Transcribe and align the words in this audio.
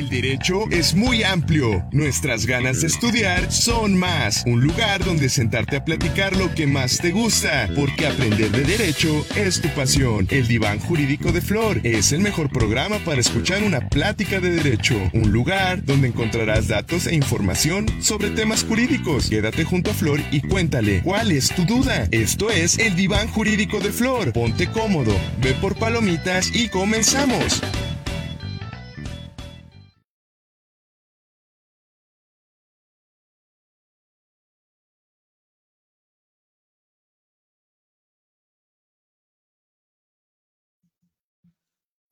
El 0.00 0.08
derecho 0.08 0.64
es 0.70 0.94
muy 0.94 1.22
amplio. 1.24 1.86
Nuestras 1.92 2.46
ganas 2.46 2.80
de 2.80 2.86
estudiar 2.86 3.52
son 3.52 3.98
más. 3.98 4.44
Un 4.46 4.62
lugar 4.62 5.04
donde 5.04 5.28
sentarte 5.28 5.76
a 5.76 5.84
platicar 5.84 6.34
lo 6.38 6.54
que 6.54 6.66
más 6.66 6.96
te 6.96 7.10
gusta. 7.10 7.68
Porque 7.76 8.06
aprender 8.06 8.50
de 8.50 8.62
derecho 8.62 9.26
es 9.36 9.60
tu 9.60 9.68
pasión. 9.74 10.26
El 10.30 10.48
Diván 10.48 10.78
Jurídico 10.78 11.32
de 11.32 11.42
Flor 11.42 11.82
es 11.82 12.12
el 12.12 12.20
mejor 12.20 12.48
programa 12.50 12.98
para 13.00 13.20
escuchar 13.20 13.62
una 13.62 13.90
plática 13.90 14.40
de 14.40 14.52
derecho. 14.52 14.96
Un 15.12 15.32
lugar 15.32 15.84
donde 15.84 16.08
encontrarás 16.08 16.68
datos 16.68 17.06
e 17.06 17.14
información 17.14 17.84
sobre 18.00 18.30
temas 18.30 18.64
jurídicos. 18.64 19.28
Quédate 19.28 19.64
junto 19.64 19.90
a 19.90 19.94
Flor 19.94 20.18
y 20.30 20.40
cuéntale 20.40 21.02
cuál 21.02 21.30
es 21.30 21.50
tu 21.50 21.66
duda. 21.66 22.08
Esto 22.10 22.48
es 22.48 22.78
el 22.78 22.96
Diván 22.96 23.28
Jurídico 23.28 23.80
de 23.80 23.92
Flor. 23.92 24.32
Ponte 24.32 24.66
cómodo, 24.68 25.14
ve 25.42 25.52
por 25.60 25.76
palomitas 25.76 26.50
y 26.56 26.70
comenzamos. 26.70 27.60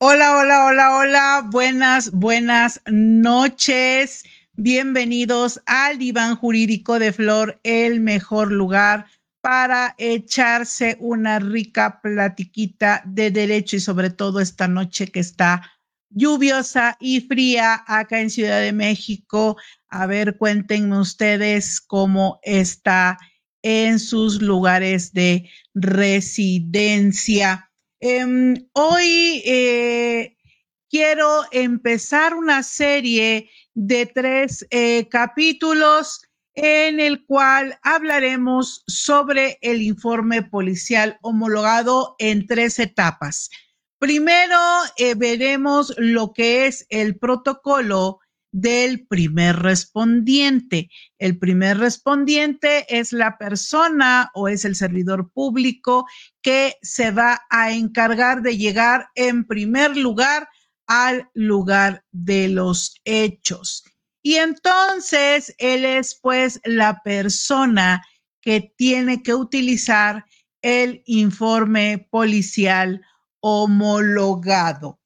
Hola, 0.01 0.37
hola, 0.37 0.65
hola, 0.65 0.95
hola. 0.95 1.47
Buenas, 1.51 2.11
buenas 2.11 2.79
noches. 2.85 4.23
Bienvenidos 4.53 5.61
al 5.65 5.97
diván 5.97 6.37
jurídico 6.37 6.99
de 6.99 7.11
Flor, 7.11 7.59
el 7.63 7.99
mejor 7.99 8.49
lugar 8.49 9.07
para 9.41 9.95
echarse 9.97 10.95
una 11.01 11.39
rica 11.39 11.99
platiquita 12.01 13.03
de 13.05 13.29
derecho 13.29 13.75
y 13.75 13.81
sobre 13.81 14.09
todo 14.09 14.39
esta 14.39 14.69
noche 14.69 15.07
que 15.07 15.19
está 15.19 15.69
lluviosa 16.09 16.95
y 17.01 17.19
fría 17.19 17.83
acá 17.85 18.21
en 18.21 18.29
Ciudad 18.29 18.61
de 18.61 18.71
México. 18.71 19.57
A 19.89 20.05
ver, 20.05 20.37
cuéntenme 20.37 20.97
ustedes 20.97 21.81
cómo 21.81 22.39
está 22.43 23.17
en 23.61 23.99
sus 23.99 24.41
lugares 24.41 25.11
de 25.11 25.49
residencia. 25.73 27.68
Em, 28.01 28.55
hoy 28.73 29.41
eh, 29.45 30.37
quiero 30.89 31.43
empezar 31.51 32.33
una 32.33 32.63
serie 32.63 33.49
de 33.73 34.05
tres 34.05 34.65
eh, 34.69 35.09
capítulos 35.09 36.21
en 36.53 37.01
el 37.01 37.25
cual 37.25 37.77
hablaremos 37.83 38.83
sobre 38.87 39.57
el 39.61 39.81
informe 39.81 40.43
policial 40.43 41.17
homologado 41.21 42.15
en 42.19 42.47
tres 42.47 42.79
etapas. 42.79 43.49
Primero, 43.97 44.57
eh, 44.97 45.15
veremos 45.15 45.93
lo 45.97 46.31
que 46.31 46.67
es 46.67 46.85
el 46.89 47.17
protocolo 47.17 48.19
del 48.51 49.05
primer 49.07 49.57
respondiente. 49.57 50.89
El 51.17 51.37
primer 51.37 51.77
respondiente 51.77 52.85
es 52.89 53.13
la 53.13 53.37
persona 53.37 54.31
o 54.33 54.47
es 54.47 54.65
el 54.65 54.75
servidor 54.75 55.31
público 55.31 56.05
que 56.41 56.75
se 56.81 57.11
va 57.11 57.41
a 57.49 57.71
encargar 57.71 58.41
de 58.41 58.57
llegar 58.57 59.09
en 59.15 59.45
primer 59.45 59.95
lugar 59.95 60.49
al 60.87 61.29
lugar 61.33 62.03
de 62.11 62.49
los 62.49 62.95
hechos. 63.05 63.83
Y 64.21 64.35
entonces 64.35 65.53
él 65.59 65.85
es 65.85 66.19
pues 66.21 66.59
la 66.65 67.01
persona 67.03 68.01
que 68.41 68.73
tiene 68.75 69.21
que 69.21 69.33
utilizar 69.33 70.25
el 70.61 71.03
informe 71.05 72.07
policial 72.09 73.01
homologado. 73.39 74.99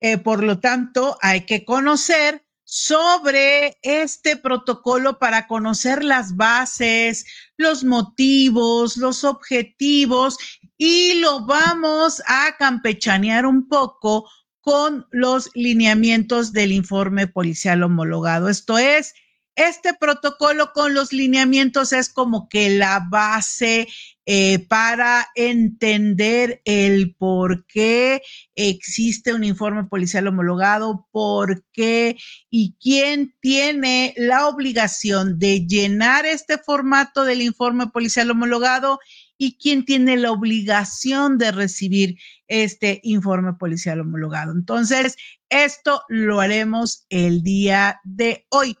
Eh, 0.00 0.18
por 0.18 0.42
lo 0.42 0.60
tanto, 0.60 1.18
hay 1.20 1.42
que 1.42 1.64
conocer 1.64 2.44
sobre 2.72 3.78
este 3.82 4.36
protocolo 4.36 5.18
para 5.18 5.48
conocer 5.48 6.04
las 6.04 6.36
bases, 6.36 7.26
los 7.56 7.82
motivos, 7.82 8.96
los 8.96 9.24
objetivos 9.24 10.38
y 10.78 11.14
lo 11.14 11.46
vamos 11.46 12.22
a 12.28 12.56
campechanear 12.56 13.44
un 13.44 13.66
poco 13.66 14.30
con 14.60 15.04
los 15.10 15.50
lineamientos 15.54 16.52
del 16.52 16.70
informe 16.70 17.26
policial 17.26 17.82
homologado. 17.82 18.48
Esto 18.48 18.78
es, 18.78 19.14
este 19.56 19.92
protocolo 19.92 20.72
con 20.72 20.94
los 20.94 21.12
lineamientos 21.12 21.92
es 21.92 22.08
como 22.08 22.48
que 22.48 22.70
la 22.70 23.04
base 23.10 23.88
eh, 24.32 24.60
para 24.68 25.26
entender 25.34 26.62
el 26.64 27.16
por 27.16 27.66
qué 27.66 28.22
existe 28.54 29.34
un 29.34 29.42
informe 29.42 29.86
policial 29.86 30.28
homologado, 30.28 31.08
por 31.10 31.64
qué 31.72 32.16
y 32.48 32.76
quién 32.80 33.34
tiene 33.40 34.14
la 34.16 34.46
obligación 34.46 35.40
de 35.40 35.66
llenar 35.66 36.26
este 36.26 36.58
formato 36.58 37.24
del 37.24 37.42
informe 37.42 37.88
policial 37.88 38.30
homologado 38.30 39.00
y 39.36 39.58
quién 39.58 39.84
tiene 39.84 40.16
la 40.16 40.30
obligación 40.30 41.36
de 41.36 41.50
recibir 41.50 42.16
este 42.46 43.00
informe 43.02 43.54
policial 43.54 43.98
homologado. 43.98 44.52
Entonces, 44.52 45.16
esto 45.48 46.02
lo 46.08 46.38
haremos 46.38 47.04
el 47.08 47.42
día 47.42 47.98
de 48.04 48.46
hoy. 48.50 48.76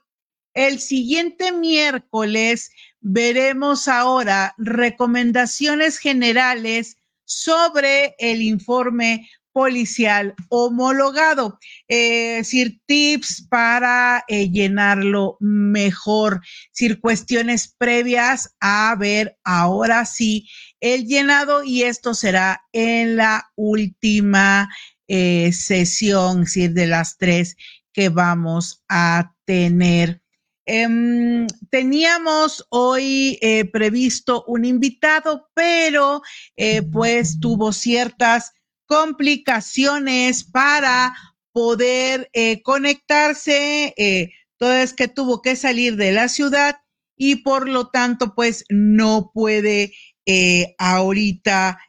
El 0.54 0.78
siguiente 0.78 1.50
miércoles 1.50 2.70
veremos 3.00 3.88
ahora 3.88 4.54
recomendaciones 4.58 5.98
generales 5.98 6.96
sobre 7.24 8.14
el 8.18 8.42
informe 8.42 9.28
policial 9.52 10.34
homologado, 10.48 11.58
es 11.88 12.38
decir, 12.38 12.80
tips 12.86 13.46
para 13.48 14.24
eh, 14.28 14.48
llenarlo 14.50 15.36
mejor, 15.40 16.40
es 16.44 16.70
decir, 16.72 17.00
cuestiones 17.00 17.74
previas. 17.76 18.54
A 18.60 18.94
ver 18.98 19.38
ahora 19.44 20.04
sí 20.04 20.48
el 20.80 21.06
llenado 21.06 21.64
y 21.64 21.82
esto 21.82 22.14
será 22.14 22.62
en 22.72 23.16
la 23.16 23.50
última 23.56 24.68
eh, 25.08 25.52
sesión, 25.52 26.42
es 26.42 26.54
decir, 26.54 26.72
de 26.72 26.86
las 26.86 27.18
tres 27.18 27.56
que 27.92 28.08
vamos 28.08 28.84
a 28.88 29.34
tener. 29.44 30.19
Em, 30.72 31.48
teníamos 31.68 32.64
hoy 32.70 33.40
eh, 33.42 33.64
previsto 33.64 34.44
un 34.46 34.64
invitado, 34.64 35.50
pero 35.52 36.22
eh, 36.56 36.82
pues 36.82 37.40
tuvo 37.40 37.72
ciertas 37.72 38.52
complicaciones 38.86 40.44
para 40.44 41.12
poder 41.50 42.30
eh, 42.34 42.62
conectarse, 42.62 43.96
toda 44.58 44.84
es 44.84 44.94
que 44.94 45.08
tuvo 45.08 45.42
que 45.42 45.56
salir 45.56 45.96
de 45.96 46.12
la 46.12 46.28
ciudad 46.28 46.76
y 47.16 47.42
por 47.42 47.68
lo 47.68 47.88
tanto 47.88 48.36
pues 48.36 48.64
no 48.68 49.32
puede 49.34 49.92
ahorita 50.78 51.80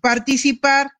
participar 0.00 0.90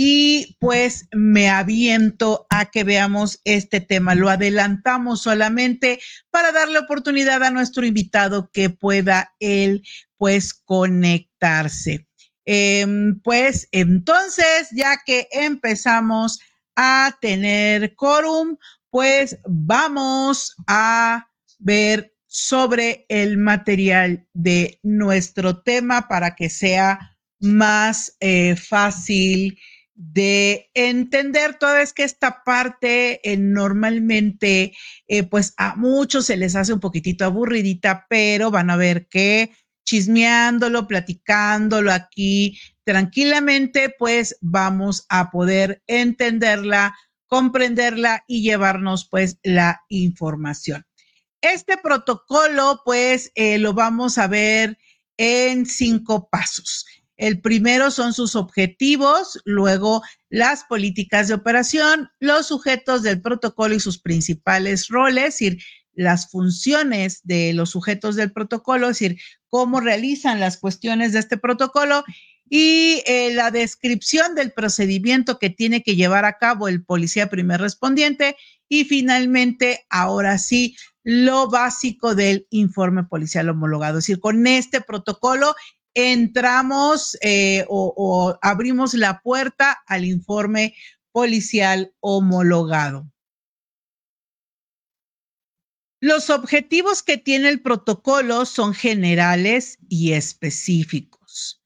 y 0.00 0.56
pues 0.60 1.08
me 1.10 1.50
aviento 1.50 2.46
a 2.50 2.70
que 2.70 2.84
veamos 2.84 3.40
este 3.42 3.80
tema. 3.80 4.14
Lo 4.14 4.28
adelantamos 4.28 5.22
solamente 5.22 5.98
para 6.30 6.52
darle 6.52 6.78
oportunidad 6.78 7.42
a 7.42 7.50
nuestro 7.50 7.84
invitado 7.84 8.48
que 8.52 8.70
pueda 8.70 9.34
él 9.40 9.82
pues 10.16 10.54
conectarse. 10.54 12.06
Em, 12.44 13.20
pues 13.22 13.66
entonces, 13.72 14.68
ya 14.70 15.02
que 15.04 15.26
empezamos 15.32 16.38
a 16.76 17.18
tener 17.20 17.96
quórum, 17.96 18.56
pues 18.90 19.40
vamos 19.48 20.54
a 20.68 21.26
ver 21.58 22.14
sobre 22.28 23.04
el 23.08 23.36
material 23.36 24.28
de 24.32 24.78
nuestro 24.84 25.60
tema 25.60 26.06
para 26.06 26.36
que 26.36 26.50
sea 26.50 27.16
más 27.40 28.16
eh, 28.20 28.54
fácil 28.54 29.58
de 30.00 30.70
entender 30.74 31.58
toda 31.58 31.74
vez 31.74 31.92
que 31.92 32.04
esta 32.04 32.44
parte 32.44 33.20
eh, 33.28 33.36
normalmente, 33.36 34.72
eh, 35.08 35.24
pues 35.24 35.54
a 35.56 35.74
muchos 35.74 36.26
se 36.26 36.36
les 36.36 36.54
hace 36.54 36.72
un 36.72 36.78
poquitito 36.78 37.24
aburridita, 37.24 38.06
pero 38.08 38.52
van 38.52 38.70
a 38.70 38.76
ver 38.76 39.08
que 39.08 39.50
chismeándolo, 39.84 40.86
platicándolo 40.86 41.92
aquí 41.92 42.60
tranquilamente, 42.84 43.92
pues 43.98 44.36
vamos 44.40 45.04
a 45.08 45.32
poder 45.32 45.82
entenderla, 45.88 46.94
comprenderla 47.26 48.22
y 48.28 48.42
llevarnos 48.42 49.08
pues 49.10 49.38
la 49.42 49.82
información. 49.88 50.86
Este 51.40 51.76
protocolo, 51.76 52.82
pues 52.84 53.32
eh, 53.34 53.58
lo 53.58 53.74
vamos 53.74 54.16
a 54.18 54.28
ver 54.28 54.78
en 55.16 55.66
cinco 55.66 56.28
pasos. 56.30 56.86
El 57.18 57.40
primero 57.40 57.90
son 57.90 58.14
sus 58.14 58.36
objetivos, 58.36 59.40
luego 59.44 60.02
las 60.30 60.64
políticas 60.64 61.26
de 61.26 61.34
operación, 61.34 62.08
los 62.20 62.46
sujetos 62.46 63.02
del 63.02 63.20
protocolo 63.20 63.74
y 63.74 63.80
sus 63.80 63.98
principales 63.98 64.86
roles, 64.86 65.24
es 65.24 65.34
decir, 65.34 65.58
las 65.94 66.30
funciones 66.30 67.20
de 67.24 67.52
los 67.54 67.70
sujetos 67.70 68.14
del 68.14 68.32
protocolo, 68.32 68.88
es 68.88 69.00
decir, 69.00 69.20
cómo 69.48 69.80
realizan 69.80 70.38
las 70.38 70.58
cuestiones 70.58 71.12
de 71.12 71.18
este 71.18 71.36
protocolo 71.36 72.04
y 72.48 73.02
eh, 73.04 73.34
la 73.34 73.50
descripción 73.50 74.36
del 74.36 74.52
procedimiento 74.52 75.40
que 75.40 75.50
tiene 75.50 75.82
que 75.82 75.96
llevar 75.96 76.24
a 76.24 76.38
cabo 76.38 76.68
el 76.68 76.84
policía 76.84 77.28
primer 77.28 77.60
respondiente 77.60 78.36
Y 78.68 78.84
finalmente, 78.84 79.86
ahora 79.90 80.38
sí, 80.38 80.76
lo 81.02 81.48
básico 81.48 82.14
del 82.14 82.46
informe 82.50 83.02
policial 83.02 83.48
homologado. 83.48 83.98
Es 83.98 84.04
decir, 84.04 84.20
con 84.20 84.46
este 84.46 84.82
protocolo 84.82 85.54
entramos 85.98 87.16
eh, 87.20 87.64
o, 87.68 87.92
o 87.96 88.38
abrimos 88.42 88.94
la 88.94 89.20
puerta 89.20 89.78
al 89.86 90.04
informe 90.04 90.74
policial 91.12 91.92
homologado. 92.00 93.10
Los 96.00 96.30
objetivos 96.30 97.02
que 97.02 97.18
tiene 97.18 97.48
el 97.48 97.60
protocolo 97.60 98.46
son 98.46 98.72
generales 98.72 99.78
y 99.88 100.12
específicos. 100.12 101.60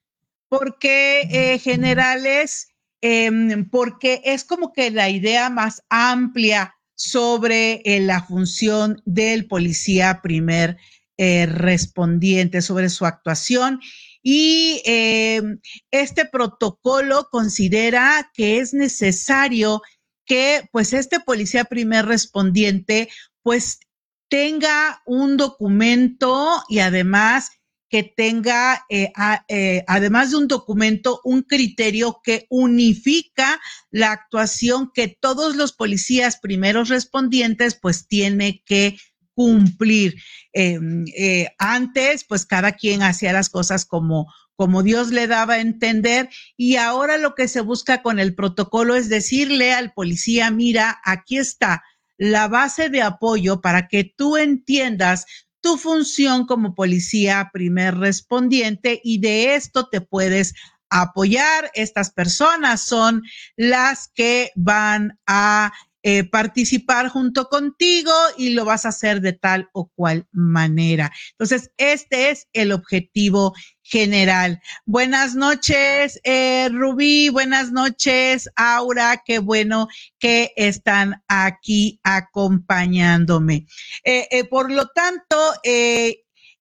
¿Por 0.48 0.78
qué 0.78 1.28
eh, 1.30 1.58
generales? 1.58 2.68
Eh, 3.02 3.30
porque 3.70 4.22
es 4.24 4.44
como 4.44 4.72
que 4.72 4.90
la 4.90 5.10
idea 5.10 5.50
más 5.50 5.82
amplia 5.90 6.74
sobre 6.94 7.82
eh, 7.84 8.00
la 8.00 8.22
función 8.22 9.02
del 9.04 9.46
policía 9.46 10.20
primer 10.22 10.76
respondiente, 11.18 12.62
sobre 12.62 12.88
su 12.88 13.06
actuación. 13.06 13.80
Y 14.22 14.82
em, 14.84 15.58
este 15.90 16.24
protocolo 16.26 17.28
considera 17.30 18.30
que 18.34 18.58
es 18.58 18.72
necesario 18.72 19.82
que 20.24 20.68
pues 20.72 20.92
este 20.92 21.20
policía 21.20 21.64
primer 21.64 22.06
respondiente 22.06 23.08
pues 23.42 23.80
tenga 24.28 25.02
un 25.04 25.36
documento 25.36 26.62
y 26.68 26.78
además 26.78 27.50
que 27.92 28.02
tenga, 28.02 28.86
eh, 28.88 29.12
eh, 29.48 29.84
además 29.86 30.30
de 30.30 30.38
un 30.38 30.48
documento, 30.48 31.20
un 31.24 31.42
criterio 31.42 32.22
que 32.24 32.46
unifica 32.48 33.60
la 33.90 34.12
actuación 34.12 34.90
que 34.94 35.08
todos 35.08 35.56
los 35.56 35.74
policías 35.74 36.38
primeros 36.40 36.88
respondientes 36.88 37.78
pues 37.78 38.08
tiene 38.08 38.62
que 38.64 38.96
cumplir. 39.34 40.14
Em, 40.52 41.04
eh, 41.16 41.48
antes, 41.58 42.24
pues 42.24 42.46
cada 42.46 42.72
quien 42.72 43.02
hacía 43.02 43.32
las 43.32 43.48
cosas 43.50 43.84
como, 43.84 44.32
como 44.56 44.82
Dios 44.82 45.10
le 45.10 45.26
daba 45.26 45.54
a 45.54 45.60
entender 45.60 46.28
y 46.56 46.76
ahora 46.76 47.18
lo 47.18 47.34
que 47.34 47.48
se 47.48 47.60
busca 47.60 48.02
con 48.02 48.18
el 48.18 48.34
protocolo 48.34 48.94
es 48.96 49.08
decirle 49.08 49.72
al 49.72 49.92
policía, 49.92 50.50
mira, 50.50 51.00
aquí 51.04 51.38
está 51.38 51.82
la 52.18 52.48
base 52.48 52.88
de 52.88 53.02
apoyo 53.02 53.60
para 53.60 53.88
que 53.88 54.04
tú 54.04 54.36
entiendas 54.36 55.26
tu 55.60 55.78
función 55.78 56.46
como 56.46 56.74
policía 56.74 57.50
primer 57.52 57.96
respondiente 57.96 59.00
y 59.02 59.18
de 59.20 59.54
esto 59.54 59.88
te 59.88 60.00
puedes 60.00 60.54
apoyar. 60.90 61.70
Estas 61.74 62.10
personas 62.10 62.82
son 62.82 63.22
las 63.56 64.08
que 64.08 64.50
van 64.54 65.18
a 65.26 65.72
eh, 66.04 66.24
participar 66.24 67.08
junto 67.08 67.48
contigo 67.48 68.12
y 68.36 68.50
lo 68.50 68.64
vas 68.64 68.84
a 68.84 68.88
hacer 68.88 69.20
de 69.20 69.32
tal 69.32 69.68
o 69.72 69.88
cual 69.94 70.26
manera. 70.32 71.12
Entonces, 71.32 71.70
este 71.76 72.30
es 72.30 72.48
el 72.52 72.72
objetivo 72.72 73.54
general. 73.82 74.60
Buenas 74.84 75.34
noches, 75.36 76.20
eh, 76.24 76.68
Rubí. 76.72 77.28
Buenas 77.28 77.70
noches, 77.70 78.48
Aura. 78.56 79.22
Qué 79.24 79.38
bueno 79.38 79.86
que 80.18 80.52
están 80.56 81.22
aquí 81.28 82.00
acompañándome. 82.02 83.66
Eh, 84.02 84.44
por 84.50 84.72
lo 84.72 84.88
tanto, 84.88 85.36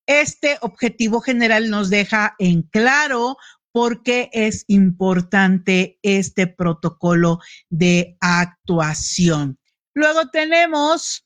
este 0.05 0.57
objetivo 0.61 1.21
general 1.21 1.69
nos 1.69 1.89
deja 1.89 2.35
en 2.37 2.63
claro 2.63 3.37
por 3.71 4.03
qué 4.03 4.29
es 4.33 4.65
importante 4.67 5.99
este 6.01 6.47
protocolo 6.47 7.39
de 7.69 8.17
actuación. 8.19 9.57
Luego 9.93 10.29
tenemos 10.29 11.25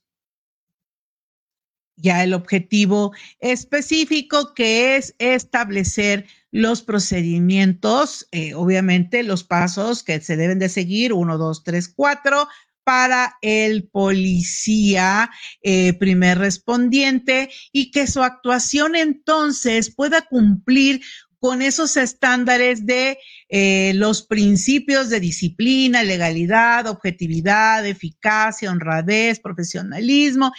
ya 1.98 2.24
el 2.24 2.34
objetivo 2.34 3.14
específico 3.40 4.54
que 4.54 4.98
es 4.98 5.16
establecer 5.18 6.26
los 6.52 6.82
procedimientos, 6.82 8.28
eh, 8.32 8.54
obviamente 8.54 9.24
los 9.24 9.44
pasos 9.44 10.04
que 10.04 10.20
se 10.22 10.36
deben 10.38 10.60
de 10.60 10.70
seguir, 10.70 11.14
uno, 11.14 11.38
dos, 11.38 11.64
tres, 11.64 11.92
cuatro, 11.94 12.48
para 12.86 13.38
el 13.42 13.90
policía 13.90 15.32
eh, 15.64 15.94
primer 15.94 16.38
respondiente 16.38 17.50
y 17.72 17.90
que 17.90 18.06
su 18.06 18.22
actuación 18.22 18.96
entonces 18.96 19.94
pueda 19.94 20.22
cumplir 20.22 21.02
con 21.46 21.62
esos 21.62 21.96
estándares 21.96 22.88
de 22.88 23.20
eh, 23.50 23.92
los 23.94 24.26
principios 24.26 25.12
de 25.12 25.20
disciplina, 25.20 26.02
legalidad, 26.02 26.88
objetividad, 26.88 27.86
eficacia, 27.86 28.72
honradez, 28.72 29.40
profesionalismo, 29.40 30.52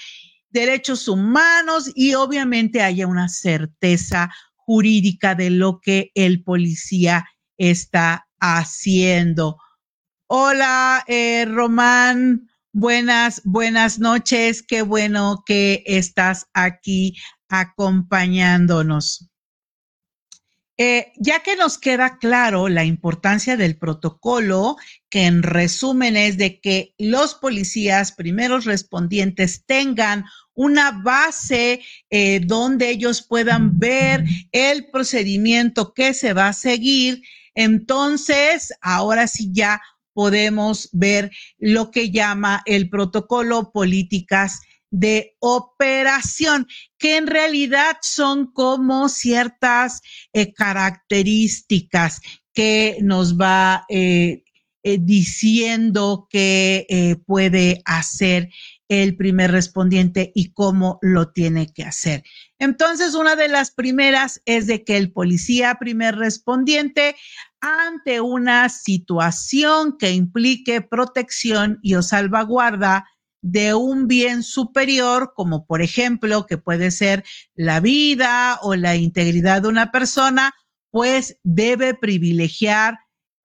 derechos 0.49 1.09
humanos 1.09 1.91
y 1.93 2.15
obviamente 2.15 2.83
haya 2.83 3.09
una 3.09 3.29
certeza 3.29 4.31
jurídica 4.55 5.35
de 5.35 5.51
lo 5.51 5.81
que 5.81 6.13
el 6.15 6.45
policía 6.45 7.27
está 7.59 8.29
haciendo. 8.39 9.57
Hola, 10.29 11.03
eh, 11.09 11.47
Román. 11.49 12.49
Buenas, 12.73 13.43
buenas 13.43 13.99
noches. 13.99 14.63
Qué 14.63 14.83
bueno 14.83 15.43
que 15.45 15.83
estás 15.85 16.47
aquí 16.55 17.17
acompañándonos. 17.49 19.29
Eh, 20.79 21.13
ya 21.17 21.41
que 21.41 21.57
nos 21.57 21.79
queda 21.79 22.19
claro 22.19 22.69
la 22.69 22.85
importancia 22.85 23.57
del 23.57 23.79
protocolo, 23.79 24.77
que 25.09 25.25
en 25.25 25.43
resumen 25.43 26.19
es 26.19 26.37
de 26.37 26.61
que 26.61 26.95
los 26.99 27.35
policías 27.35 28.13
primeros 28.13 28.67
respondientes 28.67 29.65
tengan 29.65 30.27
una 30.53 30.91
base 30.91 31.81
eh, 32.11 32.41
donde 32.45 32.91
ellos 32.91 33.23
puedan 33.23 33.79
ver 33.79 34.25
el 34.53 34.91
procedimiento 34.91 35.95
que 35.95 36.13
se 36.13 36.35
va 36.35 36.49
a 36.49 36.53
seguir, 36.53 37.23
entonces 37.55 38.75
ahora 38.83 39.29
sí 39.29 39.49
ya 39.53 39.81
podemos 40.13 40.91
ver 40.93 41.31
lo 41.59 41.91
que 41.91 42.11
llama 42.11 42.63
el 42.67 42.91
protocolo 42.91 43.71
políticas 43.73 44.61
de 44.91 45.37
operación, 45.41 46.67
que 46.99 47.17
en 47.17 47.27
realidad 47.27 47.97
son 48.03 48.53
como 48.53 49.09
ciertas 49.09 50.01
eh, 50.33 50.53
características 50.53 52.21
que 52.53 52.99
nos 53.03 53.39
va 53.39 53.85
eh, 53.89 54.45
eh, 54.83 54.99
diciendo 55.01 56.29
que 56.31 57.19
puede 57.27 57.83
hacer 57.85 58.51
el 58.89 59.17
primer 59.17 59.51
respondiente 59.51 60.31
y 60.35 60.53
cómo 60.53 60.99
lo 61.03 61.33
tiene 61.33 61.73
que 61.73 61.83
hacer. 61.83 62.23
Entonces, 62.59 63.15
una 63.15 63.35
de 63.35 63.49
las 63.49 63.73
primeras 63.73 64.41
es 64.45 64.69
de 64.69 64.85
que 64.85 64.97
el 64.97 65.13
policía 65.13 65.77
primer 65.81 66.15
respondiente 66.15 67.17
ante 67.61 68.21
una 68.21 68.69
situación 68.69 69.99
que 69.99 70.13
implique 70.13 70.83
protección 70.83 71.81
y 71.83 71.95
o 71.95 72.03
salvaguarda 72.03 73.07
de 73.47 73.75
un 73.75 74.09
bien 74.09 74.43
superior, 74.43 75.33
como 75.37 75.67
por 75.67 75.81
ejemplo, 75.81 76.47
que 76.47 76.59
puede 76.59 76.91
ser 76.91 77.25
la 77.55 77.79
vida 77.79 78.59
o 78.61 78.75
la 78.75 78.97
integridad 78.97 79.63
de 79.63 79.69
una 79.69 79.93
persona, 79.93 80.53
pues 80.91 81.39
debe 81.45 81.95
privilegiar 81.95 82.99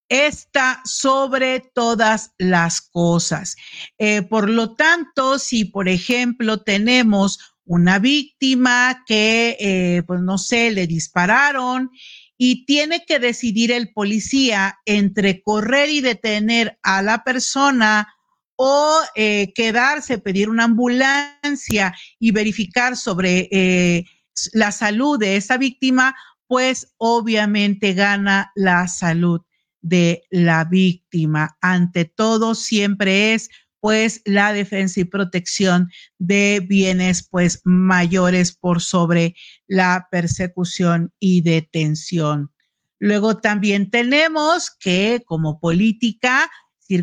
esta 0.10 0.82
sobre 0.86 1.60
todas 1.76 2.32
las 2.40 2.82
cosas. 2.82 3.56
Eh, 4.00 4.24
por 4.24 4.50
lo 4.50 4.76
tanto, 4.76 5.38
si 5.38 5.66
por 5.66 5.88
ejemplo 5.88 6.64
tenemos 6.64 7.40
una 7.64 8.00
víctima 8.00 9.04
que, 9.06 9.56
eh, 9.60 10.04
pues 10.08 10.20
no 10.22 10.40
sé, 10.40 10.72
le 10.72 10.88
dispararon 10.88 11.92
y 12.38 12.66
tiene 12.66 13.06
que 13.06 13.20
decidir 13.20 13.72
el 13.72 13.94
policía 13.94 14.80
entre 14.86 15.44
correr 15.44 15.90
y 15.92 16.02
detener 16.02 16.80
a 16.82 17.04
la 17.04 17.24
persona 17.24 18.16
o 18.64 19.00
eh, 19.16 19.52
quedarse, 19.56 20.20
pedir 20.20 20.48
una 20.48 20.66
ambulancia 20.66 21.96
y 22.20 22.30
verificar 22.30 22.96
sobre 22.96 23.50
eh, 23.52 24.06
la 24.54 24.72
salud 24.72 25.18
de 25.18 25.36
esa 25.36 25.58
víctima, 25.58 26.16
pues 26.46 26.94
obviamente 26.98 27.96
gana 27.96 28.52
la 28.54 28.88
salud 28.88 29.42
de 29.82 30.26
la 30.30 30.66
víctima. 30.66 31.58
Ante 31.60 32.06
todo, 32.06 32.54
siempre 32.54 33.34
es 33.34 33.50
pues 33.80 34.22
la 34.26 34.54
defensa 34.54 35.00
y 35.00 35.06
protección 35.06 35.90
de 36.20 36.64
bienes 36.64 37.28
pues 37.28 37.62
mayores 37.64 38.52
por 38.52 38.80
sobre 38.80 39.34
la 39.66 40.08
persecución 40.12 41.12
y 41.20 41.42
detención. 41.42 42.52
Luego 43.00 43.38
también 43.38 43.90
tenemos 43.90 44.70
que 44.70 45.24
como 45.26 45.60
política 45.60 46.52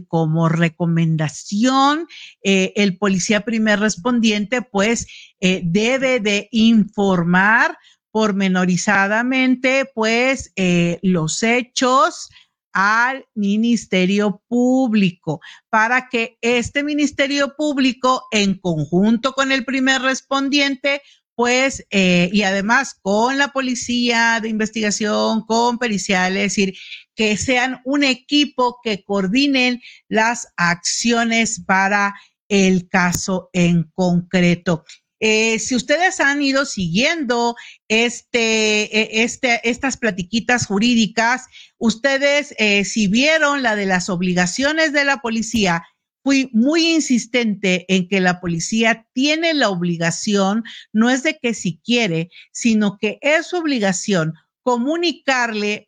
como 0.06 0.48
recomendación, 0.48 2.06
eh, 2.42 2.72
el 2.76 2.96
policía 2.98 3.40
primer 3.40 3.80
respondiente 3.80 4.62
pues 4.62 5.06
eh, 5.40 5.62
debe 5.64 6.20
de 6.20 6.48
informar 6.52 7.78
pormenorizadamente 8.10 9.90
pues 9.94 10.52
eh, 10.56 10.98
los 11.02 11.42
hechos 11.42 12.28
al 12.72 13.26
Ministerio 13.34 14.42
Público 14.46 15.40
para 15.70 16.08
que 16.08 16.38
este 16.42 16.82
Ministerio 16.82 17.54
Público, 17.56 18.24
en 18.30 18.58
conjunto 18.58 19.32
con 19.32 19.52
el 19.52 19.64
primer 19.64 20.02
respondiente, 20.02 21.02
pues, 21.34 21.86
y 21.90 22.42
además 22.42 22.96
con 23.00 23.38
la 23.38 23.52
policía 23.52 24.40
de 24.42 24.48
investigación, 24.48 25.46
con 25.46 25.78
periciales, 25.78 26.36
es 26.36 26.56
decir, 26.56 26.74
que 27.18 27.36
sean 27.36 27.80
un 27.84 28.04
equipo 28.04 28.78
que 28.80 29.02
coordinen 29.02 29.82
las 30.06 30.46
acciones 30.56 31.60
para 31.66 32.14
el 32.48 32.88
caso 32.88 33.50
en 33.52 33.90
concreto. 33.92 34.84
Eh, 35.18 35.58
si 35.58 35.74
ustedes 35.74 36.20
han 36.20 36.40
ido 36.40 36.64
siguiendo 36.64 37.56
este, 37.88 38.84
e, 38.84 39.24
este, 39.24 39.68
estas 39.68 39.96
platiquitas 39.96 40.66
jurídicas, 40.66 41.46
ustedes, 41.76 42.54
eh, 42.56 42.84
si 42.84 43.08
vieron 43.08 43.64
la 43.64 43.74
de 43.74 43.86
las 43.86 44.08
obligaciones 44.10 44.92
de 44.92 45.04
la 45.04 45.16
policía, 45.16 45.82
fui 46.22 46.50
muy 46.52 46.94
insistente 46.94 47.84
en 47.88 48.06
que 48.06 48.20
la 48.20 48.38
policía 48.38 49.08
tiene 49.12 49.54
la 49.54 49.70
obligación, 49.70 50.62
no 50.92 51.10
es 51.10 51.24
de 51.24 51.36
que 51.36 51.52
si 51.52 51.80
quiere, 51.84 52.30
sino 52.52 52.96
que 52.96 53.18
es 53.22 53.48
su 53.48 53.56
obligación 53.56 54.34
comunicarle 54.62 55.87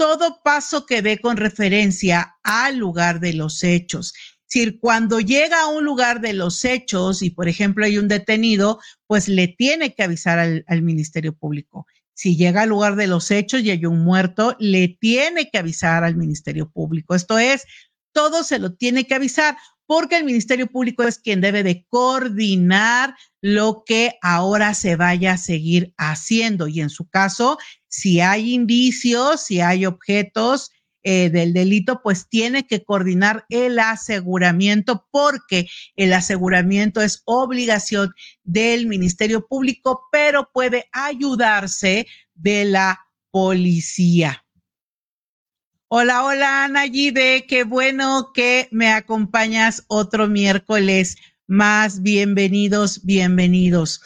todo 0.00 0.40
paso 0.42 0.86
que 0.86 1.02
ve 1.02 1.18
con 1.18 1.36
referencia 1.36 2.38
al 2.42 2.78
lugar 2.78 3.20
de 3.20 3.34
los 3.34 3.62
hechos. 3.62 4.14
Es 4.16 4.54
decir, 4.54 4.80
cuando 4.80 5.20
llega 5.20 5.60
a 5.60 5.66
un 5.66 5.84
lugar 5.84 6.22
de 6.22 6.32
los 6.32 6.64
hechos 6.64 7.20
y, 7.20 7.28
por 7.28 7.50
ejemplo, 7.50 7.84
hay 7.84 7.98
un 7.98 8.08
detenido, 8.08 8.80
pues 9.06 9.28
le 9.28 9.46
tiene 9.46 9.94
que 9.94 10.02
avisar 10.02 10.38
al, 10.38 10.64
al, 10.68 10.80
Ministerio 10.80 11.34
Público. 11.34 11.86
Si 12.14 12.38
llega 12.38 12.62
al 12.62 12.70
lugar 12.70 12.96
de 12.96 13.08
los 13.08 13.30
hechos 13.30 13.60
y 13.60 13.70
hay 13.70 13.84
un 13.84 14.02
muerto, 14.02 14.56
le 14.58 14.88
tiene 14.88 15.50
que 15.50 15.58
avisar 15.58 16.02
al 16.02 16.16
Ministerio 16.16 16.70
Público. 16.70 17.14
Esto 17.14 17.38
es, 17.38 17.66
todo 18.12 18.42
se 18.42 18.58
lo 18.58 18.72
tiene 18.72 19.06
que 19.06 19.16
avisar 19.16 19.58
porque 19.90 20.16
el 20.16 20.24
Ministerio 20.24 20.68
Público 20.68 21.02
es 21.02 21.18
quien 21.18 21.40
debe 21.40 21.64
de 21.64 21.84
coordinar 21.88 23.16
lo 23.40 23.82
que 23.84 24.20
ahora 24.22 24.72
se 24.72 24.94
vaya 24.94 25.32
a 25.32 25.36
seguir 25.36 25.92
haciendo. 25.96 26.68
Y 26.68 26.80
en 26.80 26.90
su 26.90 27.08
caso, 27.08 27.58
si 27.88 28.20
hay 28.20 28.54
indicios, 28.54 29.40
si 29.40 29.60
hay 29.60 29.86
objetos 29.86 30.70
eh, 31.02 31.28
del 31.30 31.52
delito, 31.52 32.02
pues 32.04 32.28
tiene 32.28 32.68
que 32.68 32.84
coordinar 32.84 33.46
el 33.48 33.80
aseguramiento 33.80 35.08
porque 35.10 35.68
el 35.96 36.12
aseguramiento 36.12 37.00
es 37.00 37.22
obligación 37.24 38.14
del 38.44 38.86
Ministerio 38.86 39.44
Público, 39.44 40.02
pero 40.12 40.50
puede 40.52 40.88
ayudarse 40.92 42.06
de 42.36 42.64
la 42.64 43.00
policía. 43.32 44.44
Hola, 45.92 46.24
hola, 46.24 46.68
Nayide, 46.68 47.46
qué 47.48 47.64
bueno 47.64 48.30
que 48.32 48.68
me 48.70 48.92
acompañas 48.92 49.82
otro 49.88 50.28
miércoles 50.28 51.16
más. 51.48 52.00
Bienvenidos, 52.00 53.04
bienvenidos. 53.04 54.00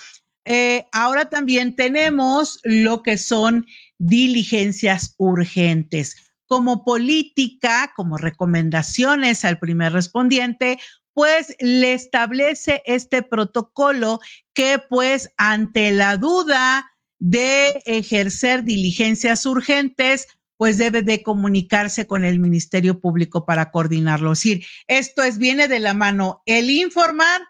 Eh, 0.46 0.86
ahora 0.92 1.28
también 1.28 1.76
tenemos 1.76 2.58
lo 2.62 3.02
que 3.02 3.18
son 3.18 3.66
diligencias 3.98 5.14
urgentes. 5.18 6.16
Como 6.46 6.86
política, 6.86 7.92
como 7.94 8.16
recomendaciones 8.16 9.44
al 9.44 9.58
primer 9.58 9.92
respondiente, 9.92 10.78
pues 11.12 11.54
le 11.60 11.92
establece 11.92 12.82
este 12.86 13.22
protocolo 13.22 14.20
que 14.54 14.78
pues 14.88 15.34
ante 15.36 15.92
la 15.92 16.16
duda 16.16 16.90
de 17.18 17.82
ejercer 17.84 18.64
diligencias 18.64 19.44
urgentes, 19.44 20.28
pues 20.56 20.78
debe 20.78 21.02
de 21.02 21.22
comunicarse 21.22 22.06
con 22.06 22.24
el 22.24 22.38
Ministerio 22.38 23.00
Público 23.00 23.44
para 23.44 23.70
coordinarlo. 23.70 24.32
Es 24.32 24.38
decir, 24.40 24.66
esto 24.86 25.22
es, 25.22 25.38
viene 25.38 25.68
de 25.68 25.80
la 25.80 25.94
mano 25.94 26.42
el 26.46 26.70
informar 26.70 27.40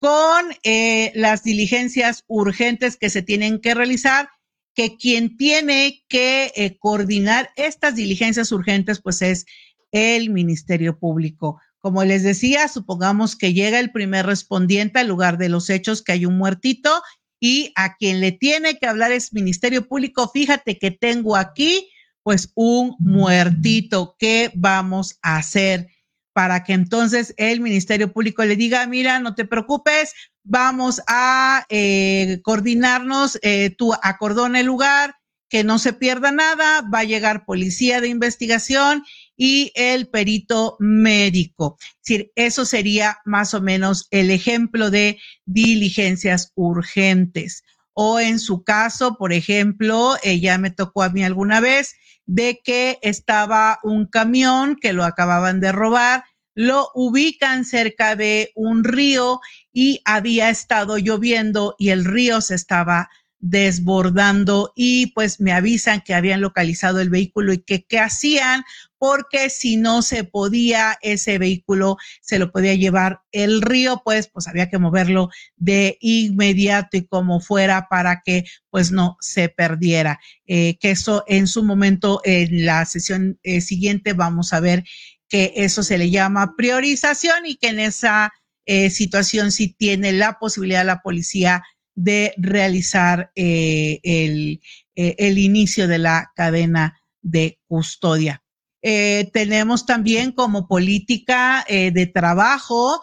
con 0.00 0.46
eh, 0.62 1.12
las 1.14 1.42
diligencias 1.44 2.24
urgentes 2.26 2.96
que 2.96 3.10
se 3.10 3.22
tienen 3.22 3.60
que 3.60 3.74
realizar, 3.74 4.30
que 4.74 4.96
quien 4.96 5.36
tiene 5.36 6.04
que 6.08 6.52
eh, 6.56 6.78
coordinar 6.78 7.50
estas 7.56 7.94
diligencias 7.96 8.50
urgentes, 8.50 9.00
pues 9.00 9.20
es 9.20 9.44
el 9.92 10.30
Ministerio 10.30 10.98
Público. 10.98 11.60
Como 11.80 12.04
les 12.04 12.22
decía, 12.22 12.68
supongamos 12.68 13.36
que 13.36 13.52
llega 13.52 13.78
el 13.78 13.90
primer 13.90 14.26
respondiente 14.26 15.00
al 15.00 15.08
lugar 15.08 15.38
de 15.38 15.48
los 15.48 15.70
hechos, 15.70 16.02
que 16.02 16.12
hay 16.12 16.26
un 16.26 16.36
muertito, 16.38 17.02
y 17.40 17.72
a 17.74 17.96
quien 17.96 18.20
le 18.20 18.32
tiene 18.32 18.78
que 18.78 18.86
hablar 18.86 19.12
es 19.12 19.32
Ministerio 19.32 19.88
Público. 19.88 20.30
Fíjate 20.32 20.78
que 20.78 20.90
tengo 20.90 21.36
aquí 21.36 21.88
pues 22.30 22.52
un 22.54 22.94
muertito. 23.00 24.14
¿Qué 24.16 24.52
vamos 24.54 25.18
a 25.20 25.38
hacer 25.38 25.88
para 26.32 26.62
que 26.62 26.74
entonces 26.74 27.34
el 27.38 27.58
Ministerio 27.58 28.12
Público 28.12 28.44
le 28.44 28.54
diga, 28.54 28.86
mira, 28.86 29.18
no 29.18 29.34
te 29.34 29.44
preocupes, 29.44 30.14
vamos 30.44 31.02
a 31.08 31.66
eh, 31.70 32.38
coordinarnos, 32.44 33.36
eh, 33.42 33.74
tú 33.76 33.94
acordona 34.00 34.60
el 34.60 34.66
lugar, 34.66 35.16
que 35.48 35.64
no 35.64 35.80
se 35.80 35.92
pierda 35.92 36.30
nada, 36.30 36.82
va 36.82 37.00
a 37.00 37.04
llegar 37.04 37.44
policía 37.44 38.00
de 38.00 38.06
investigación 38.06 39.02
y 39.36 39.72
el 39.74 40.06
perito 40.08 40.76
médico. 40.78 41.78
Es 41.80 41.96
decir, 42.06 42.30
eso 42.36 42.64
sería 42.64 43.18
más 43.24 43.54
o 43.54 43.60
menos 43.60 44.06
el 44.12 44.30
ejemplo 44.30 44.92
de 44.92 45.18
diligencias 45.46 46.52
urgentes. 46.54 47.64
O 47.92 48.20
en 48.20 48.38
su 48.38 48.62
caso, 48.62 49.16
por 49.18 49.32
ejemplo, 49.32 50.14
ya 50.22 50.58
me 50.58 50.70
tocó 50.70 51.02
a 51.02 51.10
mí 51.10 51.24
alguna 51.24 51.58
vez, 51.58 51.96
de 52.30 52.60
que 52.62 53.00
estaba 53.02 53.80
un 53.82 54.06
camión 54.06 54.76
que 54.80 54.92
lo 54.92 55.02
acababan 55.02 55.58
de 55.58 55.72
robar, 55.72 56.22
lo 56.54 56.88
ubican 56.94 57.64
cerca 57.64 58.14
de 58.14 58.52
un 58.54 58.84
río 58.84 59.40
y 59.72 60.00
había 60.04 60.48
estado 60.48 60.96
lloviendo 60.96 61.74
y 61.76 61.88
el 61.88 62.04
río 62.04 62.40
se 62.40 62.54
estaba 62.54 63.10
desbordando 63.40 64.72
y 64.76 65.08
pues 65.08 65.40
me 65.40 65.52
avisan 65.52 66.02
que 66.02 66.14
habían 66.14 66.42
localizado 66.42 67.00
el 67.00 67.08
vehículo 67.08 67.54
y 67.54 67.58
que 67.58 67.84
qué 67.84 67.98
hacían 67.98 68.64
porque 68.98 69.48
si 69.48 69.78
no 69.78 70.02
se 70.02 70.24
podía 70.24 70.98
ese 71.00 71.38
vehículo 71.38 71.96
se 72.20 72.38
lo 72.38 72.52
podía 72.52 72.74
llevar 72.74 73.22
el 73.32 73.62
río 73.62 74.02
pues 74.04 74.28
pues 74.28 74.46
había 74.46 74.68
que 74.68 74.78
moverlo 74.78 75.30
de 75.56 75.96
inmediato 76.00 76.98
y 76.98 77.06
como 77.06 77.40
fuera 77.40 77.88
para 77.88 78.20
que 78.22 78.44
pues 78.68 78.92
no 78.92 79.16
se 79.20 79.48
perdiera. 79.48 80.20
Eh, 80.46 80.76
que 80.78 80.90
eso 80.90 81.24
en 81.26 81.46
su 81.46 81.64
momento 81.64 82.20
en 82.24 82.66
la 82.66 82.84
sesión 82.84 83.38
eh, 83.42 83.62
siguiente 83.62 84.12
vamos 84.12 84.52
a 84.52 84.60
ver 84.60 84.84
que 85.28 85.54
eso 85.56 85.82
se 85.82 85.96
le 85.96 86.10
llama 86.10 86.54
priorización 86.56 87.46
y 87.46 87.56
que 87.56 87.68
en 87.68 87.80
esa 87.80 88.32
eh, 88.66 88.90
situación 88.90 89.50
sí 89.50 89.74
tiene 89.78 90.12
la 90.12 90.38
posibilidad 90.38 90.84
la 90.84 91.00
policía 91.00 91.62
de 91.94 92.34
realizar 92.36 93.30
eh, 93.34 94.00
el, 94.02 94.60
eh, 94.94 95.14
el, 95.18 95.38
inicio 95.38 95.88
de 95.88 95.98
la 95.98 96.32
cadena 96.34 97.00
de 97.20 97.58
custodia. 97.66 98.42
Eh, 98.82 99.30
tenemos 99.32 99.84
también 99.84 100.32
como 100.32 100.66
política 100.66 101.66
de 101.68 102.06
trabajo 102.06 103.00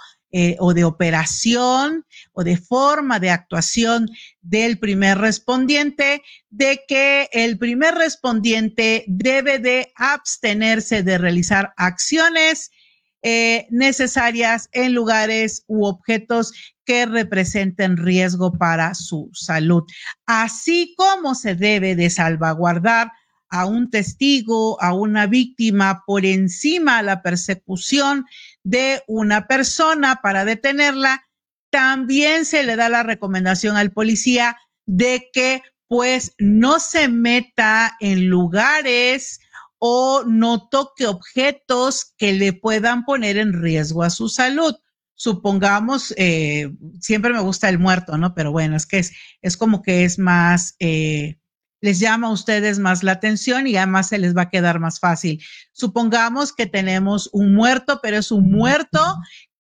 o 0.60 0.74
de 0.74 0.84
operación 0.84 2.06
o 2.34 2.44
de 2.44 2.58
forma 2.58 3.20
de 3.20 3.30
actuación 3.30 4.10
del 4.42 4.78
primer 4.78 5.18
respondiente 5.20 6.22
de 6.50 6.82
que 6.88 7.30
el 7.32 7.58
primer 7.58 7.96
respondiente 7.96 9.06
debe 9.08 9.60
de 9.60 9.94
abstenerse 9.96 11.02
de 11.02 11.18
realizar 11.18 11.74
acciones 11.78 12.72
eh, 13.24 13.68
necesarias 13.70 14.70
en 14.72 14.94
lugares 14.94 15.64
u 15.68 15.86
objetos 15.86 16.54
que 16.86 17.06
representen 17.06 17.98
riesgo 17.98 18.54
para 18.54 18.94
su 18.94 19.30
salud, 19.34 19.84
así 20.26 20.94
como 20.98 21.36
se 21.36 21.56
debe 21.56 21.96
de 21.96 22.10
salvaguardar 22.10 23.12
a 23.50 23.66
un 23.66 23.90
testigo, 23.90 24.82
a 24.82 24.94
una 24.94 25.26
víctima 25.26 26.04
por 26.06 26.26
encima 26.26 26.98
de 26.98 27.04
la 27.04 27.22
persecución 27.22 28.26
de 28.64 29.02
una 29.08 29.48
persona 29.48 30.20
para 30.22 30.46
detenerla, 30.46 31.24
también 31.70 32.46
se 32.46 32.64
le 32.64 32.76
da 32.76 32.90
la 32.90 33.04
recomendación 33.04 33.78
al 33.78 33.92
policía 33.92 34.58
de 34.86 35.30
que 35.34 35.62
pues 35.88 36.34
no 36.38 36.80
se 36.80 37.08
meta 37.08 37.96
en 38.00 38.28
lugares 38.28 39.40
o 39.80 40.24
no 40.26 40.68
toque 40.70 41.08
objetos 41.08 42.14
que 42.18 42.34
le 42.34 42.54
puedan 42.54 43.06
poner 43.06 43.38
en 43.38 43.62
riesgo 43.62 44.04
a 44.04 44.10
su 44.10 44.30
salud. 44.30 44.76
Supongamos, 45.16 46.14
eh, 46.18 46.72
siempre 47.00 47.34
me 47.34 47.42
gusta 47.42 47.70
el 47.70 47.80
muerto, 47.80 48.18
¿no? 48.18 48.34
Pero 48.36 48.52
bueno, 48.52 48.76
es 48.76 48.86
que 48.86 49.00
es, 49.00 49.14
es 49.42 49.58
como 49.58 49.82
que 49.82 50.04
es 50.04 50.20
más, 50.20 50.76
eh, 50.80 51.40
les 51.82 52.00
llama 52.00 52.28
a 52.28 52.32
ustedes 52.32 52.80
más 52.80 53.04
la 53.04 53.14
atención 53.14 53.68
y 53.68 53.78
además 53.78 54.10
se 54.10 54.18
les 54.18 54.36
va 54.36 54.44
a 54.44 54.50
quedar 54.50 54.80
más 54.80 55.00
fácil. 55.00 55.44
Supongamos 55.74 56.54
que 56.54 56.66
tenemos 56.66 57.30
un 57.34 57.54
muerto, 57.54 58.00
pero 58.02 58.18
es 58.18 58.32
un 58.32 58.52
muerto 58.52 59.00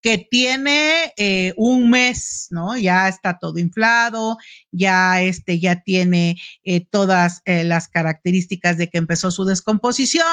que 0.02 0.18
tiene 0.30 1.14
eh, 1.18 1.54
un 1.58 1.90
mes, 1.90 2.48
¿no? 2.52 2.78
Ya 2.78 3.08
está 3.08 3.40
todo 3.40 3.58
inflado, 3.60 4.38
ya 4.72 5.22
este, 5.22 5.60
ya 5.60 5.82
tiene 5.82 6.38
eh, 6.64 6.86
todas 6.90 7.42
eh, 7.46 7.64
las 7.64 7.88
características 7.88 8.78
de 8.78 8.90
que 8.90 8.98
empezó 9.00 9.32
su 9.32 9.46
descomposición 9.46 10.26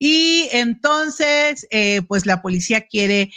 Y 0.00 0.48
entonces, 0.52 1.66
eh, 1.70 2.02
pues 2.06 2.24
la 2.26 2.40
policía 2.42 2.86
quiere, 2.86 3.30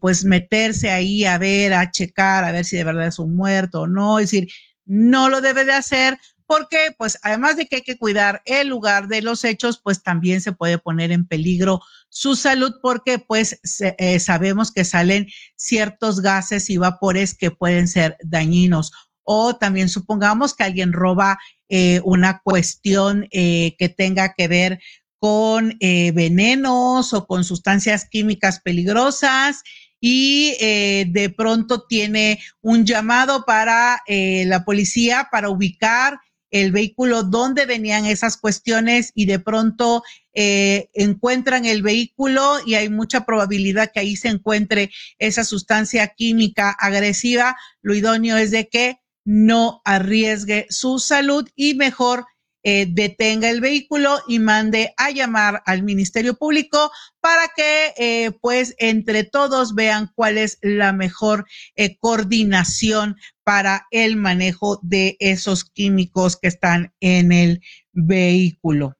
pues 0.00 0.24
meterse 0.24 0.90
ahí 0.90 1.24
a 1.24 1.38
ver, 1.38 1.74
a 1.74 1.90
checar, 1.90 2.44
a 2.44 2.52
ver 2.52 2.64
si 2.64 2.76
de 2.76 2.84
verdad 2.84 3.08
es 3.08 3.18
un 3.18 3.34
muerto 3.34 3.82
o 3.82 3.86
no. 3.88 4.18
Es 4.20 4.30
decir, 4.30 4.48
no 4.84 5.28
lo 5.28 5.40
debe 5.40 5.64
de 5.64 5.72
hacer 5.72 6.18
porque, 6.46 6.94
pues, 6.96 7.18
además 7.22 7.56
de 7.56 7.66
que 7.66 7.76
hay 7.76 7.82
que 7.82 7.96
cuidar 7.96 8.42
el 8.44 8.68
lugar 8.68 9.08
de 9.08 9.22
los 9.22 9.44
hechos, 9.44 9.80
pues 9.82 10.02
también 10.02 10.40
se 10.40 10.52
puede 10.52 10.78
poner 10.78 11.12
en 11.12 11.26
peligro 11.26 11.80
su 12.08 12.36
salud 12.36 12.74
porque, 12.82 13.18
pues, 13.18 13.60
eh, 13.80 14.20
sabemos 14.20 14.72
que 14.72 14.84
salen 14.84 15.26
ciertos 15.56 16.20
gases 16.20 16.70
y 16.70 16.76
vapores 16.76 17.34
que 17.34 17.50
pueden 17.50 17.88
ser 17.88 18.16
dañinos. 18.22 18.92
O 19.22 19.56
también 19.56 19.88
supongamos 19.88 20.54
que 20.54 20.64
alguien 20.64 20.92
roba 20.92 21.38
una 22.04 22.40
cuestión 22.44 23.26
que 23.32 23.94
tenga 23.96 24.34
que 24.34 24.46
ver 24.46 24.78
con 25.24 25.78
eh, 25.80 26.12
venenos 26.12 27.14
o 27.14 27.26
con 27.26 27.44
sustancias 27.44 28.06
químicas 28.10 28.60
peligrosas 28.60 29.62
y 29.98 30.54
eh, 30.60 31.06
de 31.08 31.30
pronto 31.30 31.86
tiene 31.86 32.40
un 32.60 32.84
llamado 32.84 33.46
para 33.46 34.02
eh, 34.06 34.44
la 34.46 34.66
policía 34.66 35.28
para 35.32 35.48
ubicar 35.48 36.18
el 36.54 36.70
vehículo 36.70 37.24
donde 37.24 37.66
venían 37.66 38.06
esas 38.06 38.36
cuestiones 38.36 39.10
y 39.14 39.26
de 39.26 39.40
pronto 39.40 40.04
encuentran 40.32 41.64
el 41.64 41.82
vehículo 41.82 42.58
y 42.64 42.74
hay 42.74 42.88
mucha 42.88 43.24
probabilidad 43.24 43.90
que 43.92 44.00
ahí 44.00 44.16
se 44.16 44.28
encuentre 44.28 44.90
esa 45.18 45.44
sustancia 45.44 46.08
química 46.08 46.70
agresiva, 46.70 47.56
lo 47.82 47.94
idóneo 47.94 48.36
es 48.36 48.50
de 48.50 48.68
que 48.68 49.00
no 49.24 49.80
arriesgue 49.84 50.66
su 50.70 50.98
salud 50.98 51.48
y 51.56 51.74
mejor 51.74 52.26
eh, 52.66 52.86
detenga 52.88 53.50
el 53.50 53.60
vehículo 53.60 54.18
y 54.26 54.38
mande 54.38 54.94
a 54.96 55.10
llamar 55.10 55.62
al 55.66 55.82
Ministerio 55.82 56.34
Público 56.34 56.90
para 57.20 57.48
que 57.54 57.92
eh, 57.98 58.32
pues 58.40 58.74
entre 58.78 59.22
todos 59.22 59.74
vean 59.74 60.10
cuál 60.14 60.38
es 60.38 60.58
la 60.62 60.94
mejor 60.94 61.46
eh, 61.76 61.98
coordinación 61.98 63.16
para 63.42 63.86
el 63.90 64.16
manejo 64.16 64.80
de 64.82 65.18
esos 65.20 65.64
químicos 65.66 66.38
que 66.38 66.48
están 66.48 66.94
en 67.00 67.32
el 67.32 67.60
vehículo. 67.92 68.96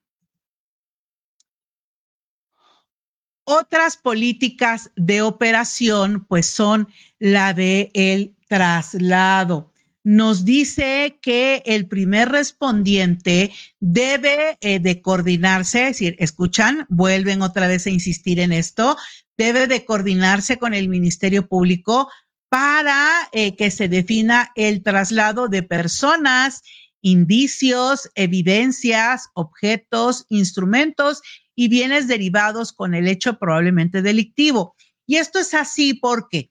Otras 3.44 3.96
políticas 3.96 4.90
de 4.94 5.22
operación 5.22 6.26
pues 6.28 6.46
son 6.46 6.88
la 7.18 7.54
de 7.54 7.90
el 7.94 8.36
traslado 8.46 9.73
nos 10.04 10.44
dice 10.44 11.18
que 11.22 11.62
el 11.64 11.88
primer 11.88 12.28
respondiente 12.28 13.52
debe 13.80 14.58
eh, 14.60 14.78
de 14.78 15.00
coordinarse, 15.00 15.84
es 15.84 15.88
decir, 15.98 16.16
escuchan, 16.18 16.86
vuelven 16.90 17.40
otra 17.40 17.66
vez 17.66 17.86
a 17.86 17.90
insistir 17.90 18.38
en 18.38 18.52
esto, 18.52 18.98
debe 19.38 19.66
de 19.66 19.84
coordinarse 19.86 20.58
con 20.58 20.74
el 20.74 20.88
Ministerio 20.88 21.48
Público 21.48 22.10
para 22.50 23.10
eh, 23.32 23.56
que 23.56 23.70
se 23.70 23.88
defina 23.88 24.52
el 24.54 24.82
traslado 24.82 25.48
de 25.48 25.62
personas, 25.62 26.62
indicios, 27.00 28.10
evidencias, 28.14 29.28
objetos, 29.34 30.26
instrumentos 30.28 31.22
y 31.56 31.68
bienes 31.68 32.08
derivados 32.08 32.72
con 32.72 32.94
el 32.94 33.08
hecho 33.08 33.38
probablemente 33.38 34.02
delictivo. 34.02 34.76
Y 35.06 35.16
esto 35.16 35.38
es 35.38 35.54
así 35.54 35.94
porque 35.94 36.50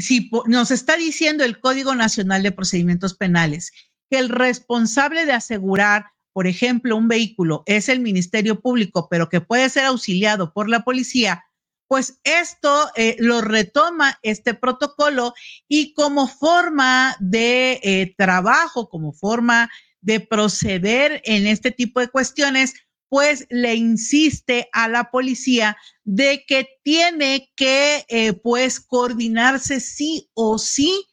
si 0.00 0.30
nos 0.46 0.70
está 0.70 0.96
diciendo 0.96 1.44
el 1.44 1.60
Código 1.60 1.94
Nacional 1.94 2.42
de 2.42 2.52
Procedimientos 2.52 3.14
Penales 3.14 3.72
que 4.10 4.18
el 4.18 4.28
responsable 4.28 5.24
de 5.24 5.32
asegurar, 5.32 6.06
por 6.32 6.46
ejemplo, 6.46 6.96
un 6.96 7.08
vehículo 7.08 7.62
es 7.66 7.88
el 7.88 8.00
Ministerio 8.00 8.60
Público, 8.60 9.08
pero 9.10 9.28
que 9.28 9.40
puede 9.40 9.68
ser 9.68 9.84
auxiliado 9.84 10.52
por 10.52 10.68
la 10.68 10.80
policía, 10.80 11.44
pues 11.86 12.20
esto 12.22 12.88
eh, 12.94 13.16
lo 13.18 13.40
retoma 13.40 14.18
este 14.22 14.54
protocolo 14.54 15.34
y 15.66 15.92
como 15.94 16.28
forma 16.28 17.16
de 17.18 17.80
eh, 17.82 18.14
trabajo, 18.16 18.88
como 18.88 19.12
forma 19.12 19.70
de 20.00 20.20
proceder 20.20 21.20
en 21.24 21.46
este 21.46 21.72
tipo 21.72 22.00
de 22.00 22.08
cuestiones, 22.08 22.74
pues 23.10 23.46
le 23.50 23.74
insiste 23.74 24.68
a 24.72 24.88
la 24.88 25.10
policía 25.10 25.76
de 26.04 26.44
que 26.46 26.68
tiene 26.84 27.52
que 27.56 28.06
eh, 28.08 28.32
pues 28.32 28.78
coordinarse 28.78 29.80
sí 29.80 30.30
o 30.32 30.58
sí, 30.58 31.06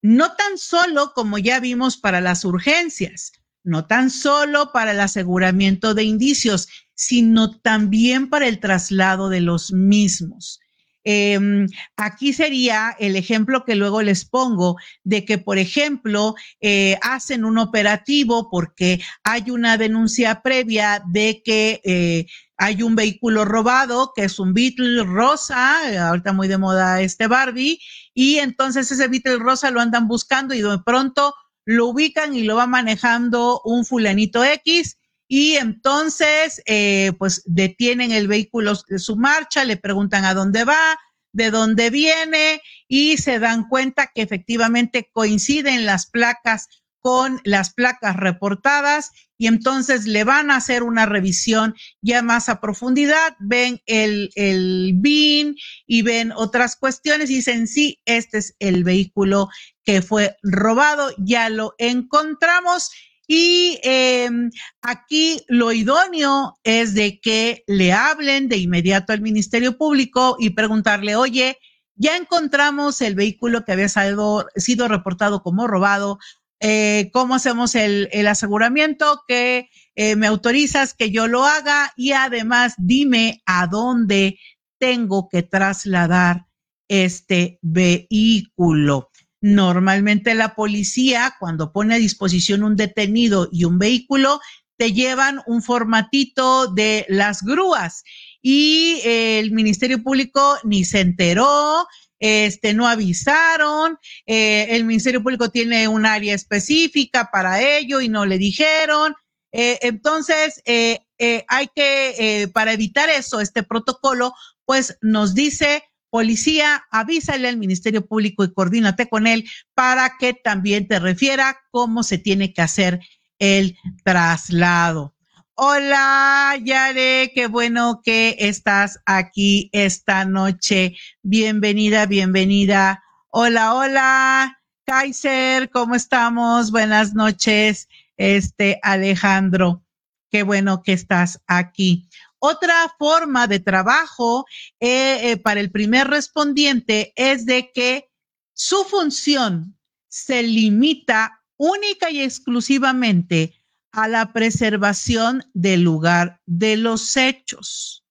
no 0.00 0.36
tan 0.36 0.56
solo 0.56 1.12
como 1.14 1.36
ya 1.36 1.58
vimos 1.58 1.96
para 1.96 2.20
las 2.20 2.44
urgencias, 2.44 3.32
no 3.64 3.88
tan 3.88 4.10
solo 4.10 4.70
para 4.72 4.92
el 4.92 5.00
aseguramiento 5.00 5.94
de 5.94 6.04
indicios, 6.04 6.68
sino 6.94 7.58
también 7.58 8.30
para 8.30 8.46
el 8.46 8.60
traslado 8.60 9.28
de 9.28 9.40
los 9.40 9.72
mismos. 9.72 10.60
Em, 11.08 11.68
aquí 11.96 12.32
sería 12.32 12.96
el 12.98 13.14
ejemplo 13.14 13.64
que 13.64 13.76
luego 13.76 14.02
les 14.02 14.24
pongo 14.24 14.76
de 15.04 15.24
que, 15.24 15.38
por 15.38 15.56
ejemplo, 15.56 16.34
eh, 16.60 16.98
hacen 17.00 17.44
un 17.44 17.58
operativo 17.58 18.50
porque 18.50 19.00
hay 19.22 19.52
una 19.52 19.76
denuncia 19.76 20.42
previa 20.42 21.00
de 21.06 21.42
que 21.44 21.80
eh, 21.84 22.26
hay 22.56 22.82
un 22.82 22.96
vehículo 22.96 23.44
robado 23.44 24.10
que 24.16 24.24
es 24.24 24.40
un 24.40 24.52
Beetle 24.52 25.04
rosa, 25.04 26.08
ahorita 26.08 26.32
muy 26.32 26.48
de 26.48 26.58
moda 26.58 27.00
este 27.00 27.28
Barbie, 27.28 27.78
y 28.12 28.38
entonces 28.38 28.90
ese 28.90 29.06
Beetle 29.06 29.38
rosa 29.38 29.70
lo 29.70 29.80
andan 29.80 30.08
buscando 30.08 30.54
y 30.54 30.60
de 30.60 30.80
pronto 30.84 31.34
lo 31.64 31.86
ubican 31.86 32.34
y 32.34 32.42
lo 32.42 32.56
va 32.56 32.66
manejando 32.66 33.60
un 33.64 33.84
fulanito 33.84 34.42
X 34.42 34.98
y 35.28 35.56
entonces, 35.56 36.62
eh, 36.66 37.12
pues 37.18 37.42
detienen 37.46 38.12
el 38.12 38.28
vehículo 38.28 38.74
de 38.88 38.98
su 38.98 39.16
marcha, 39.16 39.64
le 39.64 39.76
preguntan 39.76 40.24
a 40.24 40.34
dónde 40.34 40.64
va, 40.64 40.98
de 41.32 41.50
dónde 41.50 41.90
viene 41.90 42.62
y 42.88 43.18
se 43.18 43.38
dan 43.38 43.68
cuenta 43.68 44.10
que 44.14 44.22
efectivamente 44.22 45.10
coinciden 45.12 45.84
las 45.84 46.06
placas 46.06 46.68
con 47.00 47.40
las 47.44 47.72
placas 47.72 48.16
reportadas 48.16 49.12
y 49.38 49.46
entonces 49.46 50.06
le 50.06 50.24
van 50.24 50.50
a 50.50 50.56
hacer 50.56 50.82
una 50.82 51.06
revisión 51.06 51.74
ya 52.00 52.22
más 52.22 52.48
a 52.48 52.60
profundidad, 52.60 53.36
ven 53.38 53.80
el, 53.86 54.30
el 54.34 54.92
BIN 54.96 55.56
y 55.86 56.02
ven 56.02 56.32
otras 56.32 56.74
cuestiones 56.74 57.30
y 57.30 57.36
dicen, 57.36 57.68
sí, 57.68 58.00
este 58.06 58.38
es 58.38 58.56
el 58.58 58.82
vehículo 58.82 59.48
que 59.84 60.02
fue 60.02 60.36
robado, 60.42 61.10
ya 61.18 61.48
lo 61.48 61.74
encontramos 61.78 62.90
y 63.26 63.80
em, 63.82 64.50
aquí 64.82 65.40
lo 65.48 65.72
idóneo 65.72 66.58
es 66.62 66.94
de 66.94 67.20
que 67.20 67.64
le 67.66 67.92
hablen 67.92 68.48
de 68.48 68.58
inmediato 68.58 69.12
al 69.12 69.20
Ministerio 69.20 69.76
Público 69.76 70.36
y 70.38 70.50
preguntarle, 70.50 71.16
oye, 71.16 71.58
ya 71.96 72.16
encontramos 72.16 73.00
el 73.00 73.14
vehículo 73.14 73.64
que 73.64 73.72
había 73.72 73.88
sido, 73.88 74.88
reportado 74.88 75.42
como 75.42 75.66
robado. 75.66 76.18
Eh, 76.60 77.10
¿Cómo 77.12 77.34
hacemos 77.34 77.74
el, 77.74 78.26
aseguramiento? 78.26 79.22
Que 79.26 79.70
eh, 79.96 80.14
me 80.14 80.26
autorizas 80.26 80.94
que 80.94 81.10
yo 81.10 81.26
lo 81.26 81.44
haga 81.44 81.92
y 81.96 82.12
además 82.12 82.74
dime 82.78 83.42
a 83.46 83.66
dónde 83.66 84.38
tengo 84.78 85.28
que 85.28 85.42
trasladar 85.42 86.46
este 86.88 87.58
vehículo. 87.62 89.10
Normalmente 89.46 90.34
la 90.34 90.56
policía, 90.56 91.36
cuando 91.38 91.70
pone 91.70 91.94
a 91.94 91.98
disposición 91.98 92.64
un 92.64 92.74
detenido 92.74 93.48
y 93.52 93.62
un 93.62 93.78
vehículo, 93.78 94.40
te 94.76 94.92
llevan 94.92 95.40
un 95.46 95.62
formatito 95.62 96.66
de 96.66 97.06
las 97.08 97.44
grúas 97.44 98.02
y 98.42 99.00
el 99.04 99.52
Ministerio 99.52 100.02
Público 100.02 100.58
ni 100.64 100.84
se 100.84 100.98
enteró, 100.98 101.86
este, 102.18 102.74
no 102.74 102.88
avisaron, 102.88 103.96
eh, 104.26 104.66
el 104.70 104.84
Ministerio 104.84 105.22
Público 105.22 105.48
tiene 105.48 105.86
un 105.86 106.06
área 106.06 106.34
específica 106.34 107.30
para 107.32 107.62
ello 107.62 108.00
y 108.00 108.08
no 108.08 108.26
le 108.26 108.38
dijeron. 108.38 109.14
Eh, 109.52 109.78
entonces, 109.82 110.60
eh, 110.64 110.98
hay 111.46 111.68
que, 111.72 112.50
para 112.52 112.72
evitar 112.72 113.10
eso, 113.10 113.40
este 113.40 113.62
protocolo, 113.62 114.34
pues 114.64 114.98
nos 115.02 115.34
dice 115.34 115.84
policía, 116.10 116.84
avísale 116.90 117.48
al 117.48 117.56
Ministerio 117.56 118.06
Público 118.06 118.44
y 118.44 118.52
coordínate 118.52 119.08
con 119.08 119.26
él 119.26 119.48
para 119.74 120.16
que 120.18 120.34
también 120.34 120.88
te 120.88 120.98
refiera 120.98 121.58
cómo 121.70 122.02
se 122.02 122.18
tiene 122.18 122.52
que 122.52 122.62
hacer 122.62 123.00
el 123.38 123.76
traslado. 124.04 125.14
Hola, 125.54 126.54
Yare, 126.62 127.32
qué 127.34 127.46
bueno 127.46 128.02
que 128.04 128.36
estás 128.38 129.00
aquí 129.06 129.70
esta 129.72 130.26
noche. 130.26 130.96
Bienvenida, 131.22 132.04
bienvenida. 132.04 133.02
Hola, 133.30 133.74
hola, 133.74 134.58
Kaiser, 134.84 135.70
¿cómo 135.70 135.94
estamos? 135.94 136.70
Buenas 136.70 137.14
noches, 137.14 137.88
este 138.18 138.78
Alejandro. 138.82 139.82
Qué 140.30 140.42
bueno 140.42 140.82
que 140.82 140.92
estás 140.92 141.40
aquí. 141.46 142.08
Otra 142.38 142.94
forma 142.98 143.46
de 143.46 143.60
trabajo 143.60 144.44
eh, 144.80 145.30
eh, 145.30 145.36
para 145.38 145.60
el 145.60 145.70
primer 145.70 146.08
respondiente 146.08 147.12
es 147.16 147.46
de 147.46 147.70
que 147.72 148.10
su 148.52 148.84
función 148.84 149.78
se 150.08 150.42
limita 150.42 151.42
única 151.56 152.10
y 152.10 152.20
exclusivamente 152.20 153.54
a 153.92 154.08
la 154.08 154.32
preservación 154.32 155.44
del 155.54 155.82
lugar 155.82 156.40
de 156.46 156.76
los 156.76 157.16
hechos. 157.16 158.02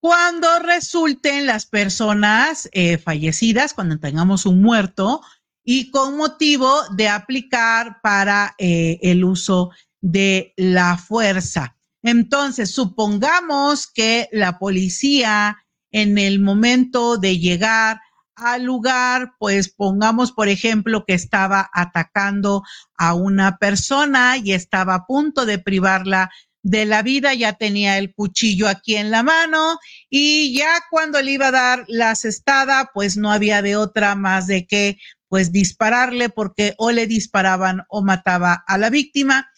cuando 0.00 0.60
resulten 0.60 1.44
las 1.44 1.66
personas 1.66 2.68
eh, 2.70 2.98
fallecidas, 2.98 3.74
cuando 3.74 3.98
tengamos 3.98 4.46
un 4.46 4.62
muerto, 4.62 5.22
y 5.64 5.90
con 5.90 6.16
motivo 6.16 6.72
de 6.94 7.08
aplicar 7.08 8.00
para 8.00 8.54
el 8.58 9.24
uso 9.24 9.70
de 10.00 10.54
la 10.56 10.96
fuerza. 10.96 11.77
Entonces, 12.02 12.70
supongamos 12.70 13.86
que 13.86 14.28
la 14.32 14.58
policía 14.58 15.58
en 15.90 16.18
el 16.18 16.40
momento 16.40 17.16
de 17.16 17.38
llegar 17.38 18.00
al 18.36 18.62
lugar, 18.64 19.32
pues 19.38 19.68
pongamos, 19.68 20.32
por 20.32 20.48
ejemplo, 20.48 21.04
que 21.04 21.14
estaba 21.14 21.68
atacando 21.72 22.62
a 22.96 23.14
una 23.14 23.58
persona 23.58 24.36
y 24.36 24.52
estaba 24.52 24.94
a 24.94 25.06
punto 25.06 25.44
de 25.44 25.58
privarla 25.58 26.30
de 26.62 26.86
la 26.86 27.02
vida, 27.02 27.34
ya 27.34 27.54
tenía 27.54 27.98
el 27.98 28.12
cuchillo 28.14 28.68
aquí 28.68 28.96
en 28.96 29.10
la 29.10 29.22
mano 29.22 29.78
y 30.10 30.56
ya 30.56 30.82
cuando 30.90 31.22
le 31.22 31.32
iba 31.32 31.48
a 31.48 31.52
dar 31.52 31.84
la 31.88 32.14
cestada, 32.14 32.90
pues 32.92 33.16
no 33.16 33.30
había 33.32 33.62
de 33.62 33.76
otra 33.76 34.14
más 34.14 34.46
de 34.46 34.66
que 34.66 34.98
pues 35.28 35.52
dispararle 35.52 36.28
porque 36.28 36.74
o 36.78 36.90
le 36.90 37.06
disparaban 37.06 37.82
o 37.88 38.02
mataba 38.02 38.64
a 38.66 38.78
la 38.78 38.90
víctima. 38.90 39.48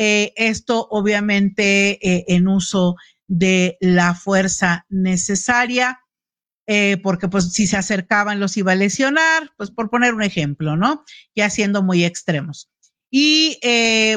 Eh, 0.00 0.32
esto 0.36 0.86
obviamente 0.92 1.98
eh, 2.08 2.24
en 2.28 2.46
uso 2.46 2.94
de 3.26 3.76
la 3.80 4.14
fuerza 4.14 4.86
necesaria, 4.88 5.98
eh, 6.68 6.98
porque 7.02 7.26
pues 7.26 7.52
si 7.52 7.66
se 7.66 7.76
acercaban 7.76 8.38
los 8.38 8.56
iba 8.56 8.72
a 8.72 8.76
lesionar, 8.76 9.50
pues 9.56 9.72
por 9.72 9.90
poner 9.90 10.14
un 10.14 10.22
ejemplo, 10.22 10.76
¿no? 10.76 11.02
Ya 11.34 11.50
siendo 11.50 11.82
muy 11.82 12.04
extremos. 12.04 12.70
Y 13.10 13.58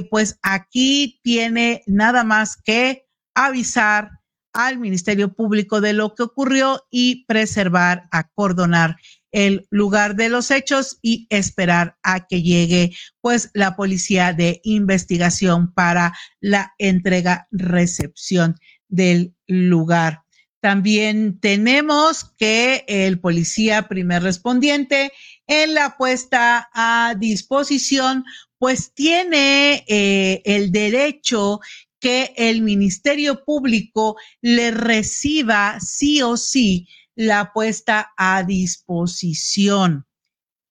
pues 0.10 0.38
aquí 0.42 1.22
tiene 1.24 1.82
nada 1.88 2.26
más 2.26 2.58
que 2.58 3.08
avisar 3.34 4.12
al 4.52 4.80
Ministerio 4.80 5.34
Público 5.34 5.80
de 5.80 5.94
lo 5.94 6.14
que 6.14 6.24
ocurrió 6.24 6.86
y 6.92 7.26
preservar, 7.26 8.10
acordonar 8.12 8.98
el 9.32 9.68
lugar 9.70 10.16
de 10.16 10.30
los 10.30 10.52
hechos 10.52 10.98
y 11.02 11.28
esperar 11.30 11.98
a 12.04 12.28
que 12.28 12.42
llegue 12.42 12.92
pues 13.22 13.50
la 13.54 13.76
policía 13.76 14.34
de 14.34 14.62
investigación 14.64 15.74
para 15.74 16.14
la 16.40 16.74
entrega 16.78 17.48
recepción 17.52 18.56
del 18.88 19.34
lugar. 19.48 20.24
También 20.60 21.40
tenemos 21.40 22.34
que 22.38 22.86
el 22.88 23.20
policía 23.20 23.88
primer 23.88 24.22
respondiente 24.22 25.12
en 25.48 25.74
la 25.74 25.98
puesta 25.98 26.70
a 26.74 27.16
disposición 27.18 28.24
pues 28.60 28.94
tiene 28.94 29.84
eh, 29.88 30.42
el 30.46 30.72
derecho 30.72 31.62
que 32.00 32.34
el 32.36 32.62
Ministerio 32.62 33.44
Público 33.44 34.18
le 34.42 34.70
reciba 34.70 35.80
sí 35.80 36.22
o 36.22 36.38
sí 36.38 36.88
la 37.22 37.54
puesta 37.54 38.14
a 38.18 38.44
disposición. 38.44 40.08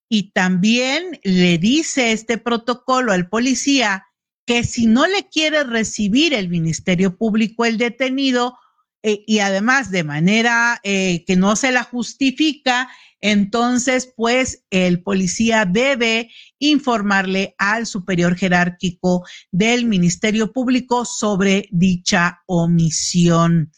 Y 0.08 0.32
también 0.32 1.20
le 1.22 1.58
dice 1.58 2.10
este 2.10 2.38
protocolo 2.38 3.12
al 3.12 3.28
policía 3.28 4.06
que 4.46 4.64
si 4.64 4.86
no 4.86 5.06
le 5.06 5.28
quiere 5.28 5.62
recibir 5.62 6.34
el 6.34 6.48
Ministerio 6.48 7.16
Público 7.16 7.64
el 7.64 7.78
detenido, 7.78 8.58
eh, 9.02 9.22
y 9.26 9.38
además 9.38 9.92
de 9.92 10.02
manera 10.02 10.80
eh, 10.82 11.24
que 11.24 11.36
no 11.36 11.54
se 11.54 11.70
la 11.70 11.84
justifica, 11.84 12.90
entonces 13.20 14.12
pues 14.16 14.64
el 14.70 15.02
policía 15.02 15.64
debe 15.64 16.30
informarle 16.58 17.54
al 17.58 17.86
superior 17.86 18.36
jerárquico 18.36 19.24
del 19.52 19.86
Ministerio 19.86 20.52
Público 20.52 21.04
sobre 21.04 21.68
dicha 21.70 22.42
omisión. 22.46 23.70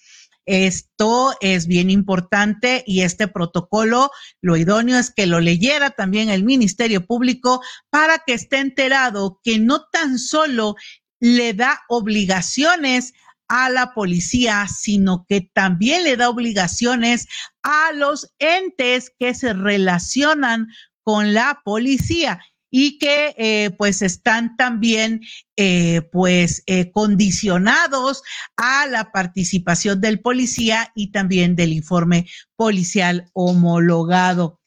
Esto 0.44 1.35
es 1.40 1.66
bien 1.66 1.88
importante 1.88 2.83
y 2.87 3.02
este 3.02 3.28
protocolo, 3.28 4.11
lo 4.40 4.57
idóneo 4.57 4.98
es 4.98 5.11
que 5.11 5.26
lo 5.26 5.40
leyera 5.40 5.90
también 5.90 6.31
el 6.31 6.44
Ministerio 6.44 7.07
Público 7.07 7.62
para 7.90 8.18
que 8.18 8.35
esté 8.35 8.59
enterado 8.59 9.40
que 9.44 9.59
no 9.59 9.85
tan 9.92 10.18
solo 10.18 10.74
le 11.20 11.55
da 11.55 11.83
obligaciones 11.88 13.12
a 13.46 13.68
la 13.70 13.92
policía, 13.94 14.66
sino 14.66 15.26
que 15.28 15.42
también 15.52 16.05
le 16.05 16.16
da 16.16 16.28
obligaciones 16.28 17.28
a 17.62 17.92
los 17.92 18.33
entes 18.38 19.12
que 19.18 19.35
se 19.35 19.52
relacionan 19.52 20.68
con 21.05 21.35
la 21.35 21.61
policía 21.64 22.40
y 22.75 22.99
que 22.99 23.35
eh, 23.37 23.71
pues 23.77 24.01
están 24.01 24.57
también 24.57 25.21
eh, 25.57 26.01
pues 26.11 26.63
eh, 26.67 26.91
condicionados 26.91 28.23
a 28.57 28.87
la 28.87 29.13
participación 29.13 30.01
del 30.01 30.21
policía 30.21 30.91
y 30.95 31.13
también 31.13 31.55
del 31.55 31.75
informe 31.75 32.27
policial 32.57 33.31
homologado. 33.35 34.59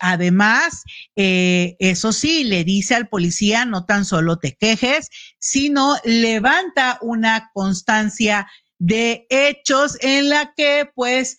además, 0.00 0.84
eso 1.16 2.12
sí, 2.12 2.44
le 2.44 2.62
dice 2.64 2.94
al 2.94 3.08
policía, 3.08 3.64
no 3.64 3.86
tan 3.86 4.04
solo 4.04 4.38
te 4.38 4.56
quejes, 4.56 5.08
sino 5.40 5.96
levanta 6.04 6.98
una 7.02 7.50
constancia 7.54 8.46
de 8.78 9.26
hechos 9.30 9.96
en 10.00 10.28
la 10.28 10.54
que 10.56 10.88
pues 10.94 11.38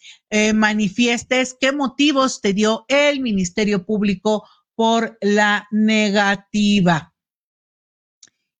manifiestes 0.53 1.55
qué 1.59 1.71
motivos 1.71 2.41
te 2.41 2.53
dio 2.53 2.83
el 2.89 3.21
Ministerio 3.21 3.85
Público 3.85 4.43
por 4.79 5.17
la 5.19 5.67
negativa. 5.71 7.13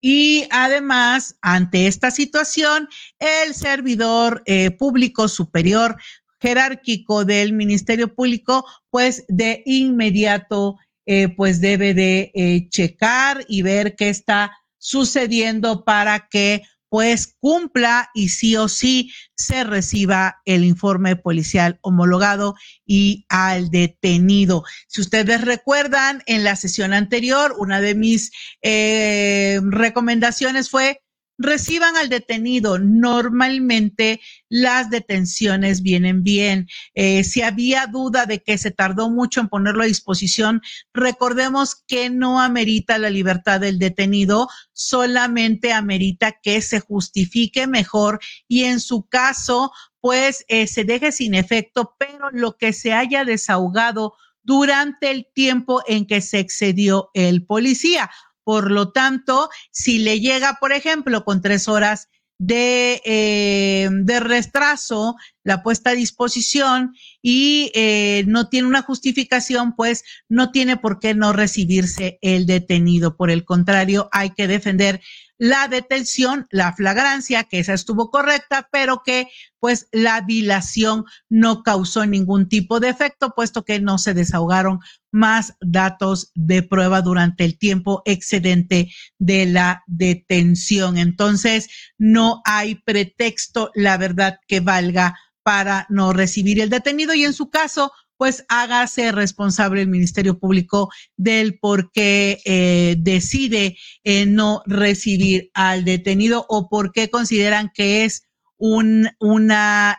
Y 0.02 0.50
además, 0.52 1.38
ante 1.42 1.88
esta 1.88 2.12
situación, 2.12 2.90
el 3.20 3.54
servidor 3.54 4.44
eh, 4.46 4.72
público 4.72 5.30
superior 5.30 5.96
jerárquico 6.42 7.24
del 7.24 7.54
Ministerio 7.54 8.14
Público, 8.14 8.66
pues 8.90 9.24
de 9.30 9.64
inmediato, 9.66 10.76
eh, 11.06 11.30
pues 11.30 11.62
debe 11.62 11.94
de 11.94 12.34
eh, 12.36 12.68
checar 12.68 13.46
y 13.48 13.62
ver 13.62 13.96
qué 13.96 14.10
está 14.10 14.52
sucediendo 14.78 15.86
para 15.86 16.28
que 16.28 16.64
pues 16.90 17.36
cumpla 17.40 18.10
y 18.14 18.30
sí 18.30 18.56
o 18.56 18.68
sí 18.68 19.12
se 19.36 19.64
reciba 19.64 20.42
el 20.46 20.64
informe 20.64 21.16
policial 21.16 21.80
homologado 21.82 22.56
y 22.86 23.26
al 23.30 23.70
detenido. 23.70 24.64
Si 24.88 25.02
ustedes 25.02 25.42
recuerdan, 25.42 26.24
en 26.26 26.44
la 26.44 26.56
sesión 26.56 26.94
anterior, 26.94 27.56
una 27.58 27.80
de 27.80 27.96
mis 27.96 28.32
eh, 28.62 29.60
recomendaciones 29.64 30.70
fue 30.70 31.02
reciban 31.40 31.96
al 31.96 32.10
detenido. 32.10 32.78
Normalmente 32.78 34.22
las 34.50 34.92
detenciones 34.92 35.82
vienen 35.82 36.22
bien. 36.22 36.68
Eh, 36.94 37.24
si 37.24 37.42
había 37.42 37.88
duda 37.88 38.26
de 38.26 38.44
que 38.44 38.58
se 38.58 38.70
tardó 38.70 39.10
mucho 39.10 39.40
en 39.40 39.48
ponerlo 39.48 39.82
a 39.82 39.88
disposición, 39.88 40.62
recordemos 40.94 41.76
que 41.88 42.10
no 42.10 42.42
amerita 42.42 43.00
la 43.00 43.10
libertad 43.10 43.62
del 43.62 43.80
detenido, 43.80 44.50
solamente 44.74 45.74
amerita 45.74 46.36
que 46.44 46.62
se 46.62 46.82
justifique 46.82 47.66
mejor 47.66 48.20
y 48.48 48.66
en 48.66 48.80
su 48.82 49.08
caso, 49.08 49.72
pues 50.02 50.46
eh, 50.50 50.68
se 50.68 50.84
deje 50.84 51.12
sin 51.12 51.34
efecto, 51.34 51.96
pero 51.98 52.30
lo 52.32 52.58
que 52.58 52.74
se 52.74 52.94
haya 52.94 53.24
desahogado 53.24 54.14
durante 54.44 55.12
el 55.12 55.28
tiempo 55.34 55.84
en 55.88 56.06
que 56.06 56.22
se 56.22 56.40
excedió 56.40 57.12
el 57.14 57.46
policía. 57.46 58.10
Por 58.50 58.72
lo 58.72 58.90
tanto, 58.90 59.52
si 59.70 60.00
le 60.00 60.22
llega, 60.22 60.58
por 60.60 60.74
ejemplo, 60.74 61.24
con 61.24 61.40
tres 61.40 61.68
horas 61.68 62.08
de, 62.40 63.00
eh, 63.06 63.88
de 63.92 64.20
retraso 64.20 65.18
la 65.44 65.62
puesta 65.62 65.92
a 65.92 65.94
disposición 65.94 66.96
y 67.22 67.72
eh, 67.76 68.24
no 68.26 68.50
tiene 68.50 68.68
una 68.68 68.82
justificación, 68.82 69.76
pues 69.76 70.04
no 70.30 70.50
tiene 70.50 70.78
por 70.78 71.00
qué 71.00 71.14
no 71.14 71.32
recibirse 71.32 72.18
el 72.24 72.48
detenido. 72.48 73.16
Por 73.18 73.30
el 73.30 73.46
contrario, 73.46 74.10
hay 74.12 74.32
que 74.32 74.48
defender 74.48 75.00
la 75.40 75.70
detención, 75.70 76.48
la 76.52 76.74
flagrancia, 76.74 77.46
que 77.46 77.60
esa 77.60 77.74
estuvo 77.74 78.12
correcta, 78.12 78.68
pero 78.72 79.02
que 79.04 79.30
pues 79.60 79.88
la 79.92 80.22
dilación 80.22 81.06
no 81.30 81.64
causó 81.64 82.06
ningún 82.06 82.50
tipo 82.50 82.80
de 82.80 82.90
efecto, 82.90 83.34
puesto 83.36 83.64
que 83.64 83.80
no 83.80 83.98
se 83.98 84.14
desahogaron 84.14 84.80
más 85.12 85.56
datos 85.62 86.32
de 86.36 86.62
prueba 86.62 87.02
durante 87.02 87.46
el 87.46 87.58
tiempo 87.58 88.02
excedente 88.06 88.92
de 89.18 89.46
la 89.46 89.84
detención. 89.88 90.98
Entonces, 90.98 91.70
no 91.98 92.42
hay 92.46 92.76
pretexto, 92.76 93.72
la 93.74 93.98
verdad, 93.98 94.40
que 94.48 94.60
valga 94.60 95.18
para 95.42 95.88
no 95.90 96.12
recibir 96.14 96.60
el 96.60 96.70
detenido 96.70 97.14
y 97.14 97.24
en 97.24 97.34
su 97.34 97.50
caso, 97.50 97.92
pues 98.20 98.44
hágase 98.50 99.14
responsable 99.14 99.82
el 99.82 99.88
Ministerio 99.88 100.38
Público 100.38 100.92
del 101.16 101.58
por 101.58 101.90
qué 101.94 102.42
eh, 102.44 102.98
decide 103.00 103.78
eh, 104.04 104.26
no 104.26 104.62
recibir 104.66 105.50
al 105.54 105.86
detenido 105.86 106.46
o 106.50 106.68
por 106.68 106.92
qué 106.92 107.10
consideran 107.10 107.72
que 107.74 108.04
es 108.04 108.28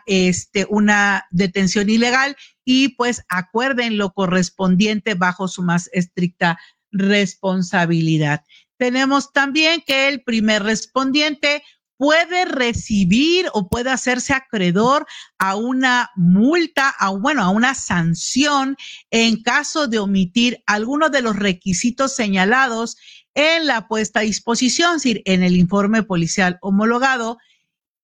este, 0.05 0.67
una 0.69 1.25
detención 1.31 1.89
ilegal 1.89 2.37
y 2.63 2.89
pues 2.89 3.23
acuerden 3.27 3.97
lo 3.97 4.13
correspondiente 4.13 5.15
bajo 5.15 5.47
su 5.47 5.63
más 5.63 5.89
estricta 5.91 6.59
responsabilidad. 6.91 8.43
Tenemos 8.77 9.33
también 9.33 9.81
que 9.81 10.07
el 10.09 10.21
primer 10.21 10.61
respondiente 10.61 11.63
puede 12.01 12.45
recibir 12.45 13.45
o 13.53 13.69
puede 13.69 13.91
hacerse 13.91 14.33
acreedor 14.33 15.05
a 15.37 15.55
una 15.55 16.09
multa, 16.15 16.89
a, 16.89 17.11
bueno, 17.11 17.43
a 17.43 17.51
una 17.51 17.75
sanción 17.75 18.75
en 19.11 19.43
caso 19.43 19.85
de 19.85 19.99
omitir 19.99 20.63
alguno 20.65 21.09
de 21.11 21.21
los 21.21 21.35
requisitos 21.35 22.15
señalados 22.15 22.97
en 23.35 23.67
la 23.67 23.87
puesta 23.87 24.21
a 24.21 24.23
disposición, 24.23 24.95
es 24.95 25.03
decir, 25.03 25.21
en 25.25 25.43
el 25.43 25.55
informe 25.55 26.01
policial 26.01 26.57
homologado. 26.61 27.37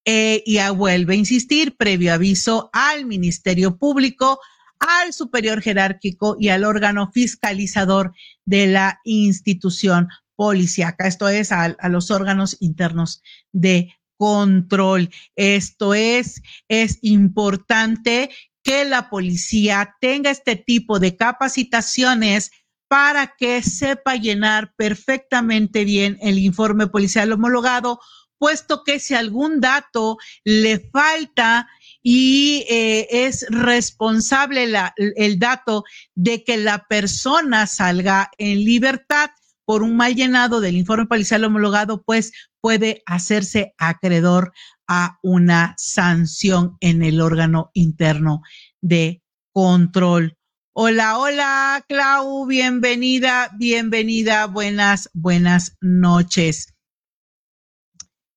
Eh, 0.05 0.43
y 0.45 0.60
vuelve 0.75 1.15
a 1.15 1.17
insistir, 1.17 1.75
previo 1.75 2.13
aviso 2.13 2.69
al 2.73 3.07
Ministerio 3.07 3.79
Público, 3.79 4.39
al 4.77 5.12
superior 5.12 5.60
jerárquico 5.60 6.38
y 6.39 6.49
al 6.49 6.65
órgano 6.65 7.10
fiscalizador 7.12 8.13
de 8.45 8.67
la 8.67 8.99
institución 9.05 10.07
policíaca, 10.38 11.08
esto 11.08 11.28
es 11.28 11.52
a, 11.52 11.76
los 11.89 12.12
órganos 12.12 12.56
internos 12.62 13.21
de 13.52 13.93
control. 14.15 15.10
Esto 15.36 15.93
es, 15.93 16.41
es 16.69 17.00
importante 17.02 18.30
que 18.63 18.86
la 18.86 19.10
policía 19.10 19.95
tenga 20.00 20.30
este 20.30 20.56
tipo 20.56 21.00
de 21.00 21.17
capacitaciones 21.17 22.52
para 22.88 23.36
que 23.38 23.62
sepa 23.63 24.15
llenar 24.15 24.73
perfectamente 24.78 25.84
bien 25.84 26.17
el 26.21 26.39
informe 26.39 26.88
policial 26.88 27.32
homologado, 27.32 28.00
puesto 28.38 28.84
que 28.84 29.00
si 29.00 29.15
algún 29.15 29.60
dato 29.60 30.17
le 30.43 30.80
falta 30.91 31.67
y 32.04 32.63
eh, 32.69 33.08
es 33.10 33.45
responsable 33.50 34.71
el 34.97 35.39
dato 35.39 35.84
de 36.15 36.43
que 36.43 36.58
la 36.58 36.86
persona 36.88 37.67
salga 37.67 38.32
en 38.38 38.63
libertad, 38.63 39.32
por 39.67 39.84
un 39.84 39.97
mal 39.97 40.15
llenado 40.15 40.62
del 40.62 40.77
informe 40.77 41.08
policial 41.08 41.43
homologado, 41.43 42.01
pues 42.01 42.32
puede 42.62 43.03
hacerse 43.06 43.73
acreedor 43.77 44.53
a 44.88 45.19
una 45.21 45.75
sanción 45.77 46.77
en 46.80 47.03
el 47.03 47.19
órgano 47.19 47.69
interno 47.73 48.43
de 48.80 49.21
control. 49.51 50.38
Hola, 50.71 51.17
hola, 51.19 51.84
Clau, 51.89 52.45
bienvenida, 52.45 53.51
bienvenida, 53.58 54.47
buenas, 54.47 55.10
buenas 55.13 55.75
noches. 55.82 56.73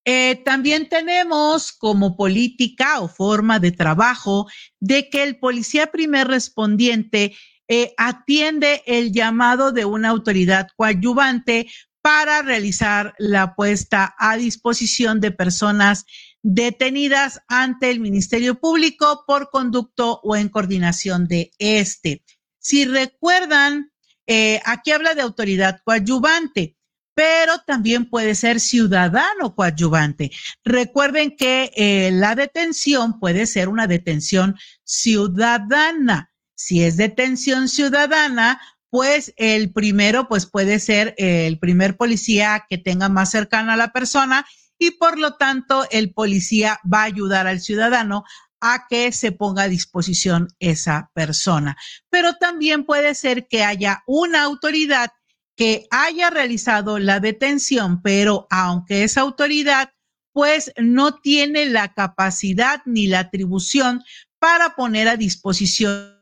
Eh, 0.05 0.43
también 0.45 0.89
tenemos 0.89 1.71
como 1.71 2.17
política 2.17 2.99
o 2.99 3.07
forma 3.07 3.61
de 3.61 3.71
trabajo 3.71 4.49
de 4.81 5.09
que 5.09 5.23
el 5.23 5.39
policía 5.39 5.93
primer 5.93 6.27
respondiente 6.27 7.37
eh, 7.73 7.95
atiende 7.97 8.83
el 8.85 9.13
llamado 9.13 9.71
de 9.71 9.85
una 9.85 10.09
autoridad 10.09 10.67
coadyuvante 10.77 11.71
para 12.03 12.43
realizar 12.43 13.15
la 13.17 13.55
puesta 13.55 14.13
a 14.19 14.37
disposición 14.37 15.21
de 15.21 15.31
personas 15.31 16.05
detenidas 16.43 17.43
ante 17.47 17.93
el 17.93 18.01
Ministerio 18.01 18.59
Público 18.59 19.23
por 19.25 19.51
conducto 19.51 20.19
o 20.25 20.35
en 20.35 20.49
coordinación 20.49 21.29
de 21.29 21.53
este. 21.61 22.25
Si 22.59 22.87
recuerdan, 22.87 23.93
eh, 24.27 24.61
aquí 24.65 24.91
habla 24.91 25.15
de 25.15 25.23
autoridad 25.23 25.81
coadyuvante, 25.85 26.77
pero 27.15 27.61
también 27.69 28.11
puede 28.11 28.35
ser 28.35 28.59
ciudadano 28.59 29.55
coadyuvante. 29.55 30.33
Recuerden 30.65 31.37
que 31.37 31.71
eh, 31.77 32.11
la 32.13 32.35
detención 32.35 33.21
puede 33.21 33.47
ser 33.47 33.69
una 33.69 33.87
detención 33.87 34.57
ciudadana. 34.83 36.30
Si 36.61 36.85
es 36.85 36.99
detención 36.99 37.71
ciudadana, 37.71 38.61
pues 38.91 39.33
el 39.39 39.73
primero, 39.73 40.29
pues 40.29 40.45
puede 40.45 40.79
ser 40.79 41.15
el 41.17 41.59
primer 41.59 41.97
policía 41.97 42.67
que 42.69 42.77
tenga 42.77 43.09
más 43.09 43.31
cercana 43.31 43.73
a 43.73 43.77
la 43.79 43.93
persona 43.93 44.45
y 44.79 44.91
por 44.91 45.19
lo 45.19 45.37
tanto 45.37 45.87
el 45.91 46.13
policía 46.13 46.79
va 46.85 47.01
a 47.01 47.05
ayudar 47.05 47.47
al 47.47 47.63
ciudadano 47.63 48.25
a 48.61 48.87
que 48.91 49.11
se 49.11 49.33
ponga 49.33 49.63
a 49.63 49.69
disposición 49.69 50.49
esa 50.59 51.11
persona. 51.15 51.79
Pero 52.11 52.35
también 52.35 52.85
puede 52.85 53.15
ser 53.15 53.49
que 53.49 53.65
haya 53.65 54.03
una 54.07 54.43
autoridad 54.43 55.13
que 55.57 55.87
haya 55.91 56.29
realizado 56.29 56.99
la 56.99 57.21
detención, 57.21 58.03
pero 58.03 58.47
aunque 58.51 59.05
esa 59.05 59.23
autoridad 59.23 59.95
pues 60.33 60.73
no 60.77 61.21
tiene 61.21 61.65
la 61.67 61.95
capacidad 61.95 62.83
ni 62.85 63.07
la 63.07 63.21
atribución 63.21 64.03
para 64.39 64.77
poner 64.77 65.09
a 65.09 65.17
disposición 65.17 66.20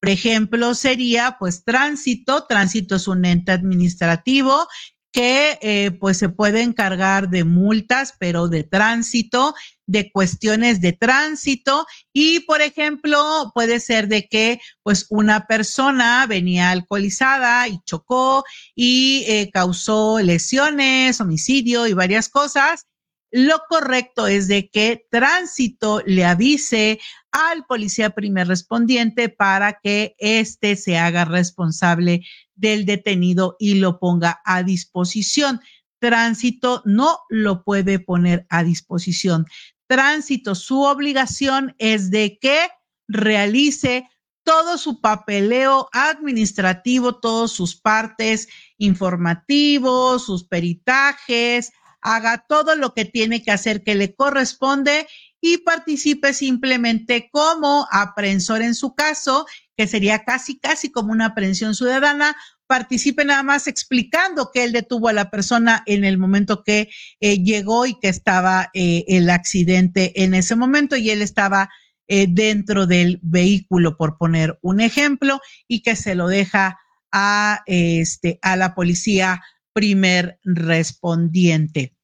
por 0.00 0.08
ejemplo, 0.08 0.74
sería 0.74 1.36
pues 1.38 1.64
tránsito. 1.64 2.44
Tránsito 2.46 2.96
es 2.96 3.08
un 3.08 3.24
ente 3.24 3.52
administrativo 3.52 4.66
que 5.12 5.58
eh, 5.62 5.90
pues 5.92 6.18
se 6.18 6.28
puede 6.28 6.62
encargar 6.62 7.30
de 7.30 7.44
multas, 7.44 8.14
pero 8.18 8.48
de 8.48 8.62
tránsito, 8.62 9.54
de 9.86 10.12
cuestiones 10.12 10.80
de 10.80 10.92
tránsito 10.92 11.86
y, 12.12 12.40
por 12.40 12.60
ejemplo, 12.60 13.50
puede 13.54 13.80
ser 13.80 14.08
de 14.08 14.28
que 14.28 14.60
pues 14.82 15.06
una 15.08 15.46
persona 15.46 16.26
venía 16.26 16.70
alcoholizada 16.70 17.66
y 17.68 17.80
chocó 17.84 18.44
y 18.74 19.24
eh, 19.26 19.50
causó 19.52 20.20
lesiones, 20.20 21.20
homicidio 21.20 21.86
y 21.86 21.94
varias 21.94 22.28
cosas 22.28 22.86
lo 23.30 23.60
correcto 23.68 24.26
es 24.26 24.48
de 24.48 24.70
que 24.70 25.06
tránsito 25.10 26.02
le 26.06 26.24
avise 26.24 26.98
al 27.32 27.64
policía 27.66 28.10
primer 28.10 28.48
respondiente 28.48 29.28
para 29.28 29.80
que 29.82 30.14
éste 30.18 30.76
se 30.76 30.98
haga 30.98 31.24
responsable 31.24 32.24
del 32.54 32.86
detenido 32.86 33.56
y 33.58 33.74
lo 33.74 33.98
ponga 33.98 34.40
a 34.44 34.62
disposición. 34.62 35.60
Tránsito 36.00 36.82
no 36.84 37.20
lo 37.28 37.64
puede 37.64 37.98
poner 37.98 38.46
a 38.50 38.62
disposición. 38.62 39.46
Tránsito, 39.86 40.54
su 40.54 40.82
obligación 40.82 41.74
es 41.78 42.10
de 42.10 42.38
que 42.38 42.68
realice 43.08 44.08
todo 44.44 44.78
su 44.78 45.00
papeleo 45.00 45.88
administrativo, 45.92 47.16
todos 47.20 47.52
sus 47.52 47.76
partes 47.76 48.48
informativos, 48.78 50.24
sus 50.24 50.44
peritajes, 50.44 51.72
haga 52.00 52.44
todo 52.48 52.76
lo 52.76 52.94
que 52.94 53.04
tiene 53.04 53.42
que 53.42 53.50
hacer 53.50 53.82
que 53.82 53.94
le 53.94 54.14
corresponde 54.14 55.06
y 55.40 55.58
participe 55.58 56.34
simplemente 56.34 57.28
como 57.30 57.86
aprensor 57.90 58.62
en 58.62 58.74
su 58.74 58.94
caso, 58.94 59.46
que 59.76 59.86
sería 59.86 60.24
casi, 60.24 60.58
casi 60.58 60.90
como 60.90 61.12
una 61.12 61.26
aprehensión 61.26 61.74
ciudadana, 61.74 62.36
participe 62.66 63.24
nada 63.24 63.42
más 63.42 63.66
explicando 63.66 64.50
que 64.52 64.64
él 64.64 64.72
detuvo 64.72 65.08
a 65.08 65.12
la 65.12 65.30
persona 65.30 65.82
en 65.86 66.04
el 66.04 66.18
momento 66.18 66.62
que 66.62 66.90
eh, 67.20 67.42
llegó 67.42 67.86
y 67.86 67.98
que 67.98 68.08
estaba 68.08 68.70
eh, 68.74 69.04
el 69.08 69.30
accidente 69.30 70.22
en 70.22 70.34
ese 70.34 70.54
momento 70.54 70.96
y 70.96 71.10
él 71.10 71.22
estaba 71.22 71.70
eh, 72.08 72.26
dentro 72.28 72.86
del 72.86 73.20
vehículo, 73.22 73.96
por 73.96 74.18
poner 74.18 74.58
un 74.62 74.80
ejemplo, 74.80 75.40
y 75.66 75.82
que 75.82 75.96
se 75.96 76.14
lo 76.14 76.28
deja 76.28 76.78
a, 77.12 77.62
este, 77.66 78.38
a 78.42 78.56
la 78.56 78.74
policía 78.74 79.42
primer 79.72 80.38
respondiente. 80.42 81.97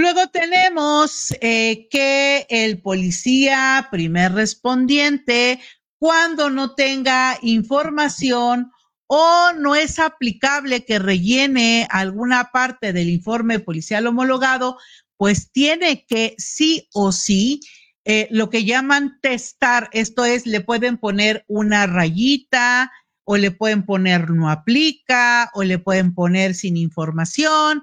Luego 0.00 0.28
tenemos 0.28 1.36
eh, 1.42 1.86
que 1.90 2.46
el 2.48 2.80
policía 2.80 3.86
primer 3.90 4.32
respondiente, 4.32 5.60
cuando 5.98 6.48
no 6.48 6.74
tenga 6.74 7.36
información 7.42 8.72
o 9.06 9.52
no 9.58 9.74
es 9.74 9.98
aplicable 9.98 10.86
que 10.86 10.98
rellene 10.98 11.86
alguna 11.90 12.50
parte 12.50 12.94
del 12.94 13.10
informe 13.10 13.58
policial 13.58 14.06
homologado, 14.06 14.78
pues 15.18 15.52
tiene 15.52 16.06
que 16.06 16.34
sí 16.38 16.88
o 16.94 17.12
sí 17.12 17.60
eh, 18.06 18.26
lo 18.30 18.48
que 18.48 18.64
llaman 18.64 19.18
testar, 19.20 19.90
esto 19.92 20.24
es, 20.24 20.46
le 20.46 20.62
pueden 20.62 20.96
poner 20.96 21.44
una 21.46 21.86
rayita, 21.86 22.90
o 23.30 23.36
le 23.36 23.52
pueden 23.52 23.84
poner 23.84 24.28
no 24.30 24.50
aplica 24.50 25.52
o 25.54 25.62
le 25.62 25.78
pueden 25.78 26.14
poner 26.14 26.52
sin 26.52 26.76
información, 26.76 27.80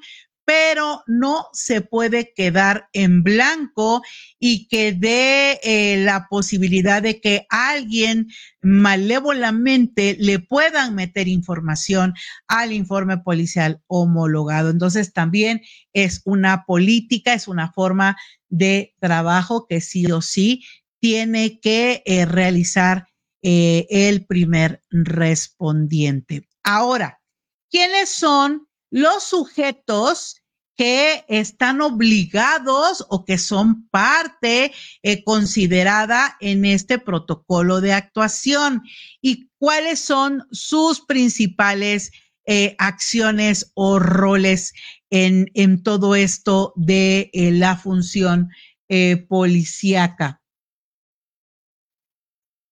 pero 0.47 1.03
no 1.07 1.47
se 1.51 1.81
puede 1.81 2.31
quedar 2.33 2.87
en 2.93 3.21
blanco 3.21 4.01
y 4.39 4.69
que 4.69 4.93
dé 4.93 5.59
eh, 5.61 5.97
la 6.05 6.27
posibilidad 6.29 7.01
de 7.01 7.19
que 7.19 7.45
alguien 7.49 8.29
malévolamente 8.61 10.15
le 10.17 10.39
puedan 10.39 10.95
meter 10.95 11.27
información 11.27 12.13
al 12.47 12.71
informe 12.71 13.17
policial 13.17 13.81
homologado. 13.87 14.69
Entonces 14.69 15.11
también 15.11 15.63
es 15.91 16.21
una 16.23 16.63
política, 16.63 17.33
es 17.33 17.49
una 17.49 17.73
forma 17.73 18.15
de 18.47 18.95
trabajo 19.01 19.67
que 19.67 19.81
sí 19.81 20.09
o 20.09 20.21
sí 20.21 20.63
tiene 21.01 21.59
que 21.59 22.03
eh, 22.05 22.25
realizar 22.25 23.09
eh, 23.41 23.85
el 23.89 24.25
primer 24.25 24.81
respondiente. 24.91 26.47
Ahora, 26.63 27.19
¿quiénes 27.69 28.07
son 28.07 28.66
los 28.89 29.23
sujetos 29.23 30.41
que 30.77 31.25
están 31.27 31.81
obligados 31.81 33.05
o 33.09 33.25
que 33.25 33.39
son 33.39 33.89
parte 33.89 34.71
eh, 35.01 35.23
considerada 35.23 36.37
en 36.39 36.65
este 36.65 36.99
protocolo 36.99 37.81
de 37.81 37.93
actuación 37.93 38.83
y 39.19 39.49
cuáles 39.57 39.99
son 39.99 40.47
sus 40.51 41.01
principales 41.01 42.11
eh, 42.45 42.75
acciones 42.77 43.71
o 43.73 43.97
roles 43.97 44.73
en, 45.09 45.49
en 45.55 45.81
todo 45.81 46.15
esto 46.15 46.73
de 46.75 47.31
eh, 47.33 47.51
la 47.51 47.75
función 47.75 48.49
policíaca. 49.27 50.41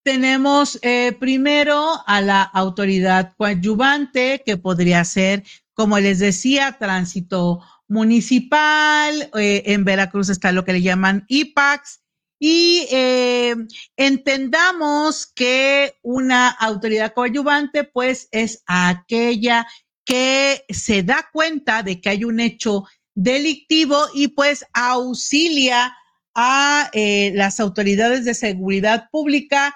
Tenemos 0.06 0.80
primero 1.19 1.91
a 2.08 2.21
la 2.21 2.41
autoridad 2.41 3.34
coadyuvante, 3.36 4.41
que 4.45 4.56
podría 4.56 5.04
ser, 5.04 5.43
como 5.75 5.99
les 5.99 6.19
decía, 6.19 6.77
tránsito 6.79 7.61
municipal. 7.88 9.29
Eh, 9.38 9.63
en 9.67 9.83
Veracruz 9.83 10.29
está 10.29 10.51
lo 10.51 10.65
que 10.65 10.73
le 10.73 10.81
llaman 10.81 11.25
IPAX. 11.27 12.01
Y 12.39 12.88
eh, 12.91 13.55
entendamos 13.95 15.27
que 15.27 15.97
una 16.01 16.49
autoridad 16.49 17.13
coadyuvante, 17.13 17.83
pues, 17.83 18.27
es 18.31 18.63
aquella 18.65 19.67
que 20.05 20.65
se 20.69 21.03
da 21.03 21.29
cuenta 21.31 21.83
de 21.83 21.99
que 21.99 22.09
hay 22.09 22.23
un 22.23 22.39
hecho 22.39 22.85
delictivo 23.13 23.97
y 24.13 24.27
pues 24.27 24.65
auxilia 24.73 25.95
a 26.35 26.89
eh, 26.93 27.31
las 27.33 27.59
autoridades 27.59 28.25
de 28.25 28.33
seguridad 28.33 29.09
pública 29.11 29.75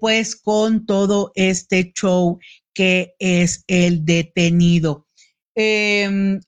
pues 0.00 0.34
con 0.34 0.86
todo 0.86 1.30
este 1.34 1.92
show 1.92 2.38
que 2.72 3.14
es 3.18 3.64
el 3.66 4.06
detenido. 4.06 5.07
Eh, 5.60 6.38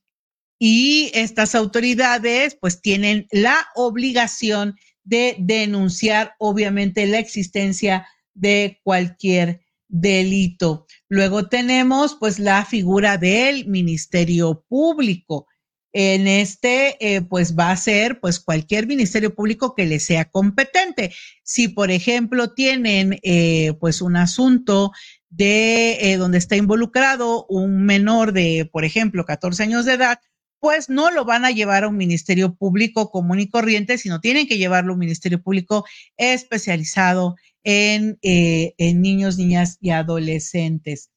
y 0.60 1.10
estas 1.14 1.54
autoridades 1.54 2.56
pues 2.60 2.80
tienen 2.80 3.26
la 3.32 3.56
obligación 3.74 4.76
de 5.02 5.34
denunciar 5.38 6.34
obviamente 6.38 7.06
la 7.06 7.18
existencia 7.18 8.06
de 8.34 8.78
cualquier 8.84 9.62
delito. 9.88 10.86
Luego 11.08 11.48
tenemos 11.48 12.14
pues 12.14 12.38
la 12.38 12.64
figura 12.64 13.16
del 13.16 13.66
Ministerio 13.66 14.64
Público. 14.68 15.46
En 15.92 16.28
este, 16.28 16.96
eh, 17.00 17.22
pues 17.22 17.56
va 17.58 17.72
a 17.72 17.76
ser, 17.76 18.20
pues 18.20 18.38
cualquier 18.38 18.86
ministerio 18.86 19.34
público 19.34 19.74
que 19.74 19.86
le 19.86 19.98
sea 19.98 20.26
competente. 20.30 21.12
Si, 21.42 21.66
por 21.66 21.90
ejemplo, 21.90 22.52
tienen, 22.52 23.18
eh, 23.24 23.72
pues 23.80 24.00
un 24.00 24.14
asunto 24.14 24.92
de 25.30 26.12
eh, 26.12 26.16
donde 26.16 26.38
está 26.38 26.56
involucrado 26.56 27.46
un 27.48 27.84
menor 27.84 28.32
de, 28.32 28.68
por 28.70 28.84
ejemplo, 28.84 29.24
14 29.24 29.62
años 29.62 29.84
de 29.84 29.94
edad, 29.94 30.20
pues 30.58 30.90
no 30.90 31.10
lo 31.10 31.24
van 31.24 31.44
a 31.44 31.50
llevar 31.50 31.84
a 31.84 31.88
un 31.88 31.96
ministerio 31.96 32.54
público 32.54 33.10
común 33.10 33.40
y 33.40 33.48
corriente, 33.48 33.96
sino 33.96 34.20
tienen 34.20 34.46
que 34.46 34.58
llevarlo 34.58 34.92
a 34.92 34.94
un 34.94 35.00
ministerio 35.00 35.42
público 35.42 35.86
especializado 36.18 37.36
en, 37.64 38.18
en 38.22 39.00
niños, 39.00 39.38
niñas 39.38 39.78
y 39.80 39.90
adolescentes 39.90 41.10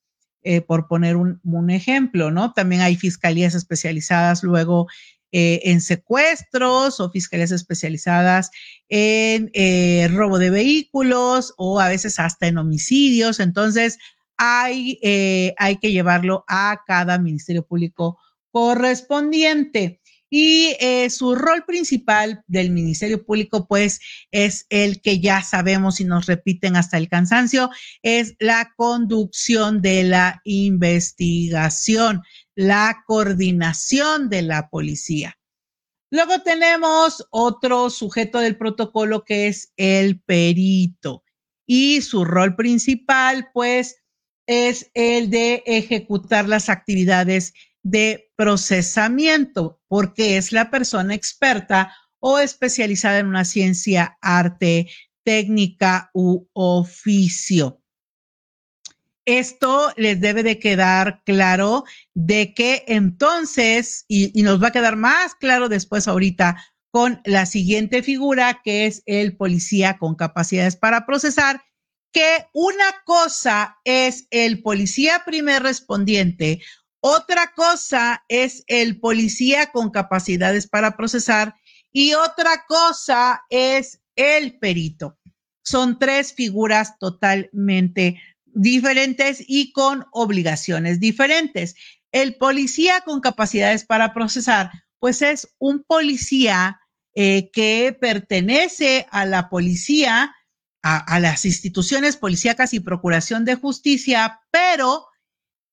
eh, 0.46 0.60
por 0.60 0.90
poner 0.90 1.16
un, 1.16 1.40
un, 1.46 1.70
ejemplo, 1.70 2.30
¿no? 2.30 2.52
También 2.52 2.82
hay 2.82 2.98
fiscalías 2.98 3.56
especializadas 3.56 4.44
luego 4.44 4.88
eh, 5.36 5.72
en 5.72 5.82
secuestros 5.82 7.00
o 7.00 7.10
fiscalías 7.10 7.50
especializadas 7.50 8.52
en 8.88 9.50
eh, 9.56 10.08
robo 10.12 10.38
de 10.38 10.52
vehículos 10.52 11.56
o 11.58 11.80
a 11.80 11.90
veces 11.90 12.20
hasta 12.20 12.46
en 12.46 12.60
homicidios. 12.60 13.40
Entonces, 13.40 13.98
hay, 14.38 15.00
eh, 15.02 15.56
hay 15.58 15.78
que 15.78 15.92
llevarlo 15.92 16.46
a 16.48 16.82
cada 16.86 17.18
ministerio 17.18 17.66
público 17.66 18.20
correspondiente. 18.52 20.02
Y 20.30 20.76
su 21.12 21.36
rol 21.36 21.64
principal 21.64 22.44
del 22.48 22.72
Ministerio 22.72 23.24
Público, 23.24 23.68
pues, 23.68 24.00
es 24.32 24.66
el 24.70 25.00
que 25.00 25.20
ya 25.20 25.44
sabemos 25.44 26.00
y 26.00 26.06
nos 26.06 26.26
repiten 26.26 26.76
hasta 26.76 26.98
el 26.98 27.08
cansancio, 27.08 27.70
es 28.02 28.36
la 28.40 28.74
conducción 28.76 29.84
de 29.84 30.04
la 30.06 30.42
investigación, 30.44 32.24
la 32.56 33.04
coordinación 33.08 34.30
de 34.30 34.42
la 34.44 34.70
policía. 34.70 35.38
Luego 36.12 36.42
tenemos 36.44 37.26
otro 37.32 37.90
sujeto 37.90 38.40
del 38.40 38.58
protocolo 38.58 39.24
que 39.24 39.48
es 39.48 39.74
el 39.78 40.22
perito 40.22 41.24
y 41.66 42.02
su 42.02 42.26
rol 42.26 42.56
principal, 42.56 43.50
pues, 43.54 43.98
es 44.46 44.92
el 44.94 45.30
de 45.30 45.64
ejecutar 45.66 46.48
las 46.48 46.70
actividades 46.70 47.54
de 47.82 48.32
procesamiento, 48.36 49.82
porque 49.88 50.38
es 50.38 50.52
la 50.52 50.70
persona 50.70 51.16
experta 51.16 51.96
o 52.20 52.40
especializada 52.40 53.20
en 53.20 53.28
una 53.28 53.46
ciencia, 53.46 54.18
arte, 54.22 54.90
técnica 55.24 56.10
u 56.14 56.48
oficio. 56.54 57.83
Esto 59.26 59.92
les 59.96 60.20
debe 60.20 60.44
de 60.44 60.60
quedar 60.60 61.22
claro 61.26 61.86
de 62.14 62.54
que 62.54 62.84
entonces, 62.88 64.06
y, 64.08 64.42
nos 64.44 64.62
va 64.62 64.68
a 64.68 64.72
quedar 64.72 64.96
más 64.96 65.36
claro 65.36 65.70
después 65.70 66.08
ahorita 66.08 66.58
con 66.92 67.22
la 67.26 67.46
siguiente 67.46 68.04
figura, 68.04 68.62
que 68.64 68.86
es 68.86 69.02
el 69.06 69.36
policía 69.36 69.98
con 69.98 70.16
capacidades 70.16 70.76
para 70.76 71.06
procesar, 71.06 71.64
que 72.12 72.46
una 72.54 73.02
cosa 73.06 73.78
es 73.84 74.28
el 74.30 74.62
policía 74.62 75.24
primer 75.26 75.64
respondiente 75.64 76.62
otra 77.06 77.52
cosa 77.54 78.24
es 78.30 78.64
el 78.68 78.98
policía 79.02 79.74
con 79.74 79.90
capacidades 79.90 80.70
para 80.70 80.96
procesar 80.96 81.54
y 81.92 82.14
otra 82.14 82.64
cosa 82.66 83.44
es 83.50 84.02
el 84.16 84.58
perito. 84.58 85.20
Son 85.66 86.00
tres 86.00 86.34
figuras 86.34 86.98
totalmente 87.00 88.22
diferentes 88.54 89.44
y 89.46 89.72
con 89.72 90.06
obligaciones 90.12 91.00
diferentes. 91.00 91.76
El 92.12 92.36
policía 92.36 93.02
con 93.02 93.22
capacidades 93.22 93.86
para 93.86 94.14
procesar, 94.14 94.72
pues 95.00 95.22
es 95.22 95.54
un 95.58 95.84
policía 95.84 96.80
eh, 97.16 97.52
que 97.52 97.96
pertenece 98.00 99.08
a 99.12 99.26
la 99.26 99.50
policía, 99.50 100.34
a, 100.82 101.20
las 101.20 101.46
instituciones 101.46 102.18
policíacas 102.18 102.74
y 102.74 102.80
procuración 102.80 103.46
de 103.46 103.56
justicia, 103.56 104.42
pero 104.52 105.08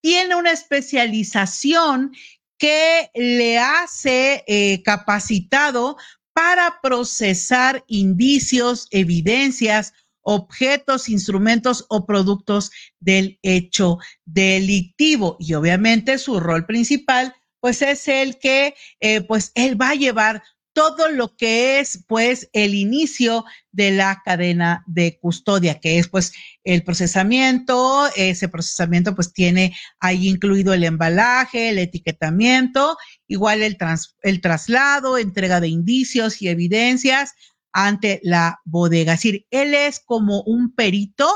tiene 0.02 0.36
una 0.36 0.52
especialización 0.52 2.14
que 2.58 3.10
le 3.14 3.58
hace 3.58 4.44
eh, 4.46 4.82
capacitado 4.82 5.96
para 6.32 6.80
procesar 6.82 7.84
indicios, 7.86 8.86
evidencias, 8.90 9.94
objetos, 10.22 11.08
instrumentos 11.08 11.86
o 11.88 12.06
productos 12.06 12.70
del 12.98 13.38
hecho 13.42 13.98
delictivo. 14.24 15.36
Y 15.40 15.54
obviamente 15.54 16.18
su 16.18 16.40
rol 16.40 16.66
principal, 16.66 17.34
pues 17.60 17.82
es 17.82 18.08
el 18.08 18.38
que, 18.38 18.74
eh, 19.00 19.20
pues 19.22 19.52
él 19.54 19.80
va 19.80 19.90
a 19.90 19.94
llevar 19.94 20.42
todo 20.72 21.10
lo 21.10 21.36
que 21.36 21.80
es 21.80 22.04
pues 22.06 22.48
el 22.52 22.74
inicio 22.74 23.44
de 23.72 23.90
la 23.90 24.22
cadena 24.24 24.84
de 24.86 25.18
custodia, 25.18 25.80
que 25.80 25.98
es 25.98 26.08
pues 26.08 26.32
el 26.64 26.84
procesamiento, 26.84 28.08
ese 28.16 28.48
procesamiento 28.48 29.14
pues 29.14 29.32
tiene 29.32 29.74
ahí 29.98 30.28
incluido 30.28 30.72
el 30.72 30.84
embalaje, 30.84 31.70
el 31.70 31.78
etiquetamiento, 31.78 32.96
igual 33.26 33.62
el, 33.62 34.40
traslado, 34.40 35.18
entrega 35.18 35.60
de 35.60 35.68
indicios 35.68 36.40
y 36.40 36.48
evidencias 36.48 37.32
ante 37.72 38.20
la 38.22 38.60
bodega. 38.64 39.14
Es 39.14 39.20
decir, 39.20 39.46
él 39.50 39.74
es 39.74 40.00
como 40.00 40.42
un 40.42 40.74
perito, 40.74 41.28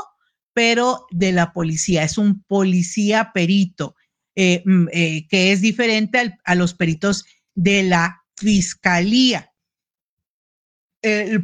pero 0.53 1.05
de 1.11 1.31
la 1.31 1.53
policía, 1.53 2.03
es 2.03 2.17
un 2.17 2.43
policía 2.43 3.31
perito, 3.33 3.95
eh, 4.35 4.63
mm, 4.65 4.87
eh, 4.91 5.27
que 5.27 5.51
es 5.51 5.61
diferente 5.61 6.37
a 6.43 6.55
los 6.55 6.73
peritos 6.73 7.25
de 7.53 7.83
la 7.83 8.23
fiscalía. 8.37 9.51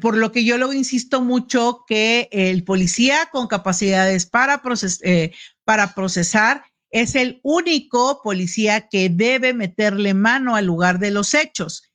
Por 0.01 0.17
lo 0.17 0.32
que 0.32 0.43
yo 0.43 0.58
lo 0.58 0.73
insisto 0.73 1.21
mucho 1.21 1.84
que 1.88 2.27
el 2.32 2.63
policía 2.63 3.30
con 3.32 3.45
capacidades 3.45 4.25
para, 4.25 4.60
eh, 5.04 5.34
para 5.63 5.93
procesar 5.93 6.63
es 6.91 7.15
el 7.15 7.39
único 7.44 8.21
policía 8.23 8.87
que 8.89 9.10
debe 9.10 9.54
meterle 9.54 10.13
mano 10.13 10.56
al 10.56 10.65
lugar 10.65 11.00
de 11.00 11.12
los 11.12 11.33
hechos, 11.33 11.90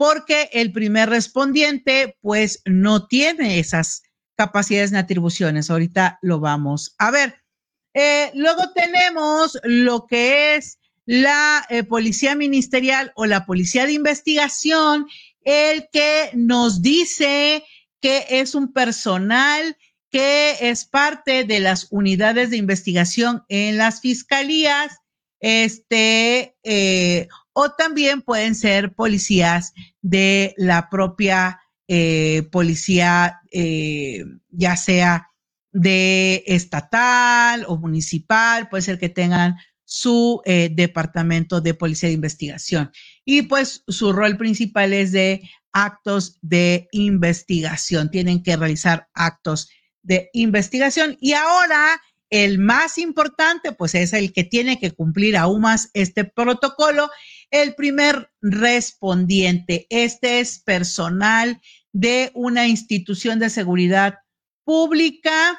porque 0.00 0.48
el 0.54 0.72
primer 0.72 1.10
respondiente 1.10 2.16
pues 2.22 2.62
no 2.64 3.06
tiene 3.06 3.58
esas 3.58 4.02
capacidades 4.34 4.92
ni 4.92 4.98
atribuciones. 4.98 5.68
Ahorita 5.68 6.18
lo 6.22 6.40
vamos 6.40 6.94
a 6.96 7.10
ver. 7.10 7.44
Eh, 7.92 8.30
luego 8.32 8.72
tenemos 8.74 9.58
lo 9.62 10.06
que 10.06 10.54
es 10.54 10.78
la 11.04 11.66
eh, 11.68 11.82
policía 11.82 12.34
ministerial 12.34 13.12
o 13.14 13.26
la 13.26 13.44
policía 13.44 13.84
de 13.84 13.92
investigación, 13.92 15.06
el 15.42 15.86
que 15.92 16.30
nos 16.32 16.80
dice 16.80 17.62
que 18.00 18.24
es 18.30 18.54
un 18.54 18.72
personal 18.72 19.76
que 20.08 20.56
es 20.70 20.86
parte 20.86 21.44
de 21.44 21.60
las 21.60 21.88
unidades 21.90 22.48
de 22.48 22.56
investigación 22.56 23.44
en 23.50 23.76
las 23.76 24.00
fiscalías, 24.00 24.96
este, 25.40 26.56
eh, 26.62 27.28
o 27.52 27.70
también 27.72 28.22
pueden 28.22 28.54
ser 28.54 28.92
policías 28.92 29.72
de 30.02 30.54
la 30.56 30.88
propia 30.88 31.60
eh, 31.88 32.48
policía, 32.52 33.40
eh, 33.50 34.24
ya 34.50 34.76
sea 34.76 35.28
de 35.72 36.44
estatal 36.46 37.64
o 37.68 37.76
municipal, 37.76 38.68
puede 38.68 38.82
ser 38.82 38.98
que 38.98 39.08
tengan 39.08 39.56
su 39.84 40.40
eh, 40.44 40.70
departamento 40.72 41.60
de 41.60 41.74
policía 41.74 42.08
de 42.08 42.14
investigación. 42.14 42.92
Y 43.24 43.42
pues 43.42 43.82
su 43.88 44.12
rol 44.12 44.36
principal 44.36 44.92
es 44.92 45.10
de 45.10 45.42
actos 45.72 46.38
de 46.42 46.88
investigación. 46.92 48.10
Tienen 48.10 48.42
que 48.42 48.56
realizar 48.56 49.08
actos 49.14 49.68
de 50.02 50.30
investigación. 50.32 51.16
Y 51.20 51.32
ahora 51.32 52.00
el 52.30 52.60
más 52.60 52.98
importante, 52.98 53.72
pues 53.72 53.96
es 53.96 54.12
el 54.12 54.32
que 54.32 54.44
tiene 54.44 54.78
que 54.78 54.92
cumplir 54.92 55.36
aún 55.36 55.62
más 55.62 55.90
este 55.94 56.24
protocolo. 56.24 57.10
El 57.50 57.74
primer 57.74 58.30
respondiente, 58.40 59.86
este 59.90 60.40
es 60.40 60.58
personal 60.60 61.60
de 61.92 62.30
una 62.34 62.68
institución 62.68 63.38
de 63.38 63.50
seguridad 63.50 64.18
pública 64.64 65.58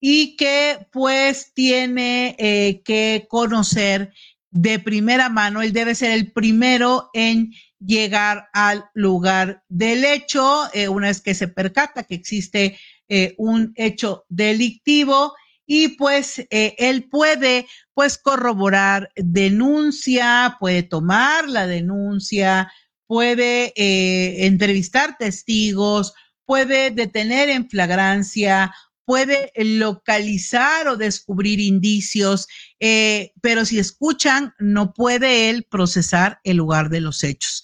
y 0.00 0.36
que 0.36 0.86
pues 0.92 1.52
tiene 1.54 2.34
eh, 2.38 2.82
que 2.84 3.26
conocer 3.28 4.12
de 4.50 4.78
primera 4.78 5.28
mano, 5.28 5.62
él 5.62 5.72
debe 5.72 5.94
ser 5.94 6.12
el 6.12 6.32
primero 6.32 7.10
en 7.12 7.52
llegar 7.78 8.48
al 8.52 8.86
lugar 8.94 9.62
del 9.68 10.04
hecho, 10.04 10.62
eh, 10.72 10.88
una 10.88 11.08
vez 11.08 11.20
que 11.20 11.34
se 11.34 11.48
percata 11.48 12.04
que 12.04 12.14
existe 12.14 12.78
eh, 13.08 13.34
un 13.38 13.72
hecho 13.76 14.24
delictivo 14.28 15.34
y 15.70 15.88
pues 15.88 16.38
eh, 16.38 16.74
él 16.78 17.04
puede 17.10 17.66
pues 17.92 18.16
corroborar 18.16 19.10
denuncia, 19.16 20.56
puede 20.58 20.82
tomar 20.82 21.46
la 21.46 21.66
denuncia, 21.66 22.72
puede 23.06 23.74
eh, 23.76 24.46
entrevistar 24.46 25.18
testigos, 25.18 26.14
puede 26.46 26.90
detener 26.90 27.50
en 27.50 27.68
flagrancia, 27.68 28.74
puede 29.04 29.52
localizar 29.56 30.88
o 30.88 30.96
descubrir 30.96 31.60
indicios, 31.60 32.48
eh, 32.80 33.32
pero 33.42 33.66
si 33.66 33.78
escuchan, 33.78 34.54
no 34.58 34.94
puede 34.94 35.50
él 35.50 35.64
procesar 35.64 36.40
el 36.44 36.56
lugar 36.56 36.88
de 36.88 37.02
los 37.02 37.22
hechos. 37.22 37.62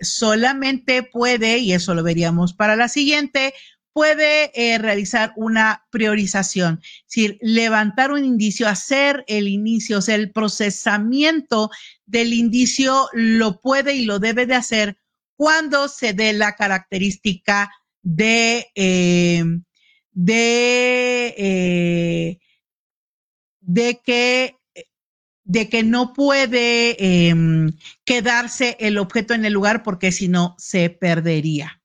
solamente 0.00 1.02
puede, 1.02 1.58
y 1.58 1.72
eso 1.72 1.92
lo 1.92 2.04
veríamos 2.04 2.54
para 2.54 2.76
la 2.76 2.88
siguiente, 2.88 3.52
puede 3.96 4.50
eh, 4.52 4.76
realizar 4.76 5.32
una 5.36 5.86
priorización, 5.90 6.80
es 6.82 7.04
decir, 7.06 7.38
levantar 7.40 8.12
un 8.12 8.26
indicio, 8.26 8.68
hacer 8.68 9.24
el 9.26 9.48
inicio, 9.48 9.96
o 9.96 10.02
sea, 10.02 10.16
el 10.16 10.32
procesamiento 10.32 11.70
del 12.04 12.34
indicio 12.34 13.08
lo 13.14 13.58
puede 13.58 13.94
y 13.94 14.04
lo 14.04 14.18
debe 14.18 14.44
de 14.44 14.54
hacer 14.54 14.98
cuando 15.34 15.88
se 15.88 16.12
dé 16.12 16.34
la 16.34 16.56
característica 16.56 17.72
de, 18.02 18.66
eh, 18.74 19.42
eh, 20.28 22.38
que 25.70 25.82
no 25.84 26.12
puede 26.12 27.28
em, 27.28 27.72
quedarse 28.04 28.76
el 28.78 28.98
objeto 28.98 29.32
en 29.32 29.46
el 29.46 29.54
lugar 29.54 29.82
porque 29.82 30.12
si 30.12 30.28
no 30.28 30.54
se 30.58 30.90
perdería. 30.90 31.75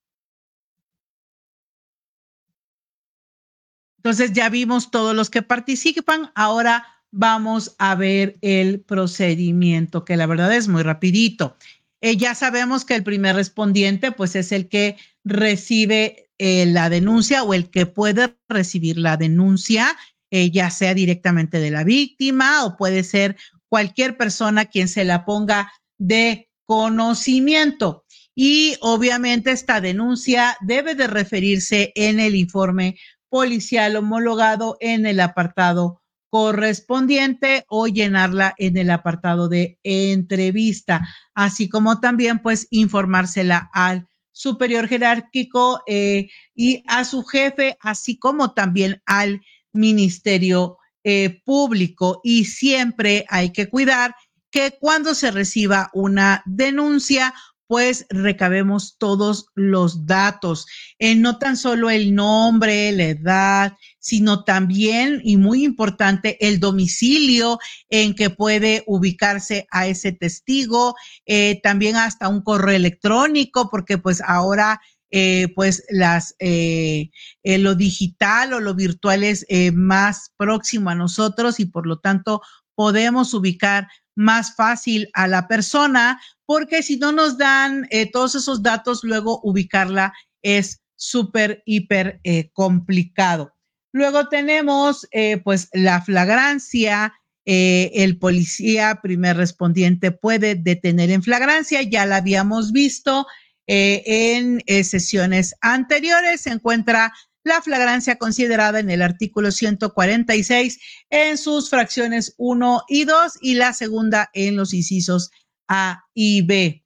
Entonces 4.01 4.33
ya 4.33 4.49
vimos 4.49 4.89
todos 4.89 5.15
los 5.15 5.29
que 5.29 5.43
participan. 5.43 6.31
Ahora 6.33 6.87
vamos 7.11 7.75
a 7.77 7.93
ver 7.93 8.39
el 8.41 8.81
procedimiento, 8.81 10.05
que 10.05 10.17
la 10.17 10.25
verdad 10.25 10.51
es 10.55 10.67
muy 10.67 10.81
rapidito. 10.81 11.55
Eh, 12.01 12.17
ya 12.17 12.33
sabemos 12.33 12.83
que 12.83 12.95
el 12.95 13.03
primer 13.03 13.35
respondiente, 13.35 14.11
pues 14.11 14.35
es 14.35 14.51
el 14.51 14.69
que 14.69 14.97
recibe 15.23 16.31
eh, 16.39 16.65
la 16.65 16.89
denuncia 16.89 17.43
o 17.43 17.53
el 17.53 17.69
que 17.69 17.85
puede 17.85 18.35
recibir 18.49 18.97
la 18.97 19.17
denuncia, 19.17 19.95
eh, 20.31 20.49
ya 20.49 20.71
sea 20.71 20.95
directamente 20.95 21.59
de 21.59 21.69
la 21.69 21.83
víctima 21.83 22.65
o 22.65 22.77
puede 22.77 23.03
ser 23.03 23.37
cualquier 23.69 24.17
persona 24.17 24.65
quien 24.65 24.87
se 24.87 25.05
la 25.05 25.25
ponga 25.25 25.71
de 25.99 26.49
conocimiento. 26.65 28.03
Y 28.33 28.77
obviamente 28.81 29.51
esta 29.51 29.79
denuncia 29.79 30.57
debe 30.61 30.95
de 30.95 31.05
referirse 31.05 31.91
en 31.93 32.19
el 32.19 32.33
informe 32.33 32.97
policial 33.31 33.95
homologado 33.95 34.75
en 34.81 35.05
el 35.05 35.21
apartado 35.21 36.01
correspondiente 36.29 37.65
o 37.69 37.87
llenarla 37.87 38.53
en 38.57 38.75
el 38.75 38.89
apartado 38.89 39.47
de 39.47 39.79
entrevista, 39.83 41.07
así 41.33 41.69
como 41.69 42.01
también 42.01 42.39
pues 42.39 42.67
informársela 42.71 43.69
al 43.73 44.07
superior 44.33 44.87
jerárquico 44.89 45.81
eh, 45.87 46.29
y 46.53 46.83
a 46.87 47.05
su 47.05 47.23
jefe, 47.23 47.77
así 47.79 48.19
como 48.19 48.53
también 48.53 49.01
al 49.05 49.41
Ministerio 49.71 50.77
eh, 51.05 51.41
Público. 51.45 52.19
Y 52.23 52.45
siempre 52.45 53.25
hay 53.29 53.51
que 53.53 53.69
cuidar 53.69 54.13
que 54.51 54.77
cuando 54.77 55.15
se 55.15 55.31
reciba 55.31 55.89
una 55.93 56.43
denuncia 56.45 57.33
pues 57.71 58.05
recabemos 58.09 58.97
todos 58.97 59.45
los 59.55 60.05
datos, 60.05 60.67
eh, 60.99 61.15
no 61.15 61.37
tan 61.37 61.55
solo 61.55 61.89
el 61.89 62.13
nombre, 62.13 62.91
la 62.91 63.03
edad, 63.05 63.77
sino 63.97 64.43
también, 64.43 65.21
y 65.23 65.37
muy 65.37 65.63
importante, 65.63 66.35
el 66.45 66.59
domicilio 66.59 67.59
en 67.87 68.13
que 68.13 68.29
puede 68.29 68.83
ubicarse 68.87 69.67
a 69.71 69.87
ese 69.87 70.11
testigo, 70.11 70.95
eh, 71.25 71.61
también 71.63 71.95
hasta 71.95 72.27
un 72.27 72.41
correo 72.41 72.75
electrónico, 72.75 73.69
porque 73.69 73.97
pues 73.97 74.19
ahora 74.19 74.81
eh, 75.09 75.47
pues 75.55 75.85
las 75.89 76.35
lo 76.41 77.75
digital 77.75 78.51
o 78.51 78.59
lo 78.59 78.75
virtual 78.75 79.23
es 79.23 79.45
más 79.73 80.33
próximo 80.35 80.89
a 80.89 80.95
nosotros 80.95 81.61
y 81.61 81.67
por 81.67 81.87
lo 81.87 81.99
tanto 81.99 82.41
podemos 82.75 83.33
ubicar 83.33 83.87
más 84.15 84.55
fácil 84.55 85.09
a 85.13 85.27
la 85.27 85.47
persona, 85.47 86.19
porque 86.45 86.83
si 86.83 86.97
no 86.97 87.11
nos 87.11 87.37
dan 87.37 87.87
eh, 87.89 88.09
todos 88.11 88.35
esos 88.35 88.61
datos, 88.61 89.03
luego 89.03 89.39
ubicarla 89.43 90.13
es 90.41 90.81
súper, 90.95 91.63
hiper 91.65 92.19
eh, 92.23 92.49
complicado. 92.53 93.53
Luego 93.93 94.29
tenemos 94.29 95.07
eh, 95.11 95.37
pues 95.43 95.69
la 95.73 96.01
flagrancia. 96.01 97.13
el 97.43 98.19
policía 98.19 98.99
primer 99.01 99.35
respondiente 99.35 100.11
puede 100.11 100.53
detener 100.55 101.09
en 101.09 101.23
flagrancia, 101.23 101.81
ya 101.81 102.05
la 102.05 102.17
habíamos 102.17 102.71
visto 102.71 103.25
en 103.65 104.61
sesiones 104.83 105.55
anteriores. 105.59 106.41
Se 106.41 106.51
encuentra 106.51 107.11
la 107.43 107.61
flagrancia 107.61 108.17
considerada 108.17 108.79
en 108.79 108.89
el 108.89 109.01
artículo 109.01 109.51
146 109.51 110.79
en 111.09 111.37
sus 111.37 111.69
fracciones 111.69 112.35
1 112.37 112.83
y 112.87 113.05
2 113.05 113.39
y 113.41 113.55
la 113.55 113.73
segunda 113.73 114.29
en 114.33 114.55
los 114.55 114.73
incisos 114.73 115.31
A 115.67 116.03
y 116.13 116.43
B. 116.43 116.83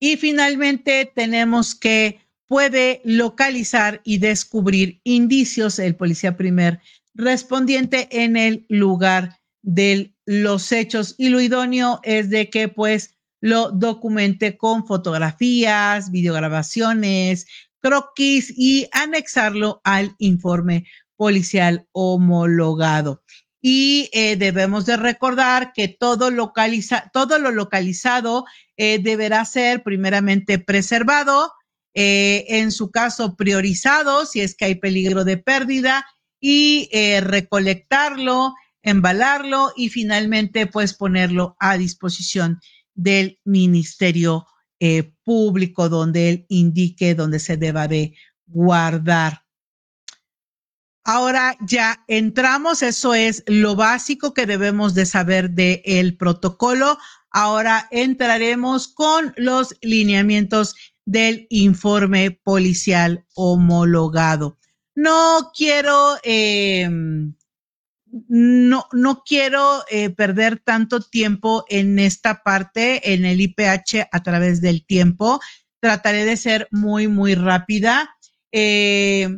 Y 0.00 0.16
finalmente 0.16 1.10
tenemos 1.14 1.74
que 1.74 2.20
puede 2.46 3.00
localizar 3.04 4.02
y 4.04 4.18
descubrir 4.18 5.00
indicios 5.02 5.78
el 5.78 5.96
policía 5.96 6.36
primer 6.36 6.80
respondiente 7.14 8.08
en 8.10 8.36
el 8.36 8.66
lugar 8.68 9.40
de 9.62 10.14
los 10.26 10.72
hechos 10.72 11.14
y 11.16 11.30
lo 11.30 11.40
idóneo 11.40 12.00
es 12.02 12.28
de 12.28 12.50
que 12.50 12.68
pues 12.68 13.14
lo 13.40 13.70
documente 13.70 14.56
con 14.56 14.86
fotografías, 14.86 16.10
videograbaciones, 16.10 17.46
croquis 17.84 18.50
y 18.56 18.88
anexarlo 18.92 19.82
al 19.84 20.14
informe 20.16 20.86
policial 21.16 21.86
homologado. 21.92 23.22
Y 23.60 24.08
eh, 24.14 24.36
debemos 24.36 24.86
de 24.86 24.96
recordar 24.96 25.74
que 25.74 25.88
todo, 25.88 26.30
localiza, 26.30 27.10
todo 27.12 27.38
lo 27.38 27.50
localizado 27.50 28.46
eh, 28.78 29.00
deberá 29.02 29.44
ser 29.44 29.82
primeramente 29.82 30.58
preservado, 30.58 31.52
eh, 31.92 32.46
en 32.48 32.72
su 32.72 32.90
caso 32.90 33.36
priorizado 33.36 34.24
si 34.24 34.40
es 34.40 34.54
que 34.54 34.64
hay 34.64 34.74
peligro 34.76 35.24
de 35.24 35.36
pérdida 35.36 36.06
y 36.40 36.88
recolectarlo, 37.20 38.54
embalarlo 38.82 39.72
y 39.76 39.88
finalmente 39.90 40.66
pues 40.66 40.94
ponerlo 40.94 41.56
a 41.58 41.78
disposición 41.78 42.60
del 42.94 43.38
Ministerio 43.44 44.46
eh, 44.80 45.12
público 45.24 45.88
donde 45.88 46.30
él 46.30 46.46
indique 46.48 47.14
donde 47.14 47.38
se 47.38 47.56
deba 47.56 47.88
de 47.88 48.14
guardar. 48.46 49.44
Ahora 51.04 51.56
ya 51.60 52.02
entramos, 52.08 52.82
eso 52.82 53.14
es 53.14 53.44
lo 53.46 53.76
básico 53.76 54.32
que 54.32 54.46
debemos 54.46 54.94
de 54.94 55.04
saber 55.04 55.50
del 55.50 55.82
el 55.84 56.16
protocolo. 56.16 56.98
Ahora 57.30 57.88
entraremos 57.90 58.88
con 58.88 59.34
los 59.36 59.76
lineamientos 59.82 60.74
del 61.04 61.46
informe 61.50 62.30
policial 62.30 63.26
homologado. 63.34 64.58
No 64.94 65.50
quiero 65.54 66.16
eh, 66.22 66.88
no, 68.28 68.86
no 68.92 69.22
quiero 69.24 69.82
eh, 69.90 70.10
perder 70.10 70.60
tanto 70.60 71.00
tiempo 71.00 71.64
en 71.68 71.98
esta 71.98 72.42
parte, 72.42 73.14
en 73.14 73.24
el 73.24 73.40
IPH 73.40 74.08
a 74.10 74.22
través 74.22 74.60
del 74.60 74.86
tiempo. 74.86 75.40
Trataré 75.80 76.24
de 76.24 76.36
ser 76.36 76.68
muy, 76.70 77.08
muy 77.08 77.34
rápida. 77.34 78.16
Eh, 78.52 79.28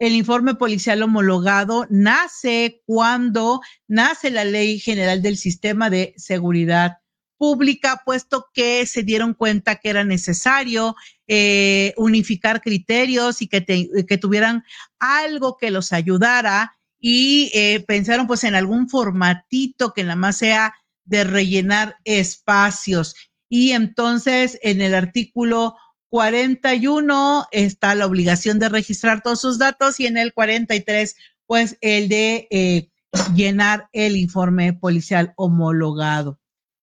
el 0.00 0.12
informe 0.14 0.54
policial 0.56 1.02
homologado 1.02 1.86
nace 1.88 2.82
cuando 2.86 3.60
nace 3.86 4.30
la 4.30 4.44
Ley 4.44 4.80
General 4.80 5.22
del 5.22 5.36
Sistema 5.36 5.88
de 5.88 6.12
Seguridad 6.16 6.98
Pública, 7.38 8.02
puesto 8.04 8.46
que 8.52 8.84
se 8.86 9.02
dieron 9.02 9.34
cuenta 9.34 9.76
que 9.76 9.90
era 9.90 10.04
necesario 10.04 10.96
eh, 11.28 11.94
unificar 11.96 12.60
criterios 12.60 13.42
y 13.42 13.48
que, 13.48 13.64
que, 13.64 14.18
tuvieran 14.18 14.64
algo 14.98 15.56
que 15.56 15.70
los 15.70 15.92
ayudara 15.92 16.76
y 17.06 17.50
eh, 17.52 17.84
pensaron 17.86 18.26
pues 18.26 18.44
en 18.44 18.54
algún 18.54 18.88
formatito 18.88 19.92
que 19.92 20.04
nada 20.04 20.16
más 20.16 20.38
sea 20.38 20.74
de 21.04 21.22
rellenar 21.24 21.96
espacios. 22.04 23.14
Y 23.50 23.72
entonces 23.72 24.58
en 24.62 24.80
el 24.80 24.94
artículo 24.94 25.76
41 26.08 27.46
está 27.52 27.94
la 27.94 28.06
obligación 28.06 28.58
de 28.58 28.70
registrar 28.70 29.20
todos 29.20 29.42
sus 29.42 29.58
datos 29.58 30.00
y 30.00 30.06
en 30.06 30.16
el 30.16 30.32
43, 30.32 31.14
pues 31.44 31.76
el 31.82 32.08
de 32.08 32.48
eh, 32.50 32.88
llenar 33.34 33.90
el 33.92 34.16
informe 34.16 34.72
policial 34.72 35.34
homologado. 35.36 36.40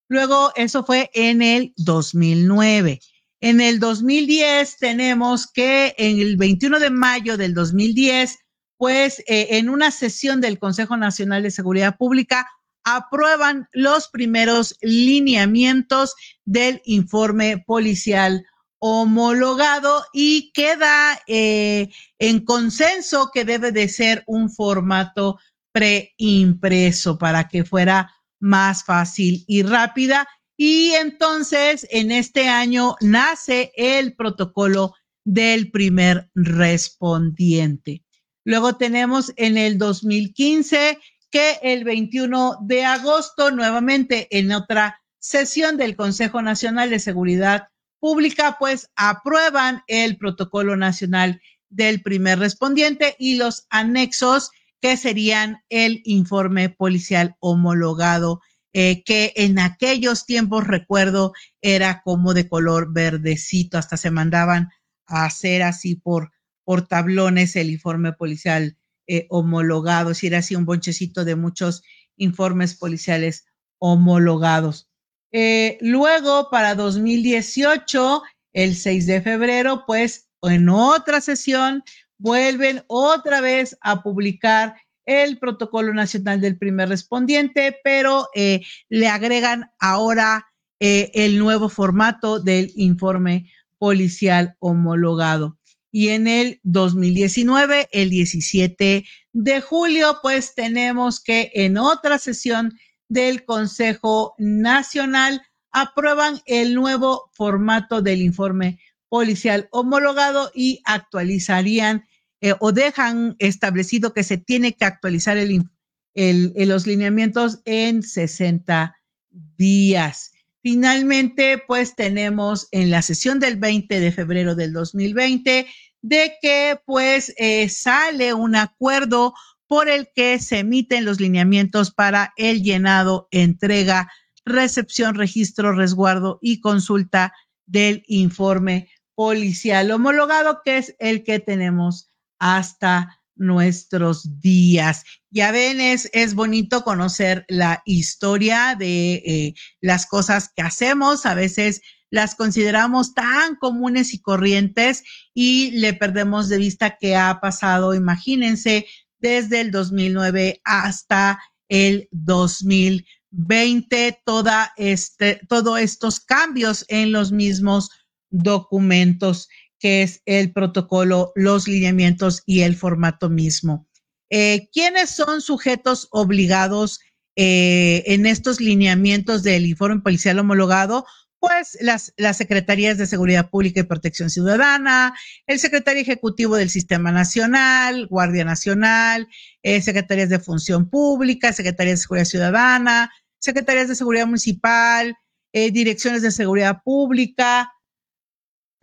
Luego, 0.08 0.52
eso 0.54 0.84
fue 0.84 1.10
en 1.14 1.42
el 1.42 1.72
2009. 1.78 3.00
En 3.40 3.60
el 3.60 3.80
2010 3.80 4.76
tenemos 4.76 5.50
que 5.50 5.96
en 5.98 6.20
el 6.20 6.36
21 6.36 6.78
de 6.78 6.90
mayo 6.90 7.36
del 7.36 7.54
2010, 7.54 8.38
pues 8.82 9.20
eh, 9.28 9.46
en 9.58 9.70
una 9.70 9.92
sesión 9.92 10.40
del 10.40 10.58
Consejo 10.58 10.96
Nacional 10.96 11.44
de 11.44 11.52
Seguridad 11.52 11.96
Pública 11.96 12.48
aprueban 12.82 13.68
los 13.70 14.08
primeros 14.08 14.76
lineamientos 14.82 16.16
del 16.44 16.82
informe 16.84 17.62
policial 17.64 18.44
homologado 18.80 20.04
y 20.12 20.50
queda 20.50 21.16
eh, 21.28 21.90
en 22.18 22.44
consenso 22.44 23.30
que 23.32 23.44
debe 23.44 23.70
de 23.70 23.88
ser 23.88 24.24
un 24.26 24.50
formato 24.50 25.38
preimpreso 25.70 27.18
para 27.18 27.46
que 27.46 27.64
fuera 27.64 28.12
más 28.40 28.82
fácil 28.82 29.44
y 29.46 29.62
rápida. 29.62 30.26
Y 30.56 30.90
entonces 30.94 31.86
en 31.92 32.10
este 32.10 32.48
año 32.48 32.96
nace 33.00 33.70
el 33.76 34.16
protocolo 34.16 34.92
del 35.24 35.70
primer 35.70 36.32
respondiente. 36.34 38.02
Luego 38.44 38.76
tenemos 38.76 39.32
en 39.36 39.56
el 39.56 39.78
2015 39.78 40.98
que 41.30 41.58
el 41.62 41.84
21 41.84 42.58
de 42.62 42.84
agosto, 42.84 43.50
nuevamente 43.50 44.28
en 44.30 44.52
otra 44.52 45.00
sesión 45.18 45.76
del 45.76 45.96
Consejo 45.96 46.42
Nacional 46.42 46.90
de 46.90 46.98
Seguridad 46.98 47.68
pública, 48.00 48.56
pues 48.58 48.90
aprueban 48.96 49.82
el 49.86 50.18
protocolo 50.18 50.76
nacional 50.76 51.40
del 51.70 52.02
primer 52.02 52.38
respondiente 52.38 53.16
y 53.18 53.36
los 53.36 53.66
anexos 53.70 54.50
que 54.80 54.96
serían 54.96 55.62
el 55.68 56.02
informe 56.04 56.68
policial 56.68 57.36
homologado, 57.38 58.40
eh, 58.74 59.04
que 59.04 59.32
en 59.36 59.60
aquellos 59.60 60.26
tiempos, 60.26 60.66
recuerdo, 60.66 61.32
era 61.62 62.02
como 62.02 62.34
de 62.34 62.48
color 62.48 62.92
verdecito, 62.92 63.78
hasta 63.78 63.96
se 63.96 64.10
mandaban 64.10 64.70
a 65.06 65.24
hacer 65.24 65.62
así 65.62 65.94
por, 65.94 66.32
por 66.64 66.86
tablones 66.86 67.56
el 67.56 67.70
informe 67.70 68.12
policial 68.12 68.76
eh, 69.08 69.26
homologado, 69.30 70.14
si 70.14 70.28
era 70.28 70.38
así 70.38 70.54
un 70.54 70.64
bonchecito 70.64 71.24
de 71.24 71.34
muchos 71.34 71.82
informes 72.16 72.74
policiales 72.74 73.46
homologados. 73.78 74.88
Eh, 75.32 75.78
luego, 75.80 76.48
para 76.50 76.74
2018, 76.74 78.22
el 78.52 78.76
6 78.76 79.06
de 79.06 79.20
febrero, 79.20 79.84
pues 79.86 80.28
en 80.42 80.68
otra 80.68 81.20
sesión, 81.20 81.82
vuelven 82.18 82.84
otra 82.86 83.40
vez 83.40 83.76
a 83.80 84.02
publicar 84.02 84.76
el 85.04 85.38
protocolo 85.38 85.92
nacional 85.92 86.40
del 86.40 86.58
primer 86.58 86.88
respondiente, 86.88 87.76
pero 87.82 88.28
eh, 88.34 88.60
le 88.88 89.08
agregan 89.08 89.70
ahora 89.80 90.46
el 90.84 91.38
nuevo 91.38 91.68
formato 91.68 92.40
del 92.40 92.72
informe 92.74 93.48
policial 93.78 94.56
homologado. 94.58 95.58
Y 95.92 96.08
en 96.08 96.26
el 96.26 96.58
2019, 96.64 97.88
el 97.92 98.10
17 98.10 99.04
de 99.32 99.60
julio, 99.60 100.18
pues 100.22 100.54
tenemos 100.54 101.20
que 101.20 101.52
en 101.54 101.76
otra 101.76 102.18
sesión 102.18 102.72
del 103.08 103.44
Consejo 103.44 104.34
Nacional 104.38 105.42
aprueban 105.70 106.40
el 106.46 106.74
nuevo 106.74 107.30
formato 107.34 108.00
del 108.00 108.22
informe 108.22 108.78
policial 109.10 109.68
homologado 109.70 110.50
y 110.54 110.80
actualizarían 110.84 112.06
eh, 112.40 112.54
o 112.58 112.72
dejan 112.72 113.36
establecido 113.38 114.14
que 114.14 114.24
se 114.24 114.38
tiene 114.38 114.72
que 114.72 114.86
actualizar 114.86 115.36
el, 115.36 115.68
los 116.14 116.86
lineamientos 116.86 117.60
en 117.66 118.02
60 118.02 118.96
días. 119.30 120.31
Finalmente, 120.62 121.62
pues 121.66 121.96
tenemos 121.96 122.68
en 122.70 122.90
la 122.90 123.02
sesión 123.02 123.40
del 123.40 123.56
20 123.56 123.98
de 123.98 124.12
febrero 124.12 124.54
del 124.54 124.72
2020 124.72 125.66
de 126.02 126.34
que 126.40 126.80
pues 126.84 127.34
eh, 127.36 127.68
sale 127.68 128.34
un 128.34 128.56
acuerdo 128.56 129.34
por 129.66 129.88
el 129.88 130.08
que 130.14 130.38
se 130.38 130.58
emiten 130.58 131.04
los 131.04 131.20
lineamientos 131.20 131.92
para 131.92 132.32
el 132.36 132.62
llenado, 132.62 133.28
entrega, 133.30 134.10
recepción, 134.44 135.14
registro, 135.14 135.72
resguardo 135.72 136.38
y 136.42 136.60
consulta 136.60 137.32
del 137.66 138.04
informe 138.06 138.90
policial 139.14 139.90
homologado, 139.90 140.60
que 140.64 140.78
es 140.78 140.94
el 140.98 141.24
que 141.24 141.38
tenemos 141.38 142.10
hasta 142.38 143.21
nuestros 143.36 144.40
días. 144.40 145.04
Ya 145.30 145.52
ven, 145.52 145.80
es, 145.80 146.10
es 146.12 146.34
bonito 146.34 146.84
conocer 146.84 147.44
la 147.48 147.82
historia 147.84 148.76
de 148.78 149.14
eh, 149.14 149.54
las 149.80 150.06
cosas 150.06 150.50
que 150.54 150.62
hacemos. 150.62 151.26
A 151.26 151.34
veces 151.34 151.80
las 152.10 152.34
consideramos 152.34 153.14
tan 153.14 153.56
comunes 153.56 154.12
y 154.12 154.20
corrientes 154.20 155.02
y 155.32 155.70
le 155.72 155.94
perdemos 155.94 156.48
de 156.48 156.58
vista 156.58 156.98
qué 157.00 157.16
ha 157.16 157.40
pasado. 157.40 157.94
Imagínense 157.94 158.86
desde 159.18 159.62
el 159.62 159.70
2009 159.70 160.60
hasta 160.64 161.40
el 161.68 162.08
2020, 162.10 164.20
toda 164.26 164.72
este, 164.76 165.40
todos 165.48 165.80
estos 165.80 166.20
cambios 166.20 166.84
en 166.88 167.12
los 167.12 167.32
mismos 167.32 167.88
documentos, 168.28 169.48
que 169.82 170.02
es 170.02 170.22
el 170.26 170.52
protocolo, 170.52 171.32
los 171.34 171.66
lineamientos 171.66 172.44
y 172.46 172.60
el 172.60 172.76
formato 172.76 173.28
mismo. 173.28 173.88
Eh, 174.30 174.68
¿Quiénes 174.72 175.10
son 175.10 175.40
sujetos 175.40 176.06
obligados 176.12 177.00
eh, 177.34 178.04
en 178.06 178.24
estos 178.26 178.60
lineamientos 178.60 179.42
del 179.42 179.66
informe 179.66 180.00
policial 180.00 180.38
homologado? 180.38 181.04
pues 181.40 181.76
las, 181.80 182.14
las 182.16 182.36
Secretarías 182.36 182.98
de 182.98 183.06
Seguridad 183.08 183.50
Pública 183.50 183.80
y 183.80 183.82
Protección 183.82 184.30
Ciudadana, 184.30 185.12
el 185.48 185.58
secretario 185.58 186.00
ejecutivo 186.00 186.54
del 186.54 186.70
Sistema 186.70 187.10
Nacional, 187.10 188.06
Guardia 188.06 188.44
Nacional, 188.44 189.26
eh, 189.64 189.82
secretarías 189.82 190.28
de 190.28 190.38
Función 190.38 190.88
Pública, 190.88 191.52
secretarías 191.52 191.98
de 191.98 192.02
Seguridad 192.02 192.26
Ciudadana, 192.26 193.10
secretarías 193.40 193.88
de 193.88 193.96
Seguridad 193.96 194.26
Municipal, 194.26 195.16
direcciones 195.52 196.22
de 196.22 196.30
Seguridad 196.30 196.78
Pública. 196.84 197.72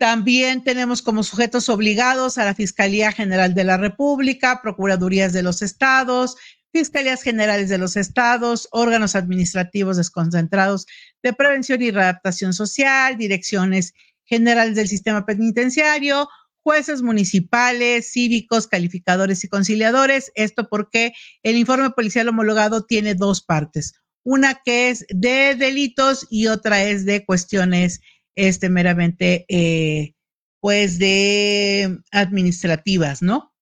También 0.00 0.64
tenemos 0.64 1.02
como 1.02 1.22
sujetos 1.22 1.68
obligados 1.68 2.38
a 2.38 2.46
la 2.46 2.54
Fiscalía 2.54 3.12
General 3.12 3.52
de 3.52 3.64
la 3.64 3.76
República, 3.76 4.62
Procuradurías 4.62 5.34
de 5.34 5.42
los 5.42 5.60
Estados, 5.60 6.36
Fiscalías 6.72 7.22
Generales 7.22 7.68
de 7.68 7.76
los 7.76 7.98
Estados, 7.98 8.66
órganos 8.70 9.14
administrativos 9.14 9.98
desconcentrados 9.98 10.86
de 11.22 11.34
prevención 11.34 11.82
y 11.82 11.90
readaptación 11.90 12.54
social, 12.54 13.18
direcciones 13.18 13.92
generales 14.24 14.74
del 14.74 14.88
sistema 14.88 15.26
penitenciario, 15.26 16.30
jueces 16.62 17.02
municipales, 17.02 18.10
cívicos, 18.10 18.68
calificadores 18.68 19.44
y 19.44 19.48
conciliadores. 19.48 20.32
Esto 20.34 20.70
porque 20.70 21.12
el 21.42 21.56
informe 21.56 21.90
policial 21.90 22.26
homologado 22.26 22.86
tiene 22.86 23.14
dos 23.14 23.42
partes. 23.42 23.92
Una 24.22 24.62
que 24.64 24.88
es 24.88 25.04
de 25.10 25.56
delitos 25.56 26.26
y 26.30 26.46
otra 26.46 26.84
es 26.84 27.04
de 27.04 27.26
cuestiones 27.26 28.00
este, 28.34 28.68
meramente, 28.68 29.44
eh, 29.48 30.14
pues, 30.60 30.98
de 30.98 31.98
administrativas, 32.10 33.22
¿no? 33.22 33.54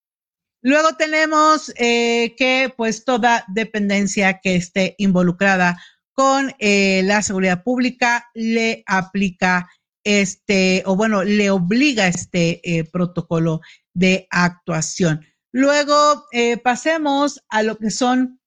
Luego 0.60 0.96
tenemos 0.96 1.72
eh, 1.76 2.34
que 2.36 2.72
pues 2.76 3.04
toda 3.04 3.44
dependencia 3.48 4.40
que 4.40 4.56
esté 4.56 4.96
involucrada 4.98 5.80
con 6.12 6.52
eh, 6.58 7.02
la 7.04 7.22
seguridad 7.22 7.62
pública 7.62 8.28
le 8.34 8.82
aplica 8.86 9.68
este, 10.02 10.82
o 10.84 10.96
bueno, 10.96 11.22
le 11.22 11.50
obliga 11.50 12.08
este 12.08 12.60
protocolo 12.90 13.60
de 13.94 14.26
actuación. 14.30 15.24
Luego 15.52 16.26
pasemos 16.64 17.40
a 17.48 17.62
lo 17.62 17.78
que 17.78 17.90
son 17.90 18.40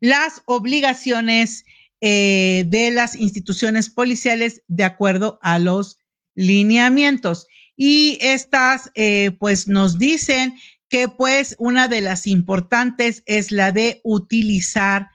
las 0.00 0.42
obligaciones 0.46 1.64
de 2.08 2.90
las 2.92 3.16
instituciones 3.16 3.90
policiales 3.90 4.62
de 4.68 4.84
acuerdo 4.84 5.38
a 5.42 5.58
los 5.58 5.98
lineamientos. 6.34 7.46
Y 7.76 8.18
estas, 8.20 8.90
pues, 9.38 9.68
nos 9.68 9.98
dicen 9.98 10.54
que 10.88 11.08
pues 11.08 11.56
una 11.58 11.88
de 11.88 12.00
las 12.00 12.26
importantes 12.26 13.22
es 13.26 13.50
la 13.50 13.72
de 13.72 14.00
utilizar 14.04 15.08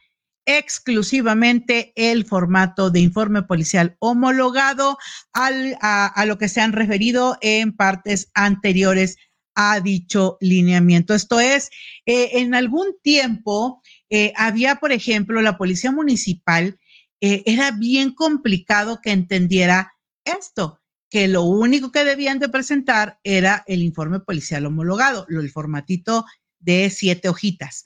exclusivamente 0.45 1.93
el 1.95 2.25
formato 2.25 2.89
de 2.89 2.99
informe 2.99 3.43
policial 3.43 3.95
homologado 3.99 4.97
al, 5.33 5.77
a, 5.81 6.25
lo 6.25 6.37
que 6.37 6.49
se 6.49 6.61
han 6.61 6.73
referido 6.73 7.37
en 7.41 7.75
partes 7.75 8.31
anteriores 8.33 9.17
a 9.53 9.79
dicho 9.79 10.37
lineamiento. 10.41 11.13
Esto 11.13 11.39
es, 11.39 11.69
eh, 12.05 12.31
en 12.33 12.55
algún 12.55 12.87
tiempo 13.03 13.81
eh, 14.09 14.33
había, 14.35 14.75
por 14.75 14.91
ejemplo, 14.91 15.41
la 15.41 15.57
policía 15.57 15.91
municipal, 15.91 16.79
eh, 17.21 17.43
era 17.45 17.71
bien 17.71 18.13
complicado 18.13 18.99
que 19.01 19.11
entendiera 19.11 19.93
esto, 20.25 20.81
que 21.09 21.27
lo 21.27 21.43
único 21.43 21.91
que 21.91 22.03
debían 22.03 22.39
de 22.39 22.49
presentar 22.49 23.19
era 23.23 23.63
el 23.67 23.83
informe 23.83 24.19
policial 24.19 24.65
homologado, 24.65 25.27
el 25.29 25.51
formatito 25.51 26.25
de 26.59 26.89
siete 26.89 27.29
hojitas. 27.29 27.85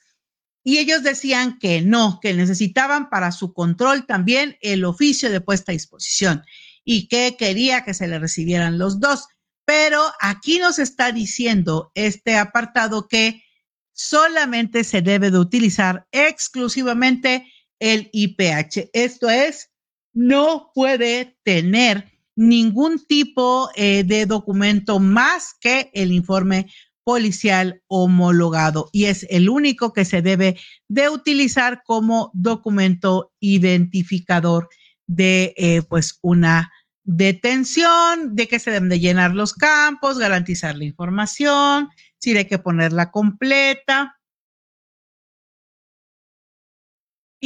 Y 0.63 0.77
ellos 0.77 1.03
decían 1.03 1.59
que 1.59 1.81
no, 1.81 2.19
que 2.21 2.33
necesitaban 2.33 3.09
para 3.09 3.31
su 3.31 3.53
control 3.53 4.05
también 4.07 4.57
el 4.61 4.85
oficio 4.85 5.29
de 5.29 5.41
puesta 5.41 5.71
a 5.71 5.73
disposición 5.73 6.43
y 6.83 7.07
que 7.07 7.35
quería 7.37 7.83
que 7.83 7.93
se 7.93 8.07
le 8.07 8.19
recibieran 8.19 8.77
los 8.77 8.99
dos. 8.99 9.27
Pero 9.65 10.01
aquí 10.21 10.59
nos 10.59 10.79
está 10.79 11.11
diciendo 11.11 11.91
este 11.93 12.37
apartado 12.37 13.07
que 13.07 13.43
solamente 13.91 14.83
se 14.83 15.01
debe 15.01 15.29
de 15.29 15.39
utilizar 15.39 16.07
exclusivamente 16.11 17.51
el 17.79 18.09
IPH. 18.11 18.89
Esto 18.93 19.29
es, 19.29 19.71
no 20.13 20.71
puede 20.73 21.37
tener 21.43 22.11
ningún 22.35 23.05
tipo 23.05 23.69
eh, 23.75 24.03
de 24.03 24.25
documento 24.25 24.99
más 24.99 25.53
que 25.59 25.89
el 25.93 26.11
informe 26.11 26.67
policial 27.03 27.81
homologado 27.87 28.89
y 28.91 29.05
es 29.05 29.27
el 29.29 29.47
único 29.47 29.93
que 29.93 30.05
se 30.05 30.21
debe 30.23 30.57
de 30.87 31.09
utilizar 31.09 31.83
como 31.85 32.31
documento 32.33 33.31
identificador 33.39 34.69
de 35.05 35.53
eh, 35.55 35.83
pues 35.87 36.17
una 36.21 36.71
detención, 37.03 38.35
de 38.35 38.47
que 38.47 38.57
se 38.57 38.71
deben 38.71 38.89
de 38.89 38.99
llenar 38.99 39.35
los 39.35 39.53
campos, 39.53 40.17
garantizar 40.17 40.75
la 40.75 40.85
información, 40.85 41.89
si 42.17 42.35
hay 42.35 42.45
que 42.45 42.57
ponerla 42.57 43.11
completa. 43.11 44.14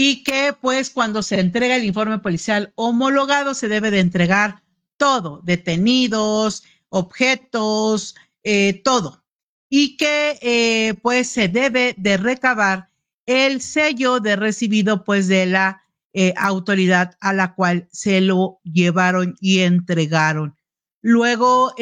Y 0.02 0.24
que 0.24 0.54
pues 0.54 0.92
cuando 0.92 1.22
se 1.22 1.42
entrega 1.42 1.76
el 1.76 1.84
informe 1.84 2.20
policial 2.20 2.72
homologado 2.76 3.54
se 3.54 3.68
debe 3.68 3.92
de 3.92 4.00
entregar 4.00 4.64
todo, 4.96 5.42
detenidos, 5.44 6.64
objetos, 6.88 8.16
eh, 8.44 8.82
todo 8.82 9.26
y 9.70 9.98
que 9.98 10.40
eh, 10.42 10.94
pues 11.02 11.28
se 11.28 11.50
debe 11.50 11.96
de 11.98 12.16
recabar 12.16 12.88
el 13.26 13.60
sello 13.60 14.22
de 14.22 14.38
recibido 14.38 15.04
pues 15.04 15.28
de 15.28 15.48
la 15.48 15.82
eh, 16.14 16.34
autoridad 16.38 17.18
a 17.20 17.34
la 17.34 17.54
cual 17.54 17.90
se 17.92 18.22
lo 18.22 18.62
llevaron 18.64 19.36
y 19.42 19.60
entregaron. 19.60 20.56
Luego 21.02 21.74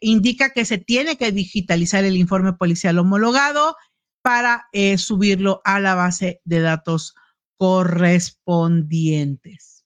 indica 0.00 0.54
que 0.54 0.64
se 0.64 0.78
tiene 0.78 1.18
que 1.18 1.30
digitalizar 1.30 2.04
el 2.04 2.16
informe 2.16 2.54
policial 2.54 2.98
homologado 2.98 3.76
para 4.22 4.68
subirlo 4.96 5.60
a 5.64 5.78
la 5.78 5.94
base 5.94 6.40
de 6.44 6.60
datos 6.60 7.14
correspondientes. 7.60 9.84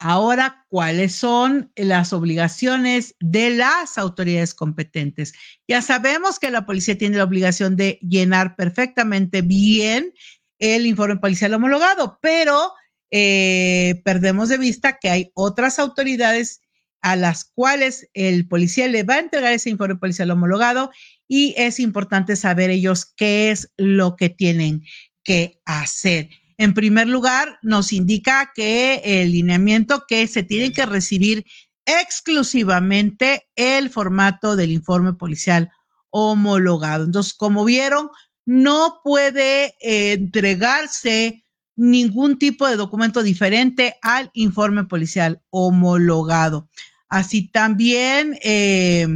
Ahora, 0.00 0.64
¿cuáles 0.68 1.14
son 1.14 1.72
las 1.76 2.12
obligaciones 2.12 3.14
de 3.20 3.50
las 3.50 3.96
autoridades 3.96 4.54
competentes? 4.54 5.34
Ya 5.68 5.82
sabemos 5.82 6.40
que 6.40 6.50
la 6.50 6.66
policía 6.66 6.98
tiene 6.98 7.16
la 7.16 7.22
obligación 7.22 7.76
de 7.76 8.00
llenar 8.02 8.56
perfectamente 8.56 9.42
bien 9.42 10.12
el 10.58 10.84
informe 10.86 11.18
policial 11.18 11.54
homologado, 11.54 12.18
pero 12.20 12.72
eh, 13.12 14.02
perdemos 14.04 14.48
de 14.48 14.58
vista 14.58 14.98
que 14.98 15.10
hay 15.10 15.30
otras 15.34 15.78
autoridades 15.78 16.60
a 17.02 17.14
las 17.14 17.44
cuales 17.44 18.10
el 18.14 18.48
policía 18.48 18.88
le 18.88 19.04
va 19.04 19.14
a 19.14 19.20
entregar 19.20 19.52
ese 19.52 19.70
informe 19.70 19.94
policial 19.94 20.32
homologado 20.32 20.90
y 21.28 21.54
es 21.56 21.78
importante 21.78 22.34
saber 22.34 22.70
ellos 22.70 23.06
qué 23.16 23.52
es 23.52 23.70
lo 23.76 24.16
que 24.16 24.28
tienen 24.28 24.82
que 25.22 25.60
hacer. 25.64 26.30
En 26.58 26.74
primer 26.74 27.06
lugar, 27.06 27.58
nos 27.62 27.92
indica 27.92 28.50
que 28.52 29.00
el 29.04 29.30
lineamiento 29.30 30.04
que 30.08 30.26
se 30.26 30.42
tiene 30.42 30.72
que 30.72 30.86
recibir 30.86 31.46
exclusivamente 31.86 33.48
el 33.54 33.90
formato 33.90 34.56
del 34.56 34.72
informe 34.72 35.14
policial 35.14 35.70
homologado. 36.10 37.04
Entonces, 37.04 37.32
como 37.32 37.64
vieron, 37.64 38.10
no 38.44 39.00
puede 39.04 39.76
eh, 39.80 40.12
entregarse 40.12 41.44
ningún 41.76 42.38
tipo 42.38 42.66
de 42.66 42.76
documento 42.76 43.22
diferente 43.22 43.96
al 44.02 44.30
informe 44.34 44.84
policial 44.84 45.40
homologado. 45.50 46.68
Así 47.08 47.48
también 47.48 48.36
eh, 48.42 49.06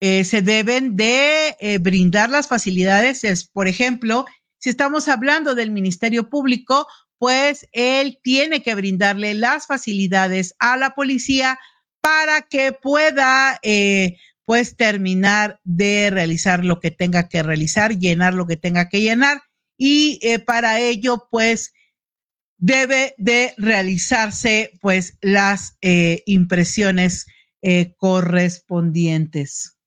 eh, 0.00 0.24
se 0.24 0.42
deben 0.42 0.94
de 0.94 1.78
brindar 1.80 2.28
las 2.28 2.48
facilidades, 2.48 3.24
es, 3.24 3.44
por 3.48 3.66
ejemplo, 3.66 4.26
si 4.60 4.68
estamos 4.68 5.08
hablando 5.08 5.54
del 5.54 5.70
Ministerio 5.70 6.28
Público, 6.28 6.86
pues 7.18 7.66
él 7.72 8.18
tiene 8.22 8.62
que 8.62 8.74
brindarle 8.74 9.34
las 9.34 9.66
facilidades 9.66 10.54
a 10.58 10.76
la 10.76 10.94
policía 10.94 11.58
para 12.00 12.42
que 12.42 12.72
pueda 12.72 13.58
eh, 13.62 14.18
pues 14.44 14.76
terminar 14.76 15.60
de 15.64 16.10
realizar 16.10 16.64
lo 16.64 16.78
que 16.78 16.90
tenga 16.90 17.28
que 17.28 17.42
realizar, 17.42 17.98
llenar 17.98 18.34
lo 18.34 18.46
que 18.46 18.56
tenga 18.56 18.88
que 18.88 19.00
llenar 19.00 19.42
y 19.78 20.18
eh, 20.22 20.38
para 20.38 20.78
ello 20.78 21.26
pues 21.30 21.72
debe 22.58 23.14
de 23.16 23.54
realizarse 23.56 24.72
pues 24.82 25.16
las 25.22 25.78
eh, 25.80 26.22
impresiones 26.26 27.26
correspondientes. 27.98 29.79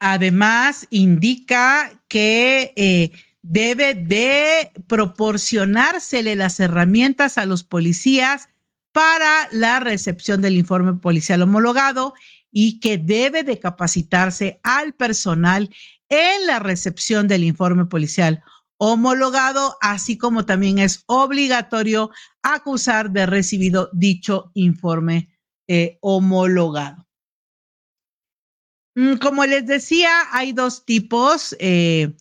Además, 0.00 0.86
indica 0.90 1.92
que 2.08 2.72
eh, 2.74 3.12
debe 3.42 3.94
de 3.94 4.72
proporcionársele 4.86 6.36
las 6.36 6.58
herramientas 6.58 7.36
a 7.36 7.44
los 7.44 7.64
policías 7.64 8.48
para 8.92 9.48
la 9.52 9.78
recepción 9.78 10.40
del 10.40 10.56
informe 10.56 10.94
policial 10.94 11.42
homologado 11.42 12.14
y 12.50 12.80
que 12.80 12.98
debe 12.98 13.44
de 13.44 13.60
capacitarse 13.60 14.58
al 14.62 14.94
personal 14.94 15.70
en 16.08 16.46
la 16.46 16.58
recepción 16.58 17.28
del 17.28 17.44
informe 17.44 17.84
policial 17.84 18.42
homologado, 18.78 19.76
así 19.82 20.16
como 20.16 20.46
también 20.46 20.78
es 20.78 21.04
obligatorio 21.06 22.10
acusar 22.42 23.10
de 23.10 23.26
recibido 23.26 23.90
dicho 23.92 24.50
informe 24.54 25.28
eh, 25.68 25.98
homologado. 26.00 27.06
Mm, 28.94 29.16
como 29.16 29.46
les 29.46 29.66
decía, 29.66 30.10
hay 30.32 30.52
dos 30.52 30.84
tipos, 30.84 31.56
eh, 31.60 32.12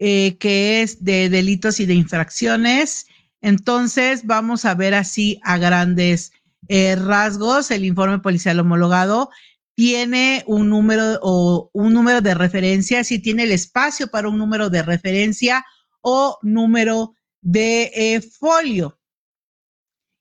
eh, 0.00 0.36
que 0.38 0.82
es 0.82 1.04
de 1.04 1.28
delitos 1.28 1.80
y 1.80 1.86
de 1.86 1.94
infracciones. 1.94 3.06
Entonces, 3.40 4.26
vamos 4.26 4.64
a 4.64 4.74
ver 4.74 4.94
así 4.94 5.40
a 5.44 5.58
grandes 5.58 6.32
eh, 6.68 6.96
rasgos. 6.96 7.70
El 7.70 7.84
informe 7.84 8.18
policial 8.18 8.58
homologado 8.60 9.30
tiene 9.74 10.42
un 10.46 10.68
número 10.70 11.18
o 11.22 11.70
un 11.72 11.92
número 11.94 12.20
de 12.20 12.34
referencia, 12.34 13.04
si 13.04 13.20
tiene 13.20 13.44
el 13.44 13.52
espacio 13.52 14.08
para 14.08 14.28
un 14.28 14.38
número 14.38 14.70
de 14.70 14.82
referencia 14.82 15.64
o 16.00 16.38
número 16.42 17.14
de 17.40 18.22
folio 18.40 18.98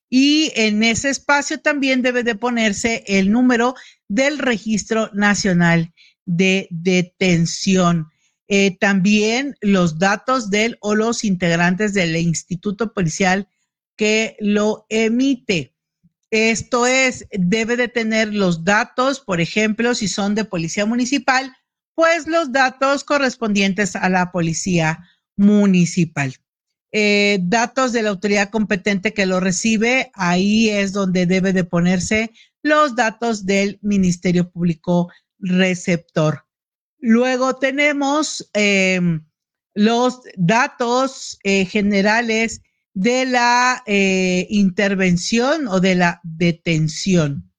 y 0.10 0.52
en 0.56 0.84
ese 0.84 1.10
espacio 1.10 1.60
también 1.60 2.02
debe 2.02 2.24
de 2.24 2.36
ponerse 2.36 3.04
el 3.08 3.32
número 3.32 3.76
del 4.08 4.38
Registro 4.38 5.10
Nacional 5.14 5.94
de 6.26 6.68
Detención. 6.72 8.08
Eh, 8.48 8.78
también 8.80 9.56
los 9.62 10.00
datos 10.00 10.50
del 10.50 10.78
o 10.80 10.96
los 10.96 11.24
integrantes 11.24 11.94
del 11.94 12.16
Instituto 12.16 12.94
Policial 12.94 13.48
que 13.98 14.38
lo 14.40 14.86
emite. 14.90 15.74
Esto 16.30 16.86
es, 16.86 17.26
debe 17.32 17.78
de 17.78 17.88
tener 17.88 18.34
los 18.34 18.64
datos, 18.64 19.20
por 19.20 19.42
ejemplo, 19.42 19.96
si 19.96 20.08
son 20.08 20.36
de 20.36 20.46
policía 20.46 20.86
municipal, 20.86 21.56
pues 21.96 22.28
los 22.28 22.52
datos 22.52 23.04
correspondientes 23.04 23.96
a 23.96 24.08
la 24.10 24.32
policía 24.32 25.04
municipal. 25.36 26.36
Eh, 26.92 27.40
datos 27.42 27.92
de 27.92 28.02
la 28.02 28.10
autoridad 28.10 28.50
competente 28.50 29.14
que 29.14 29.26
lo 29.26 29.40
recibe, 29.40 30.12
ahí 30.14 30.70
es 30.70 30.94
donde 30.94 31.26
debe 31.26 31.54
de 31.54 31.64
ponerse 31.64 32.32
los 32.68 32.96
datos 32.96 33.46
del 33.46 33.80
Ministerio 33.82 34.50
Público 34.50 35.10
Receptor. 35.40 36.46
Luego 37.00 37.56
tenemos 37.56 38.50
em, 38.54 39.26
los 39.74 40.22
datos 40.36 41.38
eh, 41.44 41.66
generales 41.66 42.62
de 42.94 43.26
la 43.26 43.84
eh, 43.86 44.48
intervención 44.50 45.68
o 45.68 45.80
de 45.80 45.96
la 45.96 46.20
detención. 46.24 47.52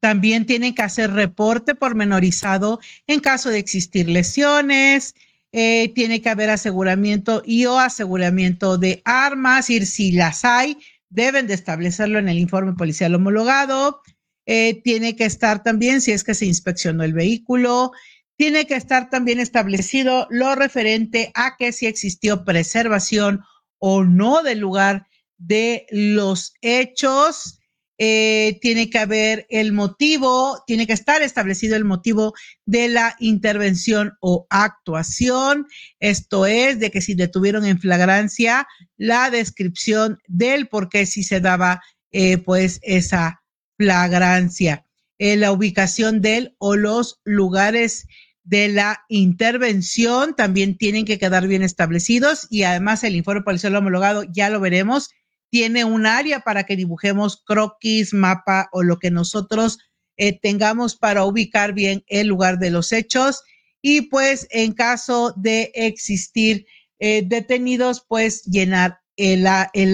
También 0.00 0.46
tienen 0.46 0.74
que 0.74 0.82
hacer 0.82 1.12
reporte 1.12 1.74
pormenorizado 1.74 2.80
en 3.06 3.20
caso 3.20 3.50
de 3.50 3.58
existir 3.58 4.08
lesiones, 4.08 5.14
eh, 5.52 5.92
tiene 5.94 6.20
que 6.20 6.28
haber 6.28 6.50
aseguramiento 6.50 7.42
y 7.44 7.64
o 7.66 7.78
aseguramiento 7.78 8.76
de 8.76 9.00
armas 9.04 9.70
y 9.70 9.84
si 9.86 10.12
las 10.12 10.44
hay, 10.44 10.76
deben 11.08 11.46
de 11.46 11.54
establecerlo 11.54 12.18
en 12.18 12.28
el 12.28 12.38
informe 12.38 12.74
policial 12.74 13.14
homologado. 13.14 14.02
Eh, 14.46 14.80
tiene 14.82 15.16
que 15.16 15.24
estar 15.24 15.62
también, 15.62 16.00
si 16.00 16.12
es 16.12 16.24
que 16.24 16.34
se 16.34 16.46
inspeccionó 16.46 17.02
el 17.02 17.12
vehículo, 17.12 17.92
tiene 18.36 18.66
que 18.66 18.76
estar 18.76 19.10
también 19.10 19.40
establecido 19.40 20.26
lo 20.30 20.54
referente 20.54 21.32
a 21.34 21.56
que 21.56 21.72
si 21.72 21.86
existió 21.86 22.44
preservación 22.44 23.42
o 23.78 24.04
no 24.04 24.42
del 24.42 24.60
lugar 24.60 25.06
de 25.38 25.86
los 25.90 26.54
hechos. 26.60 27.57
Eh, 28.00 28.58
tiene 28.62 28.90
que 28.90 28.98
haber 29.00 29.46
el 29.50 29.72
motivo, 29.72 30.62
tiene 30.68 30.86
que 30.86 30.92
estar 30.92 31.20
establecido 31.20 31.74
el 31.74 31.84
motivo 31.84 32.32
de 32.64 32.88
la 32.88 33.16
intervención 33.18 34.12
o 34.20 34.46
actuación. 34.50 35.66
Esto 35.98 36.46
es 36.46 36.78
de 36.78 36.92
que 36.92 37.00
si 37.00 37.14
detuvieron 37.14 37.66
en 37.66 37.80
flagrancia, 37.80 38.68
la 38.96 39.30
descripción 39.30 40.18
del 40.28 40.68
por 40.68 40.88
qué 40.88 41.06
si 41.06 41.24
se 41.24 41.40
daba 41.40 41.82
eh, 42.12 42.38
pues 42.38 42.78
esa 42.82 43.42
flagrancia, 43.76 44.84
eh, 45.18 45.36
la 45.36 45.50
ubicación 45.50 46.20
del 46.20 46.54
o 46.58 46.76
los 46.76 47.20
lugares 47.24 48.06
de 48.44 48.68
la 48.68 49.04
intervención 49.08 50.34
también 50.36 50.78
tienen 50.78 51.04
que 51.04 51.18
quedar 51.18 51.48
bien 51.48 51.62
establecidos 51.62 52.46
y 52.48 52.62
además 52.62 53.04
el 53.04 53.16
informe 53.16 53.42
policial 53.42 53.76
homologado 53.76 54.22
ya 54.32 54.48
lo 54.48 54.60
veremos 54.60 55.10
tiene 55.50 55.84
un 55.84 56.06
área 56.06 56.40
para 56.40 56.64
que 56.64 56.76
dibujemos 56.76 57.42
croquis, 57.44 58.12
mapa 58.12 58.68
o 58.72 58.82
lo 58.82 58.98
que 58.98 59.10
nosotros 59.10 59.78
eh, 60.16 60.38
tengamos 60.38 60.96
para 60.96 61.24
ubicar 61.24 61.72
bien 61.72 62.04
el 62.08 62.26
lugar 62.26 62.58
de 62.58 62.70
los 62.70 62.92
hechos. 62.92 63.42
Y 63.80 64.02
pues 64.02 64.46
en 64.50 64.72
caso 64.72 65.32
de 65.36 65.70
existir 65.74 66.66
eh, 66.98 67.22
detenidos, 67.24 68.04
pues 68.06 68.42
llenar 68.44 69.00
el, 69.16 69.46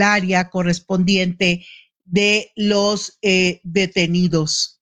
área 0.02 0.50
correspondiente 0.50 1.64
de 2.04 2.52
los 2.56 3.18
eh, 3.22 3.60
detenidos. 3.62 4.80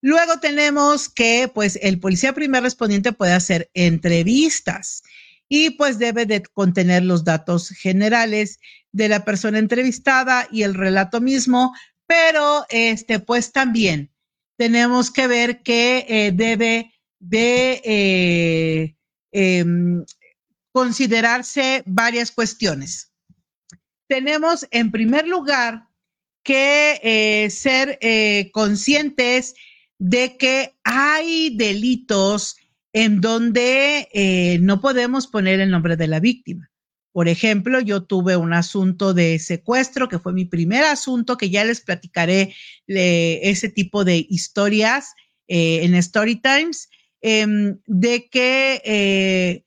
Luego 0.00 0.38
tenemos 0.40 1.08
que 1.08 1.50
pues 1.52 1.78
el 1.82 1.98
policía 1.98 2.32
primer 2.32 2.62
respondiente 2.62 3.12
puede 3.12 3.32
hacer 3.32 3.70
entrevistas 3.74 5.02
y 5.48 5.70
pues 5.70 5.98
debe 5.98 6.26
de 6.26 6.42
contener 6.42 7.04
los 7.04 7.24
datos 7.24 7.70
generales 7.70 8.60
de 8.92 9.08
la 9.08 9.24
persona 9.24 9.58
entrevistada 9.58 10.48
y 10.50 10.62
el 10.62 10.74
relato 10.74 11.20
mismo, 11.20 11.74
pero 12.06 12.64
este 12.70 13.20
pues 13.20 13.52
también 13.52 14.10
tenemos 14.56 15.10
que 15.10 15.26
ver 15.26 15.62
que 15.62 16.06
eh, 16.08 16.32
debe 16.32 16.92
de 17.20 17.80
eh, 17.84 18.96
em, 19.32 20.04
considerarse 20.72 21.82
varias 21.86 22.32
cuestiones. 22.32 23.12
Tenemos 24.08 24.66
en 24.70 24.90
primer 24.90 25.28
lugar 25.28 25.88
que 26.42 27.00
eh, 27.02 27.50
ser 27.50 27.98
conscientes 28.52 29.54
de 29.98 30.36
que 30.36 30.76
hay 30.84 31.54
delitos 31.56 32.56
en 32.92 33.20
donde 33.20 34.08
eh, 34.12 34.58
no 34.60 34.80
podemos 34.80 35.26
poner 35.26 35.60
el 35.60 35.70
nombre 35.70 35.96
de 35.96 36.08
la 36.08 36.20
víctima. 36.20 36.70
Por 37.12 37.28
ejemplo, 37.28 37.80
yo 37.80 38.04
tuve 38.04 38.36
un 38.36 38.52
asunto 38.52 39.14
de 39.14 39.38
secuestro, 39.38 40.08
que 40.08 40.18
fue 40.18 40.32
mi 40.32 40.44
primer 40.44 40.84
asunto, 40.84 41.36
que 41.36 41.50
ya 41.50 41.64
les 41.64 41.80
platicaré 41.80 42.54
ese 42.86 43.68
tipo 43.68 44.04
de 44.04 44.26
historias 44.28 45.14
eh, 45.48 45.84
en 45.84 45.94
Story 45.94 46.36
Times, 46.36 46.88
em, 47.20 47.78
de 47.86 48.28
que 48.28 48.82
eh, 48.84 49.64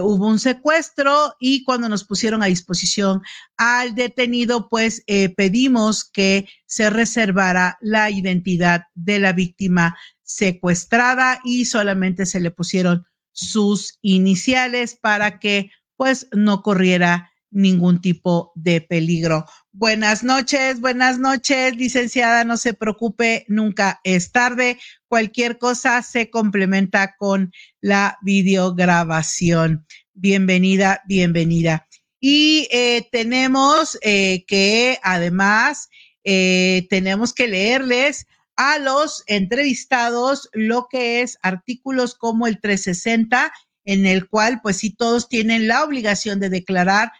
hubo 0.00 0.28
un 0.28 0.38
secuestro 0.38 1.34
y 1.38 1.64
cuando 1.64 1.88
nos 1.88 2.04
pusieron 2.04 2.42
a 2.42 2.46
disposición 2.46 3.20
al 3.58 3.94
detenido, 3.94 4.70
pues 4.70 5.04
pedimos 5.36 6.04
que 6.04 6.48
se 6.64 6.88
reservara 6.88 7.76
la 7.82 8.10
identidad 8.10 8.84
de 8.94 9.18
la 9.18 9.34
víctima 9.34 9.94
secuestrada 10.22 11.40
y 11.44 11.66
solamente 11.66 12.24
se 12.24 12.40
le 12.40 12.50
pusieron 12.50 13.04
sus 13.32 13.98
iniciales 14.00 14.96
para 15.00 15.38
que 15.38 15.70
pues 15.96 16.28
no 16.32 16.62
corriera 16.62 17.30
ningún 17.50 18.00
tipo 18.00 18.52
de 18.56 18.80
peligro. 18.80 19.46
Buenas 19.72 20.24
noches, 20.24 20.80
buenas 20.80 21.18
noches, 21.18 21.76
licenciada, 21.76 22.44
no 22.44 22.56
se 22.56 22.74
preocupe, 22.74 23.44
nunca 23.48 24.00
es 24.04 24.32
tarde. 24.32 24.78
Cualquier 25.06 25.58
cosa 25.58 26.02
se 26.02 26.30
complementa 26.30 27.14
con 27.16 27.52
la 27.80 28.18
videograbación. 28.22 29.86
Bienvenida, 30.12 31.02
bienvenida. 31.06 31.86
Y 32.20 32.68
eh, 32.72 33.08
tenemos 33.12 33.98
eh, 34.02 34.44
que 34.46 34.98
además 35.02 35.88
eh, 36.24 36.86
tenemos 36.90 37.32
que 37.32 37.48
leerles 37.48 38.26
a 38.56 38.78
los 38.78 39.24
entrevistados 39.26 40.48
lo 40.52 40.86
que 40.88 41.20
es 41.22 41.38
artículos 41.42 42.14
como 42.14 42.46
el 42.46 42.60
360, 42.60 43.52
en 43.84 44.06
el 44.06 44.28
cual 44.28 44.60
pues 44.62 44.78
sí 44.78 44.90
todos 44.94 45.28
tienen 45.28 45.68
la 45.68 45.84
obligación 45.84 46.40
de 46.40 46.50
declarar, 46.50 47.12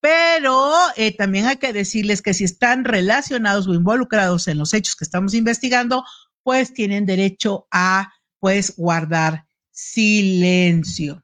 pero 0.00 0.72
eh, 0.96 1.16
también 1.16 1.46
hay 1.46 1.56
que 1.56 1.72
decirles 1.72 2.22
que 2.22 2.34
si 2.34 2.44
están 2.44 2.84
relacionados 2.84 3.66
o 3.68 3.74
involucrados 3.74 4.48
en 4.48 4.58
los 4.58 4.74
hechos 4.74 4.96
que 4.96 5.04
estamos 5.04 5.34
investigando, 5.34 6.04
pues 6.42 6.72
tienen 6.72 7.06
derecho 7.06 7.66
a 7.70 8.12
pues 8.38 8.74
guardar 8.76 9.44
silencio. 9.70 11.22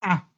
Ah, 0.00 0.28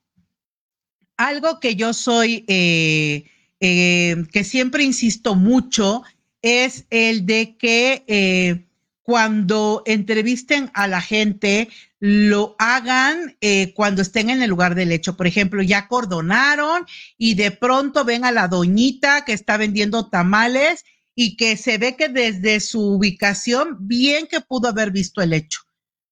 algo 1.16 1.60
que 1.60 1.74
yo 1.76 1.94
soy, 1.94 2.44
eh, 2.48 3.24
eh, 3.60 4.16
que 4.32 4.44
siempre 4.44 4.84
insisto 4.84 5.34
mucho, 5.34 6.02
es 6.44 6.84
el 6.90 7.24
de 7.24 7.56
que 7.56 8.04
eh, 8.06 8.66
cuando 9.02 9.82
entrevisten 9.86 10.70
a 10.74 10.86
la 10.86 11.00
gente, 11.00 11.70
lo 12.00 12.54
hagan 12.58 13.36
cuando 13.74 14.02
estén 14.02 14.28
en 14.28 14.42
el 14.42 14.50
lugar 14.50 14.74
del 14.74 14.92
hecho. 14.92 15.16
Por 15.16 15.26
ejemplo, 15.26 15.62
ya 15.62 15.88
cordonaron 15.88 16.86
y 17.16 17.34
de 17.34 17.50
pronto 17.50 18.04
ven 18.04 18.24
a 18.24 18.32
la 18.32 18.48
doñita 18.48 19.24
que 19.24 19.32
está 19.32 19.56
vendiendo 19.56 20.08
tamales 20.08 20.84
y 21.14 21.36
que 21.36 21.56
se 21.56 21.78
ve 21.78 21.96
que 21.96 22.08
desde 22.08 22.60
su 22.60 22.80
ubicación, 22.80 23.76
bien 23.80 24.26
que 24.26 24.40
pudo 24.40 24.68
haber 24.68 24.90
visto 24.90 25.22
el 25.22 25.32
hecho. 25.32 25.60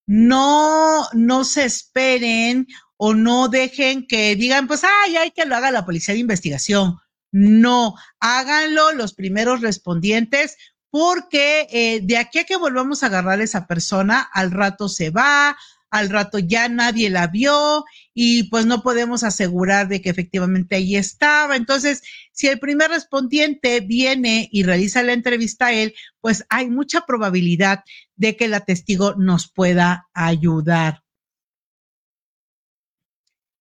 No, 0.07 1.07
no 1.13 1.45
se 1.45 1.65
esperen 1.65 2.67
o 2.97 3.15
no 3.15 3.49
dejen 3.49 4.07
que 4.07 4.37
digan, 4.37 4.67
pues, 4.67 4.83
ay, 4.85 5.17
hay 5.17 5.31
que 5.31 5.45
lo 5.45 5.57
haga 5.57 5.71
la 5.71 5.85
policía 5.85 6.15
de 6.15 6.21
investigación. 6.21 6.97
No, 7.33 7.95
háganlo 8.21 8.93
los 8.93 9.15
primeros 9.15 9.63
respondientes 9.63 10.57
porque 10.91 11.67
eh, 11.71 12.01
de 12.03 12.19
aquí 12.19 12.39
a 12.39 12.45
que 12.45 12.57
volvamos 12.57 13.03
a 13.03 13.07
agarrar 13.07 13.41
a 13.41 13.45
esa 13.45 13.67
persona, 13.67 14.21
al 14.21 14.51
rato 14.51 14.91
se 14.91 15.09
va, 15.09 15.57
al 15.91 16.11
rato 16.11 16.39
ya 16.39 16.69
nadie 16.69 17.09
la 17.09 17.29
vio 17.29 17.85
y 18.15 18.45
pues 18.45 18.67
no 18.67 18.83
podemos 18.83 19.25
asegurar 19.25 19.89
de 19.89 20.03
que 20.03 20.11
efectivamente 20.11 20.77
ahí 20.77 20.97
estaba. 20.97 21.57
Entonces, 21.57 22.03
si 22.33 22.49
el 22.49 22.59
primer 22.59 22.91
respondiente 22.91 23.81
viene 23.81 24.49
y 24.53 24.65
realiza 24.65 25.03
la 25.03 25.15
entrevista 25.15 25.67
a 25.67 25.73
él, 25.73 25.95
pues 26.21 26.45
hay 26.51 26.69
mucha 26.69 27.03
probabilidad 27.03 27.85
de 28.17 28.37
que 28.37 28.49
la 28.49 28.61
testigo 28.61 29.15
nos 29.17 29.51
pueda 29.51 30.09
ayudar. 30.15 31.02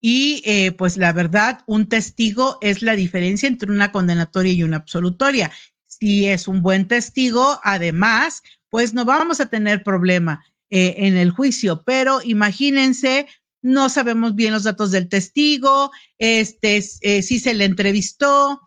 Y 0.01 0.41
eh, 0.45 0.71
pues 0.71 0.97
la 0.97 1.13
verdad, 1.13 1.59
un 1.67 1.87
testigo 1.87 2.57
es 2.61 2.81
la 2.81 2.95
diferencia 2.95 3.47
entre 3.47 3.71
una 3.71 3.91
condenatoria 3.91 4.51
y 4.51 4.63
una 4.63 4.77
absolutoria. 4.77 5.51
Si 5.85 6.27
es 6.27 6.47
un 6.47 6.63
buen 6.63 6.87
testigo, 6.87 7.59
además, 7.63 8.41
pues 8.69 8.95
no 8.95 9.05
vamos 9.05 9.39
a 9.39 9.45
tener 9.45 9.83
problema 9.83 10.43
eh, 10.71 10.95
en 10.97 11.17
el 11.17 11.29
juicio. 11.29 11.83
Pero 11.85 12.19
imagínense, 12.23 13.27
no 13.61 13.89
sabemos 13.89 14.33
bien 14.33 14.53
los 14.53 14.63
datos 14.63 14.89
del 14.89 15.07
testigo, 15.07 15.91
este, 16.17 16.83
eh, 17.01 17.21
si 17.21 17.39
se 17.39 17.53
le 17.53 17.65
entrevistó, 17.65 18.59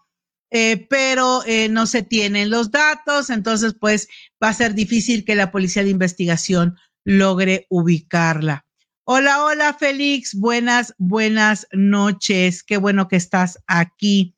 pero 0.88 1.42
no 1.70 1.84
se 1.84 2.04
tienen 2.04 2.48
los 2.48 2.70
datos, 2.70 3.28
entonces 3.28 3.74
pues 3.74 4.06
va 4.40 4.50
a 4.50 4.54
ser 4.54 4.72
difícil 4.74 5.24
que 5.24 5.34
la 5.34 5.50
policía 5.50 5.82
de 5.82 5.90
investigación 5.90 6.76
logre 7.04 7.66
ubicarla. 7.70 8.63
Hola, 9.06 9.44
hola 9.44 9.74
Félix, 9.74 10.34
buenas, 10.34 10.94
buenas 10.96 11.68
noches. 11.72 12.62
Qué 12.62 12.78
bueno 12.78 13.06
que 13.06 13.16
estás 13.16 13.62
aquí. 13.66 14.34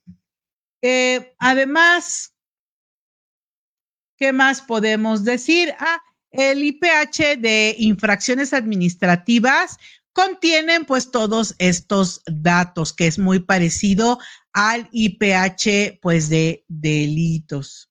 Eh, 0.82 1.36
además, 1.38 2.34
¿qué 4.16 4.32
más 4.32 4.62
podemos 4.62 5.22
decir? 5.22 5.72
Ah, 5.78 6.02
el 6.32 6.64
IPH 6.64 7.36
de 7.38 7.76
infracciones 7.78 8.52
administrativas 8.52 9.78
contienen 10.12 10.84
pues 10.84 11.12
todos 11.12 11.54
estos 11.58 12.22
datos 12.26 12.92
que 12.92 13.06
es 13.06 13.20
muy 13.20 13.38
parecido 13.38 14.18
al 14.52 14.88
IPH 14.90 16.00
pues 16.02 16.28
de 16.28 16.64
delitos. 16.66 17.88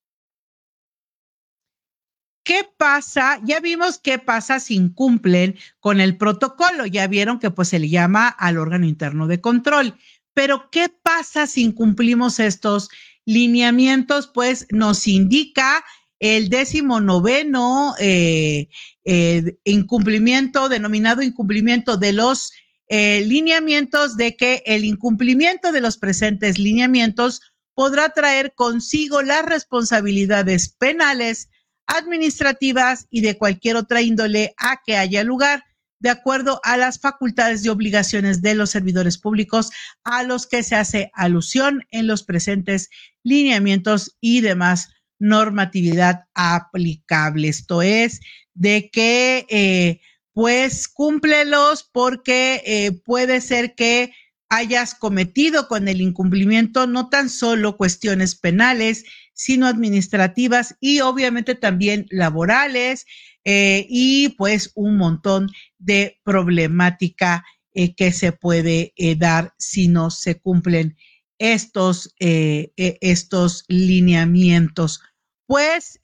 ¿Qué 2.45 2.61
pasa? 2.77 3.41
Ya 3.43 3.59
vimos 3.59 3.97
qué 3.97 4.19
pasa 4.19 4.59
si 4.59 4.75
incumplen 4.75 5.57
con 5.79 5.99
el 5.99 6.15
protocolo. 6.15 6.85
Ya 6.85 7.07
vieron 7.07 7.39
que 7.39 7.49
pues 7.49 7.69
se 7.69 7.79
le 7.79 7.89
llama 7.89 8.27
al 8.27 8.59
órgano 8.59 8.85
interno 8.85 9.25
de 9.25 9.41
control. 9.41 9.97
Pero 10.35 10.69
¿qué 10.69 10.89
pasa 10.89 11.47
si 11.47 11.63
incumplimos 11.63 12.39
estos 12.39 12.89
lineamientos? 13.25 14.27
Pues 14.27 14.67
nos 14.69 15.07
indica 15.07 15.83
el 16.19 16.49
décimo 16.49 17.01
noveno 17.01 17.95
eh, 17.99 18.69
eh, 19.05 19.57
incumplimiento, 19.63 20.69
denominado 20.69 21.23
incumplimiento 21.23 21.97
de 21.97 22.13
los 22.13 22.53
eh, 22.89 23.25
lineamientos, 23.25 24.17
de 24.17 24.35
que 24.35 24.61
el 24.67 24.85
incumplimiento 24.85 25.71
de 25.71 25.81
los 25.81 25.97
presentes 25.97 26.59
lineamientos 26.59 27.41
podrá 27.73 28.09
traer 28.09 28.53
consigo 28.53 29.23
las 29.23 29.43
responsabilidades 29.43 30.69
penales 30.69 31.49
administrativas 31.87 33.07
y 33.09 33.21
de 33.21 33.37
cualquier 33.37 33.75
otra 33.75 34.01
índole 34.01 34.53
a 34.57 34.81
que 34.85 34.97
haya 34.97 35.23
lugar, 35.23 35.63
de 35.99 36.09
acuerdo 36.09 36.59
a 36.63 36.77
las 36.77 36.99
facultades 36.99 37.65
y 37.65 37.69
obligaciones 37.69 38.41
de 38.41 38.55
los 38.55 38.71
servidores 38.71 39.17
públicos 39.17 39.71
a 40.03 40.23
los 40.23 40.45
que 40.45 40.61
se 40.61 40.75
hace 40.75 41.11
alusión 41.13 41.83
en 41.89 42.07
los 42.07 42.23
presentes 42.23 42.89
lineamientos 43.23 44.15
y 44.19 44.41
demás 44.41 44.89
normatividad 45.19 46.25
aplicable. 46.33 47.47
Esto 47.47 47.81
es 47.81 48.19
de 48.53 48.89
que 48.91 49.45
eh, 49.49 50.01
pues 50.33 50.87
cúmplelos 50.87 51.89
porque 51.91 52.61
eh, 52.65 52.91
puede 52.91 53.41
ser 53.41 53.73
que 53.75 54.13
hayas 54.49 54.93
cometido 54.93 55.67
con 55.67 55.87
el 55.87 56.01
incumplimiento 56.01 56.87
no 56.87 57.09
tan 57.09 57.29
solo 57.29 57.77
cuestiones 57.77 58.35
penales, 58.35 59.05
sino 59.35 59.67
administrativas 59.67 60.75
y 60.79 61.01
obviamente 61.01 61.53
también 61.53 62.07
laborales 62.09 63.05
eh, 63.43 63.85
y 63.87 64.29
pues 64.29 64.71
un 64.73 64.97
montón 64.97 65.51
de 65.77 66.19
problemática 66.23 67.45
eh, 67.73 67.93
que 67.93 68.11
se 68.11 68.31
puede 68.31 68.93
eh, 68.95 69.15
dar 69.15 69.53
si 69.59 69.87
no 69.87 70.09
se 70.09 70.39
cumplen 70.39 70.97
estos, 71.37 72.15
estos 72.17 73.65
lineamientos. 73.67 75.01
Pues 75.45 75.99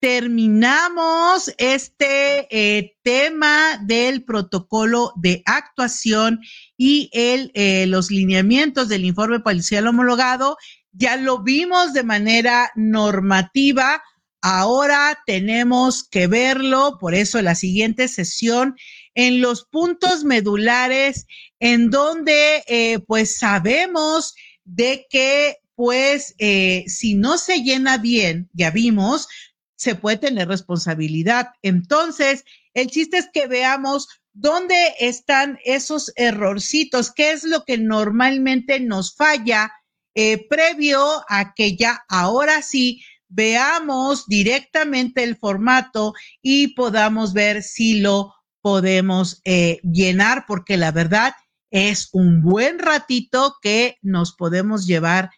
terminamos 0.00 1.54
este 1.56 2.96
tema 3.04 3.78
del 3.86 4.24
protocolo 4.24 5.12
de 5.14 5.44
actuación 5.46 6.40
y 6.76 7.10
el, 7.12 7.52
los 7.88 8.10
lineamientos 8.10 8.88
del 8.88 9.04
informe 9.04 9.38
policial 9.38 9.86
homologado 9.86 10.56
ya 10.92 11.16
lo 11.16 11.42
vimos 11.42 11.92
de 11.92 12.02
manera 12.02 12.70
normativa, 12.74 14.02
ahora 14.42 15.18
tenemos 15.26 16.04
que 16.04 16.26
verlo, 16.26 16.98
por 16.98 17.14
eso 17.14 17.40
la 17.42 17.54
siguiente 17.54 18.08
sesión 18.08 18.76
en 19.14 19.40
los 19.40 19.64
puntos 19.64 20.24
medulares 20.24 21.26
en 21.58 21.90
donde 21.90 22.64
eh, 22.66 23.00
pues 23.06 23.36
sabemos 23.36 24.34
de 24.64 25.06
que 25.10 25.58
pues 25.74 26.34
eh, 26.38 26.84
si 26.88 27.14
no 27.14 27.38
se 27.38 27.62
llena 27.62 27.96
bien, 27.96 28.50
ya 28.52 28.70
vimos, 28.70 29.28
se 29.76 29.94
puede 29.94 30.18
tener 30.18 30.46
responsabilidad. 30.46 31.52
Entonces, 31.62 32.44
el 32.74 32.88
chiste 32.88 33.16
es 33.16 33.28
que 33.32 33.46
veamos 33.46 34.08
dónde 34.34 34.76
están 34.98 35.58
esos 35.64 36.12
errorcitos, 36.16 37.12
qué 37.12 37.32
es 37.32 37.44
lo 37.44 37.64
que 37.64 37.78
normalmente 37.78 38.78
nos 38.78 39.14
falla 39.16 39.72
eh, 40.14 40.46
previo 40.48 41.24
a 41.28 41.54
que 41.54 41.76
ya 41.76 42.04
ahora 42.08 42.62
sí 42.62 43.02
veamos 43.28 44.26
directamente 44.26 45.22
el 45.22 45.36
formato 45.36 46.14
y 46.42 46.74
podamos 46.74 47.32
ver 47.32 47.62
si 47.62 48.00
lo 48.00 48.34
podemos 48.60 49.40
eh, 49.44 49.78
llenar, 49.82 50.44
porque 50.46 50.76
la 50.76 50.90
verdad 50.90 51.32
es 51.70 52.08
un 52.12 52.42
buen 52.42 52.78
ratito 52.78 53.56
que 53.62 53.96
nos 54.02 54.34
podemos 54.34 54.86
llevar 54.86 55.30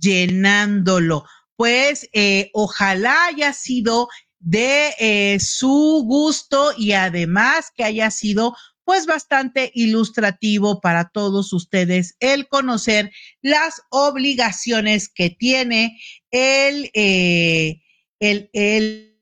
llenándolo. 0.00 1.24
Pues 1.56 2.08
eh, 2.12 2.50
ojalá 2.52 3.26
haya 3.26 3.52
sido 3.52 4.08
de 4.38 5.38
su 5.40 6.04
gusto 6.06 6.72
y 6.76 6.92
además 6.92 7.72
que 7.74 7.82
haya 7.82 8.10
sido 8.10 8.54
pues 8.88 9.04
bastante 9.04 9.70
ilustrativo 9.74 10.80
para 10.80 11.10
todos 11.10 11.52
ustedes 11.52 12.16
el 12.20 12.48
conocer 12.48 13.12
las 13.42 13.82
obligaciones 13.90 15.10
que 15.10 15.28
tiene 15.28 16.00
el, 16.30 16.90
eh, 16.94 17.82
el, 18.18 18.48
el, 18.54 19.20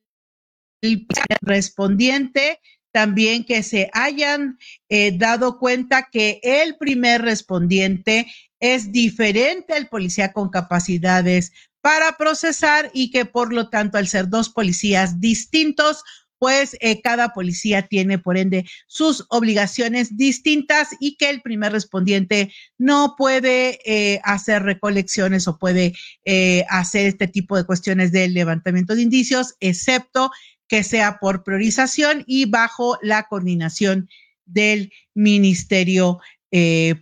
respondiente 1.41 2.61
también 2.93 3.43
que 3.43 3.64
se 3.64 3.91
hayan 3.93 4.57
eh, 4.89 5.11
dado 5.19 5.59
cuenta 5.59 6.11
que 6.12 6.39
el 6.45 6.77
primer 6.77 7.23
respondiente 7.23 8.33
es 8.61 8.93
diferente 8.93 9.75
al 9.75 9.89
policía 9.89 10.33
con 10.33 10.49
capacidades 10.49 11.51
para 11.81 12.17
procesar 12.17 12.93
y 12.95 13.11
que 13.11 13.25
por 13.25 13.53
lo 13.53 13.69
tanto 13.69 13.99
al 13.99 14.07
ser 14.07 14.29
dos 14.29 14.49
policías 14.49 15.21
distintos 15.21 16.05
pues 16.39 16.76
eh, 16.80 17.01
cada 17.01 17.30
policía 17.30 17.87
tiene, 17.87 18.18
por 18.18 18.37
ende, 18.37 18.66
sus 18.87 19.24
obligaciones 19.28 20.16
distintas 20.16 20.91
y 21.01 21.16
que 21.16 21.30
el 21.30 21.43
primer 21.43 21.72
respondiente 21.72 22.53
no 22.78 23.14
puede 23.16 23.78
eh, 23.84 24.20
hacer 24.24 24.62
recolecciones 24.62 25.49
o 25.49 25.59
puede 25.59 25.95
eh, 26.24 26.64
hacer 26.68 27.07
este 27.07 27.28
tipo 27.28 27.57
de 27.57 27.64
cuestiones 27.64 28.12
de 28.12 28.28
levantamiento 28.28 28.95
de 28.95 29.03
indicios, 29.03 29.55
excepto 29.61 30.30
que 30.68 30.82
sea 30.82 31.18
por 31.20 31.45
priorización 31.45 32.24
y 32.26 32.47
bajo 32.47 32.99
la 33.01 33.28
coordinación 33.28 34.09
del 34.45 34.93
Ministerio 35.14 36.20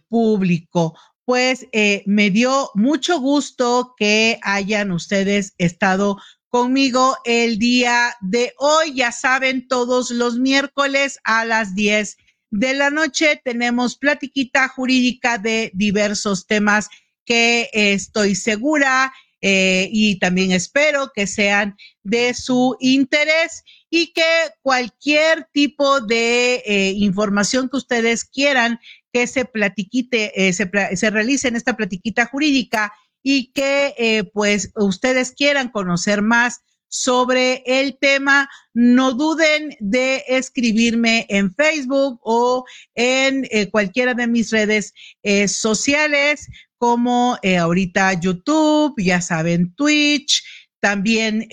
Público. 0.09 0.99
Pues 1.24 1.68
me 2.07 2.30
dio 2.30 2.70
mucho 2.74 3.20
gusto 3.20 3.95
que 3.97 4.39
hayan 4.43 4.91
ustedes 4.91 5.55
estado 5.59 6.18
conmigo 6.55 7.17
el 7.25 7.59
día 7.59 8.15
de 8.21 8.55
hoy. 8.59 8.95
Ya 8.95 9.11
saben, 9.11 9.67
todos 9.67 10.13
los 10.13 10.39
miércoles 10.39 11.19
a 11.25 11.45
las 11.45 11.75
10 11.75 12.17
de 12.53 12.75
la 12.75 12.91
noche 12.91 13.43
tenemos 13.45 13.97
platiquita 13.97 14.69
jurídica 14.69 15.37
de 15.39 15.73
diversos 15.75 16.47
temas 16.47 16.91
que 17.25 17.71
estoy 17.73 18.37
segura 18.37 19.13
eh, 19.41 19.89
y 19.91 20.21
también 20.21 20.53
espero 20.53 21.11
que 21.13 21.27
sean 21.27 21.77
de 22.05 22.35
su 22.35 22.77
interés 22.79 23.65
y 23.91 24.13
que 24.13 24.23
cualquier 24.63 25.49
tipo 25.53 26.01
de 26.03 26.63
eh, 26.65 26.93
información 26.97 27.69
que 27.69 27.79
ustedes 27.79 28.25
quieran 28.25 28.79
que 29.13 29.27
se 29.27 29.45
platiquite, 29.45 30.47
eh, 30.47 30.53
se, 30.53 30.71
se 30.95 31.11
realice 31.11 31.49
en 31.49 31.57
esta 31.57 31.77
platiquita 31.77 32.27
jurídica, 32.27 32.93
y 33.27 33.51
que 33.53 33.95
eh, 33.97 34.25
pues 34.33 34.70
ustedes 34.77 35.33
quieran 35.33 35.70
conocer 35.70 36.22
más 36.22 36.61
sobre 36.89 37.64
el 37.66 37.99
tema, 37.99 38.49
no 38.75 39.14
duden 39.14 39.75
de 39.81 40.22
escribirme 40.29 41.27
en 41.29 41.53
Facebook 41.53 42.20
o 42.22 42.64
en 42.95 43.49
eh, 43.51 43.68
cualquiera 43.70 44.14
de 44.14 44.29
mis 44.29 44.53
redes 44.53 44.93
eh, 45.25 45.49
sociales 45.49 46.47
como 46.77 47.39
ahorita 47.59 48.12
YouTube, 48.20 48.95
ya 48.99 49.22
saben, 49.22 49.75
Twitch, 49.75 50.45
también 50.81 51.49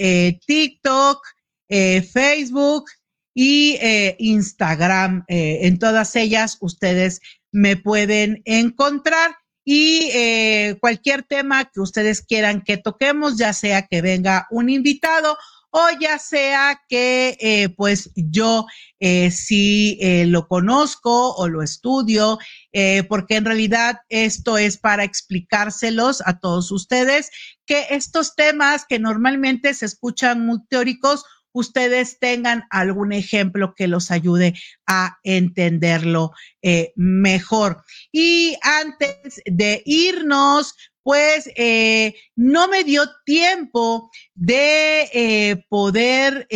TikTok, 0.46 1.26
Facebook 1.70 2.90
y 3.34 3.80
Instagram. 4.18 5.24
en 5.30 5.80
todas 5.80 6.18
ellas 6.18 6.58
ustedes 6.60 7.22
me 7.50 7.78
pueden 7.78 8.42
encontrar 8.44 9.32
y 9.64 10.10
eh, 10.14 10.78
cualquier 10.80 11.24
tema 11.24 11.66
que 11.66 11.82
ustedes 11.82 12.22
quieran 12.22 12.62
que 12.62 12.78
toquemos, 12.78 13.38
ya 13.38 13.54
sea 13.54 13.88
que 13.88 14.02
venga 14.02 14.48
un 14.52 14.70
invitado 14.70 15.38
o 15.72 15.88
ya 16.00 16.20
sea 16.20 16.82
que 16.90 17.38
eh, 17.40 17.70
pues 17.70 18.12
yo 18.16 18.66
eh, 19.00 19.32
sí 19.32 19.98
eh, 20.02 20.26
lo 20.28 20.48
conozco 20.48 21.34
o 21.34 21.48
lo 21.48 21.64
estudio, 21.64 22.40
eh, 22.74 23.04
porque 23.08 23.38
en 23.38 23.46
realidad 23.46 24.00
esto 24.10 24.58
es 24.58 24.78
para 24.78 25.06
explicárselos 25.06 26.22
a 26.26 26.40
todos 26.40 26.72
ustedes 26.72 27.32
que 27.66 27.88
estos 27.92 28.36
temas 28.36 28.86
que 28.88 29.00
normalmente 29.00 29.74
se 29.74 29.86
escuchan 29.86 30.46
muy 30.46 30.60
teóricos, 30.68 31.24
ustedes 31.54 32.20
tengan 32.20 32.66
algún 32.70 33.12
ejemplo 33.14 33.74
que 33.76 33.88
los 33.88 34.12
ayude 34.12 34.54
a 34.88 35.18
entenderlo 35.24 36.32
eh, 36.62 36.94
mejor. 36.96 37.84
Y 38.12 38.56
antes 38.62 39.42
de 39.46 39.82
irnos, 39.86 40.76
pues 41.04 41.50
eh, 41.56 42.14
no 42.36 42.68
me 42.68 42.84
dio 42.84 43.04
tiempo 43.26 44.12
de 44.36 45.10
eh, 45.14 45.66
poder 45.68 46.48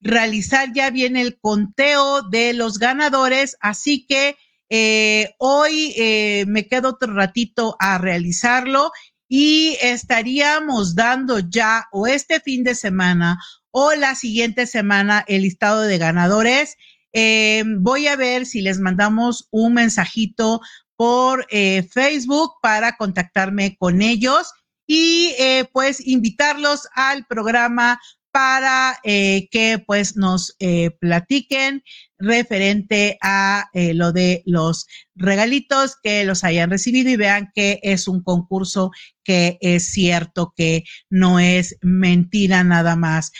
realizar 0.00 0.72
ya 0.74 0.90
bien 0.90 1.16
el 1.16 1.38
conteo 1.38 2.22
de 2.22 2.52
los 2.54 2.78
ganadores, 2.78 3.56
así 3.60 4.04
que 4.06 4.36
hoy 5.38 5.94
me 6.48 6.66
quedo 6.66 6.90
otro 6.90 7.14
ratito 7.14 7.76
a 7.78 7.98
realizarlo 7.98 8.90
y 9.28 9.76
estaríamos 9.80 10.94
dando 10.94 11.38
ya 11.38 11.86
o 11.92 12.06
este 12.06 12.40
fin 12.40 12.64
de 12.64 12.74
semana 12.74 13.38
o 13.78 13.92
la 13.92 14.14
siguiente 14.14 14.66
semana 14.66 15.22
el 15.28 15.42
listado 15.42 15.82
de 15.82 15.98
ganadores. 15.98 16.78
voy 17.12 18.06
a 18.06 18.16
ver 18.16 18.46
si 18.46 18.62
les 18.62 18.80
mandamos 18.80 19.48
un 19.50 19.74
mensajito 19.74 20.62
por 20.96 21.46
eh, 21.50 21.86
Facebook 21.92 22.52
para 22.62 22.96
contactarme 22.96 23.76
con 23.76 24.00
ellos 24.00 24.50
y 24.86 25.34
eh, 25.38 25.68
pues 25.74 26.00
invitarlos 26.06 26.88
al 26.94 27.26
programa 27.26 28.00
para 28.36 28.98
eh, 29.02 29.48
que 29.50 29.82
pues 29.86 30.14
nos 30.14 30.56
eh, 30.58 30.90
platiquen 31.00 31.82
referente 32.18 33.16
a 33.22 33.70
eh, 33.72 33.94
lo 33.94 34.12
de 34.12 34.42
los 34.44 34.86
regalitos 35.14 35.96
que 36.02 36.22
los 36.26 36.44
hayan 36.44 36.68
recibido 36.68 37.08
y 37.08 37.16
vean 37.16 37.50
que 37.54 37.80
es 37.82 38.08
un 38.08 38.22
concurso 38.22 38.90
que 39.24 39.56
es 39.62 39.86
cierto 39.90 40.52
que 40.54 40.84
no 41.08 41.40
es 41.40 41.78
mentira 41.80 42.62
nada 42.62 42.94
más 42.94 43.32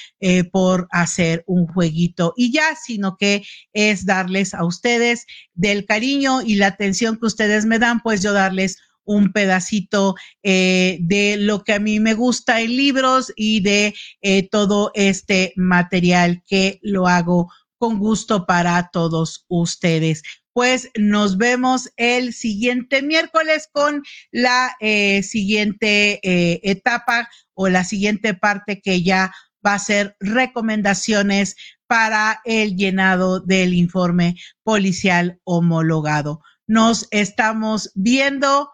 por 0.51 0.89
hacer 0.91 1.45
un 1.47 1.67
jueguito 1.67 2.33
y 2.35 2.51
ya, 2.51 2.75
sino 2.75 3.19
que 3.19 3.43
es 3.75 4.07
darles 4.07 4.55
a 4.55 4.65
ustedes 4.65 5.27
del 5.53 5.85
cariño 5.85 6.41
y 6.41 6.55
la 6.55 6.69
atención 6.69 7.19
que 7.19 7.27
ustedes 7.27 7.67
me 7.67 7.79
dan, 7.79 8.01
pues 8.01 8.23
yo 8.23 8.33
darles 8.33 8.79
un 9.07 9.33
pedacito 9.33 10.15
eh, 10.43 10.99
de 11.01 11.37
lo 11.39 11.65
que 11.65 11.73
a 11.73 11.79
mí 11.79 12.01
me 12.01 12.15
gusta 12.15 12.61
en 12.61 12.77
libros 12.77 13.33
y 13.37 13.61
de 13.61 13.95
eh, 14.21 14.49
todo 14.49 14.91
este 14.95 15.55
material 15.57 16.43
que 16.47 16.79
lo 16.83 17.07
hago 17.07 17.51
con 17.79 17.99
gusto 17.99 18.47
para 18.47 18.91
todos 18.93 19.47
ustedes. 19.49 20.23
Pues 20.53 20.91
nos 20.97 21.37
vemos 21.37 21.91
el 21.97 22.33
siguiente 22.33 23.03
miércoles 23.03 23.69
con 23.73 24.03
la 24.31 24.75
eh, 24.81 25.23
siguiente 25.23 26.21
etapa 26.69 27.29
o 27.55 27.69
la 27.69 27.85
siguiente 27.85 28.35
parte 28.35 28.81
que 28.81 29.03
ya 29.03 29.33
va 29.65 29.75
a 29.75 29.79
ser 29.79 30.17
recomendaciones 30.21 31.57
para 31.87 32.41
el 32.45 32.77
llenado 32.77 33.41
del 33.41 33.75
informe 33.75 34.37
policial 34.63 35.41
homologado. 35.45 36.41
Nos 36.67 37.09
estamos 37.11 37.93
viendo. 37.95 38.71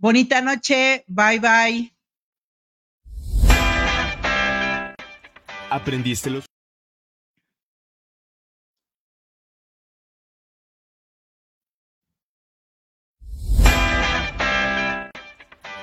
Bonita 0.00 0.40
noche, 0.40 1.04
bye 1.08 1.40
bye. 1.40 1.92
¿Aprendiste 5.70 6.30
los 6.30 6.44